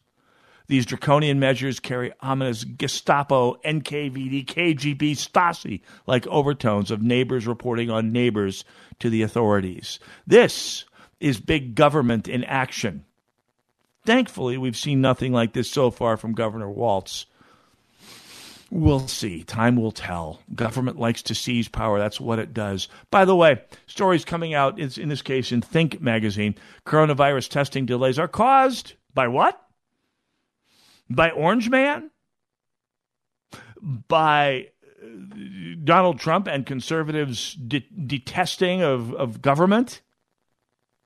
These 0.68 0.88
draconian 0.88 1.40
measures 1.40 1.80
carry 1.80 2.12
ominous 2.20 2.64
Gestapo, 2.64 3.56
NKVD, 3.64 4.46
KGB, 4.46 5.12
Stasi 5.12 5.82
like 6.08 6.26
overtones 6.28 6.90
of 6.90 7.02
neighbors 7.02 7.46
reporting 7.46 7.92
on 7.92 8.12
neighbors 8.12 8.66
to 9.00 9.10
the 9.10 9.22
authorities. 9.22 10.00
This 10.26 10.86
is 11.20 11.40
big 11.40 11.76
government 11.76 12.28
in 12.28 12.44
action. 12.44 13.06
Thankfully, 14.06 14.58
we've 14.58 14.76
seen 14.76 15.00
nothing 15.00 15.32
like 15.32 15.54
this 15.54 15.70
so 15.70 15.92
far 15.92 16.18
from 16.18 16.34
Governor 16.34 16.70
Walz. 16.72 17.28
We'll 18.76 19.08
see. 19.08 19.44
Time 19.44 19.76
will 19.76 19.92
tell. 19.92 20.42
Government 20.56 20.98
likes 20.98 21.22
to 21.24 21.36
seize 21.36 21.68
power. 21.68 22.00
That's 22.00 22.20
what 22.20 22.40
it 22.40 22.56
does. 22.56 22.88
By 23.12 23.24
the 23.24 23.36
way, 23.36 23.62
stories 23.86 24.26
coming 24.26 24.56
out, 24.56 24.80
in 24.80 25.10
this 25.10 25.22
case 25.22 25.52
in 25.52 25.62
Think 25.62 26.02
magazine, 26.02 26.56
coronavirus 26.84 27.50
testing 27.50 27.86
delays 27.86 28.18
are 28.18 28.28
caused 28.28 28.94
by 29.14 29.28
what? 29.28 29.64
By 31.08 31.30
Orange 31.30 31.70
Man? 31.70 32.10
By 33.80 34.70
uh, 35.04 35.06
Donald 35.84 36.18
Trump 36.18 36.48
and 36.48 36.66
conservatives 36.66 37.54
de- 37.54 37.88
detesting 38.08 38.82
of, 38.82 39.14
of 39.14 39.44
government? 39.44 40.02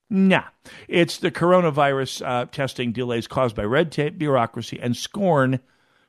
Nah, 0.10 0.46
it's 0.88 1.18
the 1.18 1.32
coronavirus 1.32 2.26
uh, 2.26 2.46
testing 2.46 2.94
delays 2.94 3.28
caused 3.28 3.58
by 3.58 3.64
red 3.64 3.92
tape, 3.92 4.18
bureaucracy, 4.18 4.80
and 4.82 4.96
scorn 4.96 5.60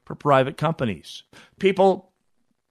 for 0.09 0.15
private 0.15 0.57
companies. 0.57 1.23
People, 1.59 2.11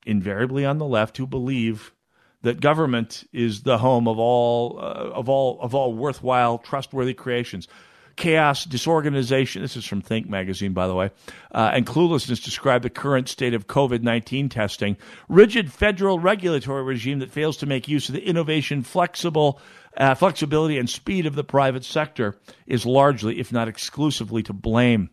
invariably 0.08 0.66
on 0.66 0.80
the 0.80 0.86
left, 0.86 1.18
who 1.18 1.28
believe 1.28 1.94
that 2.42 2.60
government 2.60 3.24
is 3.32 3.62
the 3.62 3.78
home 3.78 4.08
of 4.08 4.18
all 4.18 4.80
uh, 4.80 5.12
of 5.14 5.30
all 5.30 5.60
of 5.62 5.76
all 5.76 5.94
worthwhile, 5.94 6.58
trustworthy 6.58 7.14
creations. 7.14 7.68
Chaos, 8.16 8.66
disorganization. 8.66 9.62
This 9.62 9.76
is 9.76 9.86
from 9.86 10.02
Think 10.02 10.28
magazine, 10.28 10.74
by 10.74 10.88
the 10.88 10.96
way, 10.96 11.12
uh, 11.52 11.70
and 11.72 11.86
cluelessness 11.86 12.44
describe 12.44 12.82
the 12.82 12.90
current 12.90 13.30
state 13.30 13.54
of 13.54 13.68
COVID 13.68 14.02
nineteen 14.02 14.50
testing. 14.50 14.98
Rigid 15.30 15.72
federal 15.72 16.18
regulatory 16.18 16.82
regime 16.82 17.20
that 17.20 17.30
fails 17.30 17.58
to 17.58 17.68
make 17.68 17.88
use 17.88 18.10
of 18.10 18.16
the 18.16 18.28
innovation, 18.28 18.82
flexible 18.82 19.62
uh, 19.96 20.16
flexibility 20.16 20.80
and 20.80 20.90
speed 20.90 21.28
of 21.28 21.36
the 21.36 21.44
private 21.44 21.84
sector 21.84 22.36
is 22.66 22.84
largely, 22.88 23.40
if 23.40 23.52
not 23.52 23.68
exclusively, 23.68 24.42
to 24.42 24.54
blame. 24.54 25.12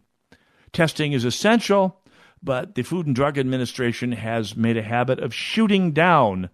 Testing 0.72 1.12
is 1.12 1.24
essential, 1.24 2.00
but 2.44 2.74
the 2.74 2.82
Food 2.82 3.06
and 3.06 3.16
Drug 3.16 3.38
Administration 3.38 4.12
has 4.12 4.54
made 4.54 4.76
a 4.76 4.82
habit 4.82 5.18
of 5.18 5.32
shooting 5.32 5.92
down 5.92 6.50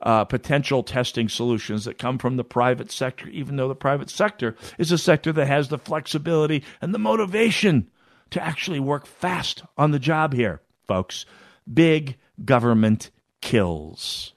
uh, 0.00 0.24
potential 0.24 0.82
testing 0.82 1.28
solutions 1.28 1.84
that 1.84 1.98
come 1.98 2.18
from 2.18 2.36
the 2.36 2.44
private 2.44 2.90
sector, 2.90 3.28
even 3.28 3.56
though 3.56 3.68
the 3.68 3.74
private 3.74 4.10
sector 4.10 4.56
is 4.78 4.92
a 4.92 4.98
sector 4.98 5.32
that 5.32 5.46
has 5.46 5.68
the 5.68 5.78
flexibility 5.78 6.64
and 6.80 6.94
the 6.94 6.98
motivation 6.98 7.88
to 8.30 8.42
actually 8.42 8.80
work 8.80 9.06
fast 9.06 9.62
on 9.76 9.90
the 9.90 9.98
job 9.98 10.32
here, 10.32 10.60
folks. 10.86 11.26
Big 11.72 12.16
government 12.44 13.10
kills. 13.40 14.32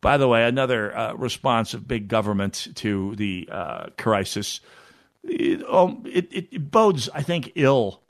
By 0.00 0.16
the 0.16 0.28
way, 0.28 0.44
another 0.44 0.96
uh, 0.96 1.14
response 1.14 1.74
of 1.74 1.86
big 1.86 2.08
government 2.08 2.68
to 2.76 3.14
the 3.16 3.48
uh, 3.50 3.86
crisis, 3.98 4.60
it, 5.22 5.62
um, 5.68 6.02
it, 6.06 6.28
it, 6.32 6.70
bodes, 6.70 7.08
I 7.14 7.22
think, 7.22 7.52
ill 7.54 8.02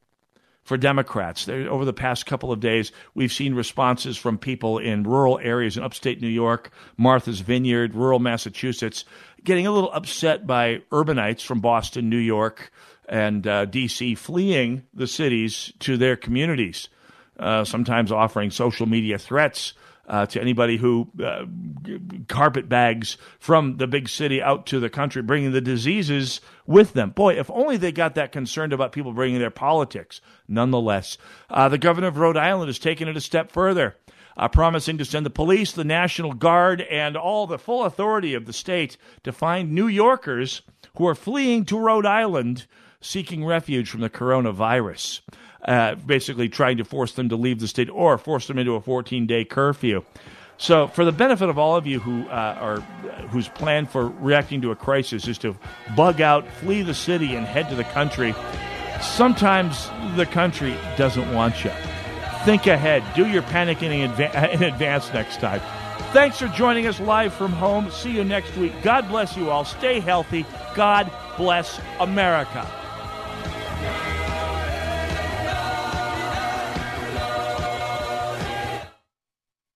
for 0.71 0.77
Democrats. 0.77 1.49
Over 1.49 1.85
the 1.85 1.93
past 1.93 2.27
couple 2.27 2.53
of 2.53 2.61
days, 2.61 2.93
we've 3.15 3.33
seen 3.33 3.57
responses 3.57 4.17
from 4.17 4.39
people 4.39 4.79
in 4.79 5.03
rural 5.03 5.41
areas 5.43 5.77
in 5.77 5.83
upstate 5.83 6.21
New 6.21 6.29
York, 6.29 6.71
Martha's 6.97 7.41
Vineyard, 7.41 7.97
rural 7.97 8.21
Massachusetts, 8.21 9.05
getting 9.43 9.67
a 9.67 9.73
little 9.73 9.91
upset 9.93 10.47
by 10.47 10.83
urbanites 10.93 11.45
from 11.45 11.59
Boston, 11.59 12.09
New 12.09 12.19
York, 12.19 12.71
and 13.09 13.49
uh, 13.49 13.65
D.C. 13.65 14.15
fleeing 14.15 14.87
the 14.95 15.09
cities 15.09 15.73
to 15.81 15.97
their 15.97 16.15
communities, 16.15 16.89
uh, 17.41 17.65
sometimes 17.65 18.13
offering 18.13 18.53
social 18.53 18.87
media 18.87 19.19
threats 19.19 19.73
uh, 20.11 20.27
to 20.27 20.41
anybody 20.41 20.77
who 20.77 21.09
uh, 21.25 21.47
carpet 22.27 22.69
bags 22.69 23.17
from 23.39 23.77
the 23.77 23.87
big 23.87 24.09
city 24.09 24.43
out 24.43 24.67
to 24.67 24.81
the 24.81 24.91
country, 24.91 25.23
bringing 25.23 25.53
the 25.53 25.61
diseases 25.61 26.41
with 26.67 26.95
them. 26.95 27.11
Boy, 27.11 27.39
if 27.39 27.49
only 27.49 27.77
they 27.77 27.93
got 27.93 28.17
that 28.17 28.33
concerned 28.33 28.73
about 28.73 28.91
people 28.91 29.13
bringing 29.13 29.39
their 29.39 29.53
politics. 29.53 30.21
Nonetheless, 30.49 31.17
uh, 31.49 31.69
the 31.69 31.79
governor 31.79 32.09
of 32.09 32.19
Rhode 32.19 32.37
Island 32.37 32.69
has 32.69 32.81
taken 32.81 33.07
it 33.07 33.17
a 33.17 33.21
step 33.21 33.53
further. 33.53 33.97
Uh, 34.37 34.49
promising 34.49 34.97
to 34.97 35.05
send 35.05 35.27
the 35.27 35.31
police, 35.31 35.73
the 35.73 35.85
National 35.85 36.33
Guard, 36.33 36.81
and 36.83 37.17
all 37.17 37.47
the 37.47 37.59
full 37.59 37.85
authority 37.85 38.33
of 38.33 38.47
the 38.47 38.53
state 38.53 38.97
to 39.23 39.33
find 39.33 39.73
New 39.73 39.87
Yorkers 39.87 40.63
who 40.97 41.07
are 41.07 41.17
fleeing 41.17 41.65
to 41.67 41.79
Rhode 41.79 42.07
Island 42.07 42.67
seeking 43.01 43.45
refuge 43.45 43.89
from 43.89 44.01
the 44.01 44.11
coronavirus 44.11 45.21
uh, 45.65 45.95
basically 45.95 46.49
trying 46.49 46.79
to 46.79 46.85
force 46.85 47.13
them 47.13 47.29
to 47.29 47.37
leave 47.37 47.61
the 47.61 47.69
state 47.69 47.91
or 47.91 48.19
force 48.19 48.47
them 48.47 48.59
into 48.59 48.75
a 48.75 48.81
14 48.81 49.27
day 49.27 49.45
curfew. 49.45 50.03
So, 50.59 50.89
for 50.89 51.07
the 51.07 51.13
benefit 51.13 51.49
of 51.49 51.59
all 51.59 51.77
of 51.77 51.87
you 51.87 52.01
who 52.01 52.27
uh, 52.29 52.59
are 52.61 52.81
whose 53.29 53.49
plan 53.49 53.87
for 53.87 54.09
reacting 54.09 54.61
to 54.63 54.71
a 54.73 54.77
crisis 54.77 55.27
is 55.27 55.39
to 55.39 55.57
bug 55.97 56.21
out, 56.21 56.47
flee 56.61 56.83
the 56.83 56.93
city, 56.93 57.35
and 57.35 57.47
head 57.47 57.71
to 57.71 57.75
the 57.75 57.85
country, 57.85 58.35
sometimes 59.01 59.89
the 60.17 60.27
country 60.27 60.77
doesn't 60.99 61.33
want 61.33 61.65
you. 61.65 61.71
Think 62.45 62.67
ahead. 62.67 63.03
Do 63.15 63.27
your 63.27 63.43
panicking 63.43 63.91
in, 63.91 64.11
adva- 64.11 64.53
in 64.53 64.63
advance 64.63 65.11
next 65.15 65.41
time. 65.41 65.61
Thanks 66.13 66.39
for 66.39 66.49
joining 66.49 66.87
us 66.87 67.01
live 67.01 67.33
from 67.33 67.53
home. 67.53 67.91
See 67.91 68.11
you 68.11 68.25
next 68.25 68.55
week. 68.57 68.73
God 68.83 69.09
bless 69.09 69.37
you 69.39 69.51
all. 69.51 69.65
Stay 69.65 70.01
healthy. 70.01 70.45
God 70.75 71.11
bless 71.39 71.81
America. 72.01 72.71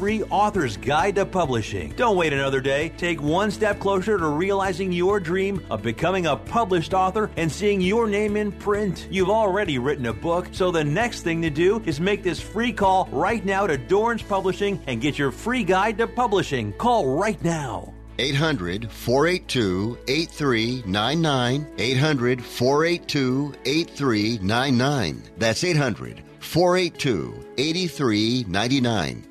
free 0.00 0.22
author's 0.30 0.78
guide 0.78 1.14
to 1.14 1.26
publishing. 1.26 1.92
Don't 1.94 2.16
wait 2.16 2.32
another 2.32 2.62
day. 2.62 2.88
Take 2.96 3.20
one 3.20 3.50
step 3.50 3.78
closer 3.78 4.16
to 4.16 4.26
realizing 4.28 4.92
your 4.92 5.20
dream 5.20 5.62
of 5.68 5.82
becoming 5.82 6.24
a 6.24 6.34
published 6.34 6.94
author 6.94 7.30
and 7.36 7.52
seeing 7.52 7.82
your 7.82 8.06
name 8.06 8.34
in 8.38 8.50
print. 8.50 9.06
You've 9.10 9.28
already 9.28 9.78
written 9.78 10.06
a 10.06 10.14
book, 10.14 10.48
so 10.52 10.70
the 10.70 10.82
next 10.82 11.20
thing 11.20 11.42
to 11.42 11.50
do 11.50 11.82
is 11.84 12.00
make 12.00 12.22
this 12.22 12.40
free 12.40 12.72
call 12.72 13.10
right 13.12 13.44
now 13.44 13.66
to 13.66 13.76
Dorrance 13.76 14.22
Publishing 14.22 14.82
and 14.86 15.02
get 15.02 15.18
your 15.18 15.30
free 15.30 15.64
guide 15.64 15.98
to 15.98 16.06
publishing. 16.06 16.72
Call 16.72 17.18
right 17.18 17.42
now. 17.44 17.92
800 18.18 18.90
482 18.90 19.98
8399. 20.08 21.66
800 21.78 22.42
482 22.42 23.54
8399. 23.66 25.22
That's 25.36 25.62
800 25.62 26.22
482 26.38 27.44
8399. 27.58 29.29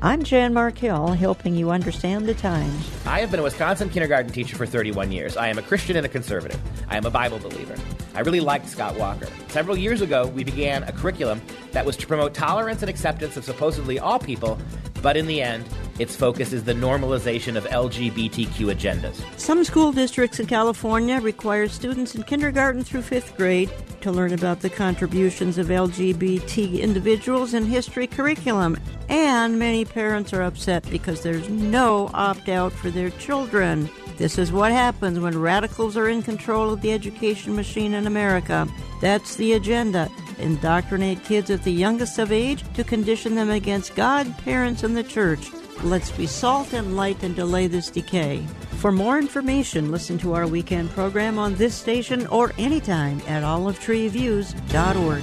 I'm 0.00 0.22
Jan 0.22 0.54
Markell, 0.54 1.16
helping 1.16 1.56
you 1.56 1.70
understand 1.70 2.28
the 2.28 2.34
times. 2.34 2.88
I 3.04 3.18
have 3.18 3.32
been 3.32 3.40
a 3.40 3.42
Wisconsin 3.42 3.90
kindergarten 3.90 4.30
teacher 4.30 4.56
for 4.56 4.64
31 4.64 5.10
years. 5.10 5.36
I 5.36 5.48
am 5.48 5.58
a 5.58 5.62
Christian 5.62 5.96
and 5.96 6.06
a 6.06 6.08
conservative. 6.08 6.60
I 6.88 6.96
am 6.96 7.04
a 7.04 7.10
Bible 7.10 7.40
believer. 7.40 7.74
I 8.14 8.20
really 8.20 8.38
liked 8.38 8.68
Scott 8.68 8.96
Walker. 8.96 9.26
Several 9.48 9.76
years 9.76 10.00
ago, 10.00 10.28
we 10.28 10.44
began 10.44 10.84
a 10.84 10.92
curriculum 10.92 11.42
that 11.72 11.84
was 11.84 11.96
to 11.96 12.06
promote 12.06 12.32
tolerance 12.32 12.80
and 12.80 12.88
acceptance 12.88 13.36
of 13.36 13.44
supposedly 13.44 13.98
all 13.98 14.20
people, 14.20 14.56
but 15.02 15.16
in 15.16 15.26
the 15.26 15.42
end, 15.42 15.64
Its 15.98 16.14
focus 16.14 16.52
is 16.52 16.62
the 16.62 16.74
normalization 16.74 17.56
of 17.56 17.64
LGBTQ 17.64 18.72
agendas. 18.72 19.20
Some 19.36 19.64
school 19.64 19.90
districts 19.90 20.38
in 20.38 20.46
California 20.46 21.20
require 21.20 21.66
students 21.66 22.14
in 22.14 22.22
kindergarten 22.22 22.84
through 22.84 23.02
fifth 23.02 23.36
grade 23.36 23.68
to 24.02 24.12
learn 24.12 24.32
about 24.32 24.60
the 24.60 24.70
contributions 24.70 25.58
of 25.58 25.68
LGBT 25.68 26.80
individuals 26.80 27.54
in 27.54 27.64
history 27.64 28.06
curriculum. 28.06 28.78
And 29.08 29.58
many 29.58 29.84
parents 29.84 30.32
are 30.32 30.42
upset 30.42 30.88
because 30.90 31.22
there's 31.22 31.48
no 31.48 32.10
opt 32.14 32.48
out 32.48 32.72
for 32.72 32.90
their 32.90 33.10
children. 33.10 33.88
This 34.16 34.36
is 34.36 34.50
what 34.50 34.72
happens 34.72 35.20
when 35.20 35.40
radicals 35.40 35.96
are 35.96 36.08
in 36.08 36.22
control 36.22 36.72
of 36.72 36.80
the 36.80 36.92
education 36.92 37.54
machine 37.54 37.94
in 37.94 38.06
America. 38.06 38.66
That's 39.00 39.36
the 39.36 39.52
agenda. 39.52 40.10
Indoctrinate 40.38 41.24
kids 41.24 41.50
at 41.50 41.62
the 41.62 41.72
youngest 41.72 42.18
of 42.18 42.32
age 42.32 42.64
to 42.74 42.84
condition 42.84 43.34
them 43.34 43.50
against 43.50 43.94
God, 43.94 44.36
parents, 44.38 44.82
and 44.82 44.96
the 44.96 45.04
church. 45.04 45.50
Let's 45.84 46.10
be 46.10 46.26
salt 46.26 46.72
and 46.72 46.96
light 46.96 47.22
and 47.22 47.36
delay 47.36 47.68
this 47.68 47.88
decay. 47.90 48.44
For 48.78 48.90
more 48.90 49.18
information, 49.18 49.90
listen 49.92 50.18
to 50.18 50.34
our 50.34 50.46
weekend 50.46 50.90
program 50.90 51.38
on 51.38 51.54
this 51.54 51.74
station 51.74 52.26
or 52.28 52.52
anytime 52.58 53.20
at 53.28 53.42
olivetreeviews.org. 53.44 55.22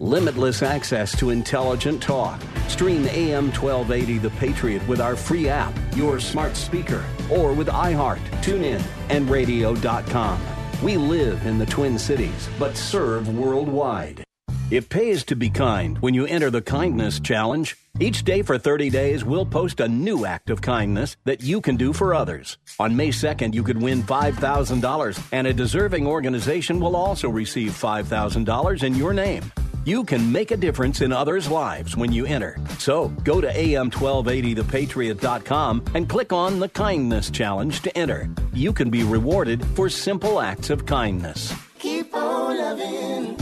Limitless 0.00 0.62
access 0.62 1.16
to 1.18 1.30
intelligent 1.30 2.02
talk. 2.02 2.40
Stream 2.68 3.06
AM 3.06 3.52
1280 3.52 4.18
The 4.18 4.30
Patriot 4.30 4.86
with 4.88 5.00
our 5.00 5.16
free 5.16 5.48
app, 5.48 5.72
your 5.94 6.20
smart 6.20 6.56
speaker, 6.56 7.04
or 7.30 7.52
with 7.52 7.68
iHeart, 7.68 8.20
TuneIn, 8.42 8.82
and 9.08 9.30
radio.com. 9.30 10.40
We 10.82 10.96
live 10.96 11.46
in 11.46 11.58
the 11.58 11.66
Twin 11.66 11.98
Cities, 11.98 12.48
but 12.58 12.76
serve 12.76 13.28
worldwide. 13.34 14.24
It 14.72 14.88
pays 14.88 15.22
to 15.24 15.36
be 15.36 15.50
kind 15.50 15.98
when 15.98 16.14
you 16.14 16.24
enter 16.24 16.48
the 16.48 16.62
Kindness 16.62 17.20
Challenge. 17.20 17.76
Each 18.00 18.24
day 18.24 18.40
for 18.40 18.56
30 18.56 18.88
days, 18.88 19.22
we'll 19.22 19.44
post 19.44 19.80
a 19.80 19.86
new 19.86 20.24
act 20.24 20.48
of 20.48 20.62
kindness 20.62 21.18
that 21.24 21.42
you 21.42 21.60
can 21.60 21.76
do 21.76 21.92
for 21.92 22.14
others. 22.14 22.56
On 22.80 22.96
May 22.96 23.10
2nd, 23.10 23.52
you 23.52 23.64
could 23.64 23.82
win 23.82 24.02
$5,000, 24.02 25.22
and 25.30 25.46
a 25.46 25.52
deserving 25.52 26.06
organization 26.06 26.80
will 26.80 26.96
also 26.96 27.28
receive 27.28 27.72
$5,000 27.72 28.82
in 28.82 28.94
your 28.94 29.12
name. 29.12 29.44
You 29.84 30.04
can 30.04 30.32
make 30.32 30.52
a 30.52 30.56
difference 30.56 31.02
in 31.02 31.12
others' 31.12 31.50
lives 31.50 31.94
when 31.94 32.10
you 32.10 32.24
enter. 32.24 32.56
So 32.78 33.08
go 33.24 33.42
to 33.42 33.52
am1280thepatriot.com 33.52 35.84
and 35.94 36.08
click 36.08 36.32
on 36.32 36.60
the 36.60 36.70
Kindness 36.70 37.28
Challenge 37.28 37.78
to 37.82 37.94
enter. 37.94 38.30
You 38.54 38.72
can 38.72 38.88
be 38.88 39.04
rewarded 39.04 39.62
for 39.76 39.90
simple 39.90 40.40
acts 40.40 40.70
of 40.70 40.86
kindness. 40.86 41.52
Keep 41.78 42.14
on 42.14 42.56
loving. 42.56 43.41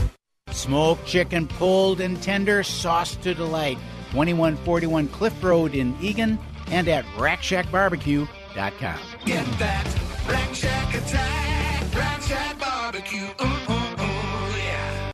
Smoked 0.53 1.07
chicken 1.07 1.47
pulled 1.49 2.01
and 2.01 2.21
tender, 2.23 2.63
sauce 2.63 3.17
to 3.17 3.35
delight. 3.35 3.79
2141 4.13 5.09
Cliff 5.09 5.43
Road 5.43 5.75
in 5.75 5.97
Eagan 6.01 6.39
and 6.71 6.89
at 6.89 7.05
RackShackBarbecue.com. 7.17 8.99
Get 9.25 9.47
that 9.59 10.01
Rack 10.29 10.55
Shack 10.55 10.95
attack, 10.95 11.95
Rack 11.95 12.23
Shack 12.23 12.59
barbecue. 12.59 13.27
Ooh, 13.41 13.45
ooh, 13.45 14.03
ooh, 14.03 14.57
yeah. 14.57 15.13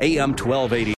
AM 0.00 0.30
1280. 0.30 0.90